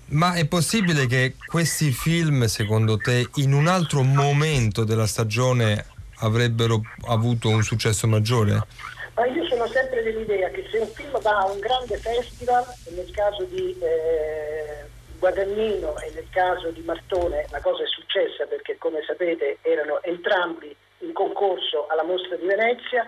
ma 0.08 0.34
è 0.34 0.46
possibile 0.46 1.06
che 1.06 1.36
questi 1.46 1.90
film, 1.90 2.44
secondo 2.46 2.98
te, 2.98 3.28
in 3.36 3.52
un 3.52 3.66
altro 3.66 4.02
momento 4.02 4.84
della 4.84 5.06
stagione 5.06 5.86
avrebbero 6.18 6.82
avuto 7.06 7.48
un 7.48 7.62
successo 7.62 8.06
maggiore? 8.06 8.66
Ma 9.14 9.26
io 9.26 9.46
sono 9.48 9.66
sempre 9.68 10.02
dell'idea 10.02 10.50
che 10.50 10.66
se 10.70 10.78
un 10.78 10.88
film 10.88 11.20
va 11.20 11.38
a 11.38 11.50
un 11.50 11.60
grande 11.60 11.96
festival, 11.96 12.64
nel 12.90 13.10
caso 13.12 13.44
di 13.44 13.76
eh, 13.80 14.84
Guadagnino 15.24 15.96
e 16.00 16.10
nel 16.14 16.28
caso 16.28 16.68
di 16.68 16.82
Martone 16.82 17.46
la 17.48 17.60
cosa 17.62 17.82
è 17.82 17.86
successa 17.86 18.44
perché 18.44 18.76
come 18.76 19.02
sapete 19.06 19.56
erano 19.62 20.02
entrambi 20.02 20.76
in 20.98 21.14
concorso 21.14 21.86
alla 21.86 22.02
mostra 22.02 22.36
di 22.36 22.44
Venezia, 22.44 23.06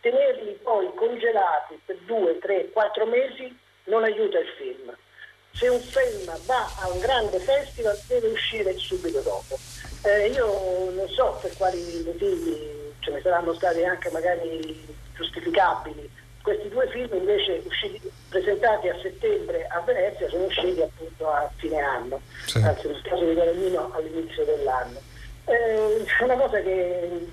tenerli 0.00 0.58
poi 0.60 0.92
congelati 0.96 1.80
per 1.86 1.98
due, 2.04 2.36
tre, 2.40 2.68
quattro 2.72 3.06
mesi 3.06 3.56
non 3.84 4.02
aiuta 4.02 4.40
il 4.40 4.48
film. 4.58 4.92
Se 5.52 5.68
un 5.68 5.78
film 5.78 6.36
va 6.46 6.68
a 6.80 6.90
un 6.90 6.98
grande 6.98 7.38
festival 7.38 7.96
deve 8.08 8.30
uscire 8.30 8.76
subito 8.76 9.20
dopo. 9.20 9.56
Eh, 10.02 10.30
io 10.30 10.90
non 10.90 11.08
so 11.10 11.38
per 11.40 11.56
quali 11.56 12.02
motivi 12.04 12.92
ce 12.98 13.12
ne 13.12 13.20
saranno 13.20 13.54
stati 13.54 13.84
anche 13.84 14.10
magari 14.10 14.84
giustificabili. 15.14 16.10
Questi 16.42 16.68
due 16.68 16.88
film 16.88 17.08
invece 17.14 17.62
usciti, 17.64 18.10
presentati 18.28 18.88
a 18.88 18.96
settembre 19.00 19.66
a 19.68 19.80
Venezia 19.80 20.28
sono 20.28 20.44
usciti 20.44 20.82
appunto 20.82 21.30
a 21.30 21.48
fine 21.56 21.78
anno, 21.78 22.20
sì. 22.46 22.58
anzi 22.58 22.88
nel 22.88 23.00
caso 23.02 23.24
di 23.24 23.34
Guadagnino 23.34 23.92
all'inizio 23.94 24.44
dell'anno. 24.44 25.00
Eh, 25.44 26.04
è 26.18 26.22
una 26.22 26.36
cosa 26.36 26.60
che 26.60 27.26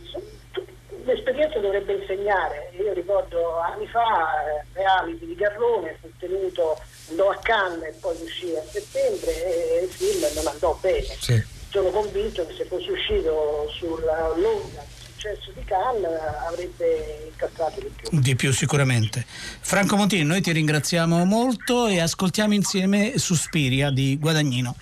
l'esperienza 1.06 1.60
dovrebbe 1.60 1.94
insegnare. 1.94 2.72
Io 2.78 2.94
ricordo 2.94 3.58
anni 3.60 3.88
fa 3.88 4.34
eh, 4.46 4.66
Reality 4.74 5.26
di 5.26 5.36
Garrone 5.36 5.98
fu 6.00 6.10
tenuto, 6.20 6.80
andò 7.10 7.30
a 7.30 7.40
Cannes 7.42 7.96
e 7.96 7.98
poi 8.00 8.16
uscì 8.22 8.56
a 8.56 8.62
settembre 8.62 9.32
e 9.44 9.84
il 9.84 9.90
film 9.90 10.24
non 10.36 10.46
andò 10.48 10.78
bene. 10.80 11.16
Sì. 11.20 11.44
Sono 11.70 11.90
convinto 11.90 12.46
che 12.46 12.54
se 12.54 12.66
fosse 12.66 12.92
uscito 12.92 13.68
sull'onda 13.70 14.98
successo 15.20 15.52
di 15.54 15.64
Cannes 15.66 16.18
avrebbe 16.48 17.30
incassato 17.30 17.82
di 17.82 17.92
più. 17.94 18.20
Di 18.20 18.36
più 18.36 18.54
sicuramente. 18.54 19.26
Franco 19.28 19.98
Montini, 19.98 20.24
noi 20.24 20.42
ti 20.42 20.52
ringraziamo 20.54 21.26
molto 21.26 21.88
e 21.88 22.00
ascoltiamo 22.00 22.54
insieme 22.54 23.18
Suspiria 23.18 23.92
di 23.92 24.18
Guadagnino. 24.18 24.76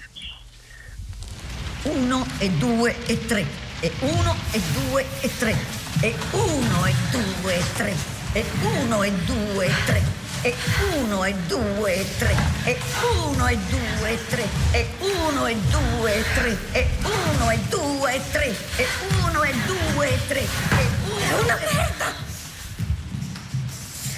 Uno 1.84 2.26
e 2.38 2.52
due 2.52 2.96
e 3.08 3.26
tre. 3.26 3.46
E 3.80 3.92
uno 4.00 4.36
e 4.52 4.62
due 4.74 5.06
e 5.22 5.30
tre 5.38 5.56
e 6.02 6.14
uno 6.32 6.86
e 6.86 6.94
due 7.12 7.56
e 7.56 7.64
tre 7.76 7.96
e 8.34 8.46
uno 8.62 9.04
e 9.04 9.12
due 9.12 9.66
e 9.66 9.72
tre 9.86 10.17
e 10.42 10.56
uno 10.96 11.24
e 11.24 11.34
due 11.48 11.96
e 11.96 12.18
tre. 12.18 12.36
E 12.64 12.78
uno 13.26 13.48
e 13.48 13.58
due 13.58 14.12
e 14.12 14.28
tre. 14.28 14.48
E 14.72 14.88
uno 15.00 15.48
e 15.48 15.56
due 15.70 16.16
e 16.16 16.24
tre. 16.34 16.58
E 16.72 16.88
uno 17.04 17.52
e 17.52 17.60
due 17.70 18.16
e 18.16 18.22
tre. 18.32 18.56
E 18.76 18.88
uno 19.22 19.44
e 19.44 19.54
due 19.66 20.14
e 20.14 20.28
tre. 20.28 20.40
E 20.42 20.88
uno 21.06 21.18
è 21.20 21.44
una 21.44 21.58
merda! 21.60 22.26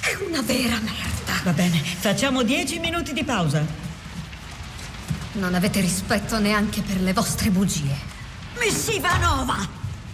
È 0.00 0.16
una 0.26 0.42
vera 0.42 0.78
merda! 0.80 1.42
Va 1.42 1.52
bene 1.52 1.82
facciamo 1.82 2.42
dieci 2.42 2.78
minuti 2.78 3.12
di 3.12 3.24
pausa. 3.24 3.64
Non 5.32 5.54
avete 5.54 5.80
rispetto 5.80 6.38
neanche 6.38 6.82
per 6.82 7.00
le 7.00 7.12
vostre 7.12 7.50
bugie. 7.50 7.96
Missiva 8.58 9.16
nova 9.16 9.56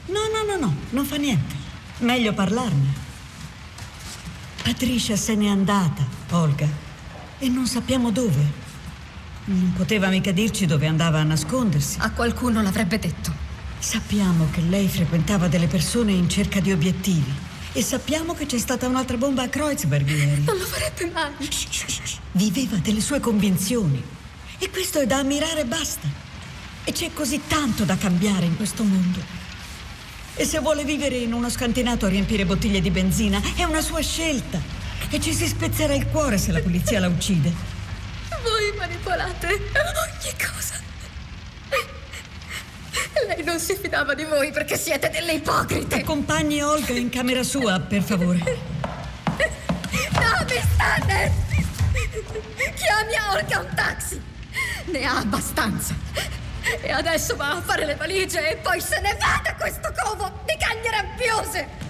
no 0.07 0.20
no 0.32 0.44
no 0.44 0.59
no 0.59 0.76
non 0.90 1.04
fa 1.04 1.16
niente. 1.16 1.54
Meglio 1.98 2.32
parlarne. 2.32 3.05
Patricia 4.67 5.14
se 5.14 5.37
n'è 5.37 5.47
andata, 5.47 6.05
Olga, 6.31 6.67
e 7.39 7.49
non 7.49 7.69
sappiamo 7.69 8.11
dove. 8.11 8.43
Non 9.45 9.73
poteva 9.77 10.09
mica 10.09 10.33
dirci 10.33 10.67
dove 10.67 10.89
andava 10.89 11.21
a 11.21 11.23
nascondersi. 11.23 11.99
A 12.01 12.11
qualcuno 12.11 12.61
l'avrebbe 12.61 12.99
detto. 12.99 13.33
Sappiamo 13.79 14.49
che 14.51 14.61
lei 14.62 14.89
frequentava 14.89 15.47
delle 15.47 15.69
persone 15.69 16.11
in 16.11 16.29
cerca 16.29 16.59
di 16.59 16.73
obiettivi. 16.73 17.33
E 17.75 17.81
sappiamo 17.81 18.35
che 18.35 18.47
c'è 18.47 18.59
stata 18.59 18.89
un'altra 18.89 19.17
bomba 19.17 19.45
a 19.45 19.49
Kreuzberg 19.49 20.09
ieri. 20.09 20.43
Non 20.43 20.57
lo 20.57 20.64
farebbe 20.64 21.12
mai. 21.12 21.31
Shh, 21.49 21.69
shh, 21.71 21.87
shh. 21.87 22.19
Viveva 22.33 22.77
delle 22.79 23.01
sue 23.01 23.21
convinzioni. 23.21 24.03
E 24.59 24.69
questo 24.71 24.99
è 24.99 25.07
da 25.07 25.19
ammirare 25.19 25.61
e 25.61 25.64
basta. 25.67 26.09
E 26.83 26.91
c'è 26.91 27.12
così 27.12 27.41
tanto 27.47 27.85
da 27.85 27.97
cambiare 27.97 28.47
in 28.47 28.57
questo 28.57 28.83
mondo. 28.83 29.45
E 30.39 30.45
se 30.45 30.59
vuole 30.59 30.84
vivere 30.84 31.16
in 31.16 31.32
uno 31.32 31.49
scantinato 31.49 32.05
a 32.05 32.11
riempire 32.11 32.45
bottiglie 32.45 32.82
di 32.82 32.91
benzina, 32.91 33.41
è 33.57 33.64
una 33.64 33.80
sua 33.80 34.03
scelta. 34.03 34.61
E 35.09 35.18
ci 35.18 35.32
si 35.32 35.47
spezzerà 35.47 35.95
il 35.95 36.07
cuore 36.09 36.37
se 36.37 36.53
la 36.53 36.61
polizia 36.61 37.01
la 37.01 37.09
uccide. 37.09 37.51
Voi 38.43 38.76
manipolate 38.76 39.47
ogni 39.47 40.34
cosa. 40.37 40.74
Lei 43.26 43.43
non 43.45 43.59
si 43.59 43.78
fidava 43.80 44.12
di 44.12 44.24
voi 44.24 44.53
perché 44.53 44.76
siete 44.76 45.09
delle 45.09 45.32
ipocrite. 45.32 46.01
Accompagni 46.01 46.61
Olga 46.61 46.93
in 46.93 47.09
camera 47.09 47.43
sua, 47.43 47.80
per 47.80 48.03
favore. 48.03 48.39
No, 48.39 50.45
mi 50.49 50.61
Stanner! 50.74 51.32
Chiami 52.74 53.14
a 53.14 53.32
Olga 53.32 53.61
un 53.61 53.74
taxi! 53.74 54.20
Ne 54.84 55.05
ha 55.05 55.16
abbastanza. 55.16 56.05
E 56.81 56.91
adesso 56.91 57.37
va 57.37 57.51
a 57.51 57.61
fare 57.61 57.85
le 57.85 57.95
valigie 57.95 58.51
e 58.51 58.57
poi 58.57 58.81
se 58.81 59.01
ne 59.01 59.17
va 59.21 59.41
da 59.43 59.55
questo 59.55 59.93
covo 60.03 60.31
di 60.45 60.57
cagne 60.57 60.91
rabbiose! 60.91 61.85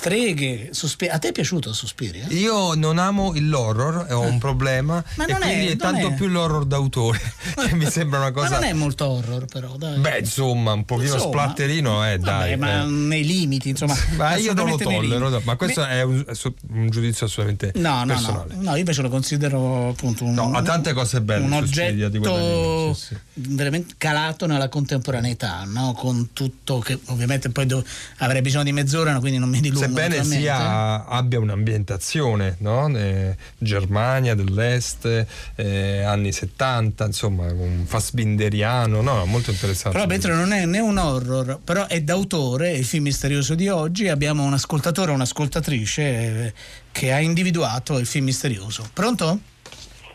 Streghe, 0.00 0.70
Suspiria. 0.72 1.14
A 1.14 1.18
te 1.18 1.28
è 1.28 1.32
piaciuto 1.32 1.74
Suspiria? 1.74 2.24
Io 2.30 2.72
non 2.74 2.96
amo 2.96 3.34
l'horror, 3.36 4.06
ho 4.10 4.20
un 4.20 4.38
problema. 4.38 5.04
Ma 5.16 5.26
e 5.26 5.34
quindi 5.34 5.66
è, 5.66 5.70
è 5.72 5.76
tanto 5.76 6.08
è. 6.08 6.14
più 6.14 6.26
l'horror 6.28 6.64
d'autore. 6.64 7.20
che 7.68 7.74
mi 7.74 7.84
sembra 7.90 8.18
una 8.18 8.30
cosa. 8.30 8.48
Ma 8.48 8.54
non 8.60 8.64
è 8.64 8.72
molto 8.72 9.06
horror, 9.06 9.44
però. 9.44 9.76
Dai. 9.76 9.98
Beh, 9.98 10.20
insomma, 10.20 10.72
un 10.72 10.86
pochino 10.86 11.14
insomma, 11.14 11.32
splatterino 11.32 12.02
è, 12.02 12.18
dai. 12.18 12.56
ma 12.56 12.82
eh. 12.82 12.86
nei 12.86 13.26
limiti, 13.26 13.68
insomma. 13.68 13.94
Ma 14.16 14.36
io 14.36 14.54
non 14.54 14.68
lo 14.68 14.76
tollero, 14.76 15.40
ma 15.44 15.56
questo 15.56 15.82
Mi... 15.82 15.88
è 15.88 16.02
un, 16.02 16.24
un, 16.72 16.90
giudizio 16.90 17.26
assolutamente 17.26 17.72
no, 17.76 18.00
no, 18.00 18.06
personale. 18.06 18.54
No, 18.54 18.62
no, 18.62 18.70
io 18.72 18.78
invece 18.78 19.02
lo 19.02 19.08
considero 19.08 19.88
appunto 19.88 20.24
un. 20.24 20.34
No, 20.34 20.50
ha 20.52 20.62
tante 20.62 20.92
cose 20.92 21.20
belle. 21.20 21.44
Un 21.44 21.52
oggetto 21.52 22.08
di 22.08 22.94
sì, 22.94 23.06
sì. 23.06 23.16
veramente 23.34 23.94
calato 23.98 24.46
nella 24.46 24.68
contemporaneità, 24.68 25.64
no? 25.66 25.92
Con 25.92 26.30
tutto 26.32 26.78
che 26.78 26.98
ovviamente 27.06 27.50
poi 27.50 27.66
do... 27.66 27.84
avrei 28.18 28.40
bisogno 28.40 28.64
di 28.64 28.72
mezz'ora, 28.72 29.18
quindi 29.18 29.38
non 29.38 29.48
mi 29.48 29.60
dilungo 29.60 29.89
sebbene 29.94 30.24
sia, 30.24 31.04
abbia 31.06 31.38
un'ambientazione, 31.38 32.56
no? 32.58 32.88
Eh, 32.96 33.36
Germania 33.58 34.34
dell'Est, 34.34 35.26
eh, 35.56 36.02
anni 36.02 36.32
70, 36.32 37.04
insomma, 37.06 37.52
un 37.52 37.84
fassbinderiano, 37.86 39.00
no, 39.00 39.24
molto 39.26 39.50
interessante. 39.50 39.96
Però 39.96 40.08
mentre 40.08 40.34
non 40.34 40.52
è 40.52 40.64
né 40.64 40.80
un 40.80 40.96
horror, 40.96 41.60
però 41.62 41.86
è 41.86 42.00
d'autore, 42.00 42.72
il 42.72 42.84
film 42.84 43.04
misterioso 43.04 43.54
di 43.54 43.68
oggi, 43.68 44.08
abbiamo 44.08 44.44
un 44.44 44.52
ascoltatore 44.52 45.10
o 45.10 45.14
un'ascoltatrice 45.14 46.02
eh, 46.02 46.52
che 46.92 47.12
ha 47.12 47.20
individuato 47.20 47.98
il 47.98 48.06
film 48.06 48.26
misterioso. 48.26 48.88
Pronto? 48.92 49.38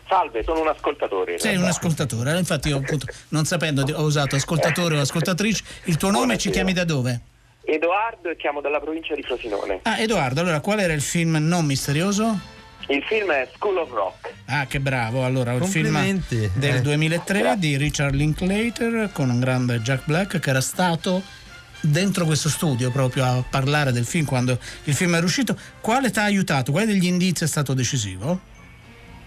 Salve, 0.07 0.43
sono 0.43 0.61
un 0.61 0.67
ascoltatore. 0.67 1.39
Sei 1.39 1.57
un 1.57 1.63
ascoltatore, 1.63 2.37
infatti 2.37 2.69
io 2.69 2.77
appunto, 2.77 3.07
non 3.29 3.45
sapendo 3.45 3.83
ho 3.93 4.03
usato 4.03 4.35
ascoltatore 4.35 4.97
o 4.97 5.01
ascoltatrice, 5.01 5.63
il 5.85 5.97
tuo 5.97 6.11
nome 6.11 6.37
ci 6.37 6.51
chiami 6.51 6.73
da 6.73 6.83
dove? 6.83 7.33
Edoardo 7.65 8.29
e 8.29 8.37
chiamo 8.37 8.61
dalla 8.61 8.79
provincia 8.79 9.15
di 9.15 9.23
Frosinone. 9.23 9.79
Ah, 9.83 9.99
Edoardo, 9.99 10.41
allora 10.41 10.59
qual 10.59 10.79
era 10.79 10.93
il 10.93 11.01
film 11.01 11.37
non 11.39 11.65
misterioso? 11.65 12.53
Il 12.87 13.01
film 13.03 13.31
è 13.31 13.49
School 13.55 13.77
of 13.77 13.89
Rock. 13.91 14.31
Ah, 14.45 14.67
che 14.67 14.79
bravo! 14.79 15.25
Allora, 15.25 15.53
il 15.53 15.63
film 15.65 16.21
del 16.53 16.75
Eh. 16.75 16.81
2003 16.81 17.55
di 17.57 17.77
Richard 17.77 18.13
Linklater 18.13 19.09
con 19.11 19.29
un 19.31 19.39
grande 19.39 19.79
Jack 19.79 20.03
Black 20.05 20.39
che 20.39 20.49
era 20.51 20.61
stato 20.61 21.23
dentro 21.81 22.25
questo 22.25 22.49
studio 22.49 22.91
proprio 22.91 23.25
a 23.25 23.43
parlare 23.47 23.91
del 23.91 24.05
film 24.05 24.25
quando 24.25 24.59
il 24.83 24.93
film 24.93 25.15
era 25.15 25.25
uscito. 25.25 25.57
Quale 25.81 26.11
ti 26.11 26.19
ha 26.19 26.23
aiutato? 26.23 26.71
Quale 26.71 26.85
degli 26.85 27.05
indizi 27.07 27.43
è 27.43 27.47
stato 27.47 27.73
decisivo? 27.73 28.39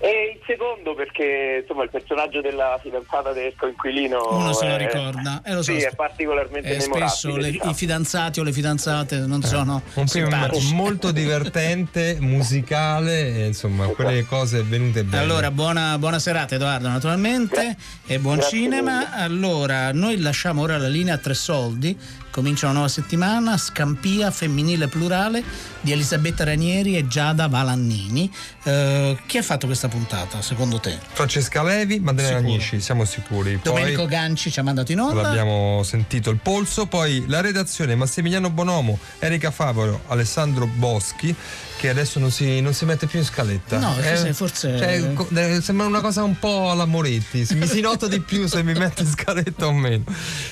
E 0.00 0.34
il 0.36 0.40
secondo 0.46 0.94
perché 0.94 1.58
insomma 1.62 1.82
il 1.82 1.90
personaggio 1.90 2.40
della 2.40 2.78
fidanzata 2.80 3.32
del 3.32 3.52
coinquilino 3.56 4.28
Uno 4.30 4.52
se 4.52 4.66
lo 4.68 4.74
è- 4.74 4.78
ricorda, 4.78 5.42
eh, 5.44 5.54
lo 5.54 5.62
so, 5.62 5.72
sì, 5.72 5.80
è 5.82 5.92
particolarmente 5.94 6.76
Eh, 6.76 6.80
spesso 6.80 7.36
le- 7.36 7.50
diciamo. 7.50 7.70
i 7.72 7.74
fidanzati 7.74 8.38
o 8.38 8.44
le 8.44 8.52
fidanzate 8.52 9.16
non 9.26 9.42
sono 9.42 9.82
un 9.94 10.06
film 10.06 10.32
molto 10.74 11.10
divertente, 11.10 12.16
musicale, 12.22 13.34
e, 13.42 13.46
insomma, 13.46 13.86
quelle 13.88 14.24
cose 14.24 14.62
venute 14.62 15.02
bene. 15.02 15.20
Allora, 15.22 15.50
buona, 15.50 15.98
buona 15.98 16.20
serata 16.20 16.54
Edoardo 16.54 16.86
naturalmente 16.88 17.76
e 18.06 18.18
buon 18.20 18.36
Grazie 18.36 18.56
cinema. 18.58 19.12
Allora, 19.14 19.92
noi 19.92 20.20
lasciamo 20.20 20.62
ora 20.62 20.78
la 20.78 20.86
linea 20.88 21.14
a 21.14 21.18
tre 21.18 21.34
soldi, 21.34 21.98
comincia 22.38 22.66
una 22.66 22.74
nuova 22.74 22.88
settimana, 22.88 23.58
Scampia 23.58 24.30
femminile 24.30 24.86
plurale 24.86 25.42
di 25.80 25.90
Elisabetta 25.90 26.44
Ranieri 26.44 26.96
e 26.96 27.08
Giada 27.08 27.48
Valannini. 27.48 28.30
Eh, 28.62 29.18
chi 29.26 29.38
ha 29.38 29.42
fatto 29.42 29.66
questa 29.66 29.88
puntata 29.88 30.40
secondo 30.40 30.78
te? 30.78 30.96
Francesca 31.12 31.64
Levi, 31.64 31.98
Maddalena. 31.98 32.36
Agnisci, 32.36 32.80
siamo 32.80 33.04
sicuri. 33.04 33.56
Poi 33.56 33.72
Domenico 33.72 34.06
Ganci 34.06 34.52
ci 34.52 34.60
ha 34.60 34.62
mandato 34.62 34.92
in 34.92 35.00
onda. 35.00 35.22
L'abbiamo 35.22 35.82
sentito 35.82 36.30
il 36.30 36.38
polso, 36.40 36.86
poi 36.86 37.24
la 37.26 37.40
redazione 37.40 37.96
Massimiliano 37.96 38.50
Bonomo, 38.50 39.00
Erika 39.18 39.50
Favaro, 39.50 40.02
Alessandro 40.06 40.66
Boschi, 40.66 41.34
che 41.78 41.88
adesso 41.88 42.18
non 42.18 42.32
si, 42.32 42.60
non 42.60 42.74
si 42.74 42.84
mette 42.84 43.06
più 43.06 43.20
in 43.20 43.24
scaletta. 43.24 43.78
No, 43.78 43.92
forse- 43.92 44.34
forse- 44.34 44.76
cioè, 44.76 45.14
eh, 45.34 45.60
sembra 45.62 45.86
una 45.86 46.00
cosa 46.00 46.24
un 46.24 46.36
po' 46.38 46.70
alla 46.72 46.86
Moretti, 46.86 47.46
mi 47.52 47.66
si 47.68 47.80
nota 47.80 48.08
di 48.08 48.20
più 48.20 48.46
se 48.48 48.64
mi 48.64 48.72
mette 48.74 49.02
in 49.02 49.08
scaletta 49.08 49.66
o 49.66 49.72
meno. 49.72 50.02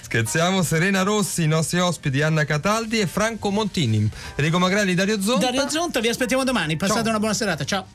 Scherziamo, 0.02 0.62
Serena 0.62 1.02
Rossi, 1.02 1.42
i 1.42 1.48
nostri 1.48 1.80
ospiti 1.80 2.22
Anna 2.22 2.44
Cataldi 2.44 3.00
e 3.00 3.06
Franco 3.08 3.50
Montini. 3.50 4.08
Enrico 4.36 4.58
Magrelli, 4.60 4.94
Dario 4.94 5.20
Zonta. 5.20 5.46
Dario 5.50 5.68
Zonta, 5.68 5.98
vi 6.00 6.08
aspettiamo 6.08 6.44
domani. 6.44 6.76
Passate 6.76 7.08
una 7.08 7.18
buona 7.18 7.34
serata. 7.34 7.64
Ciao. 7.64 7.86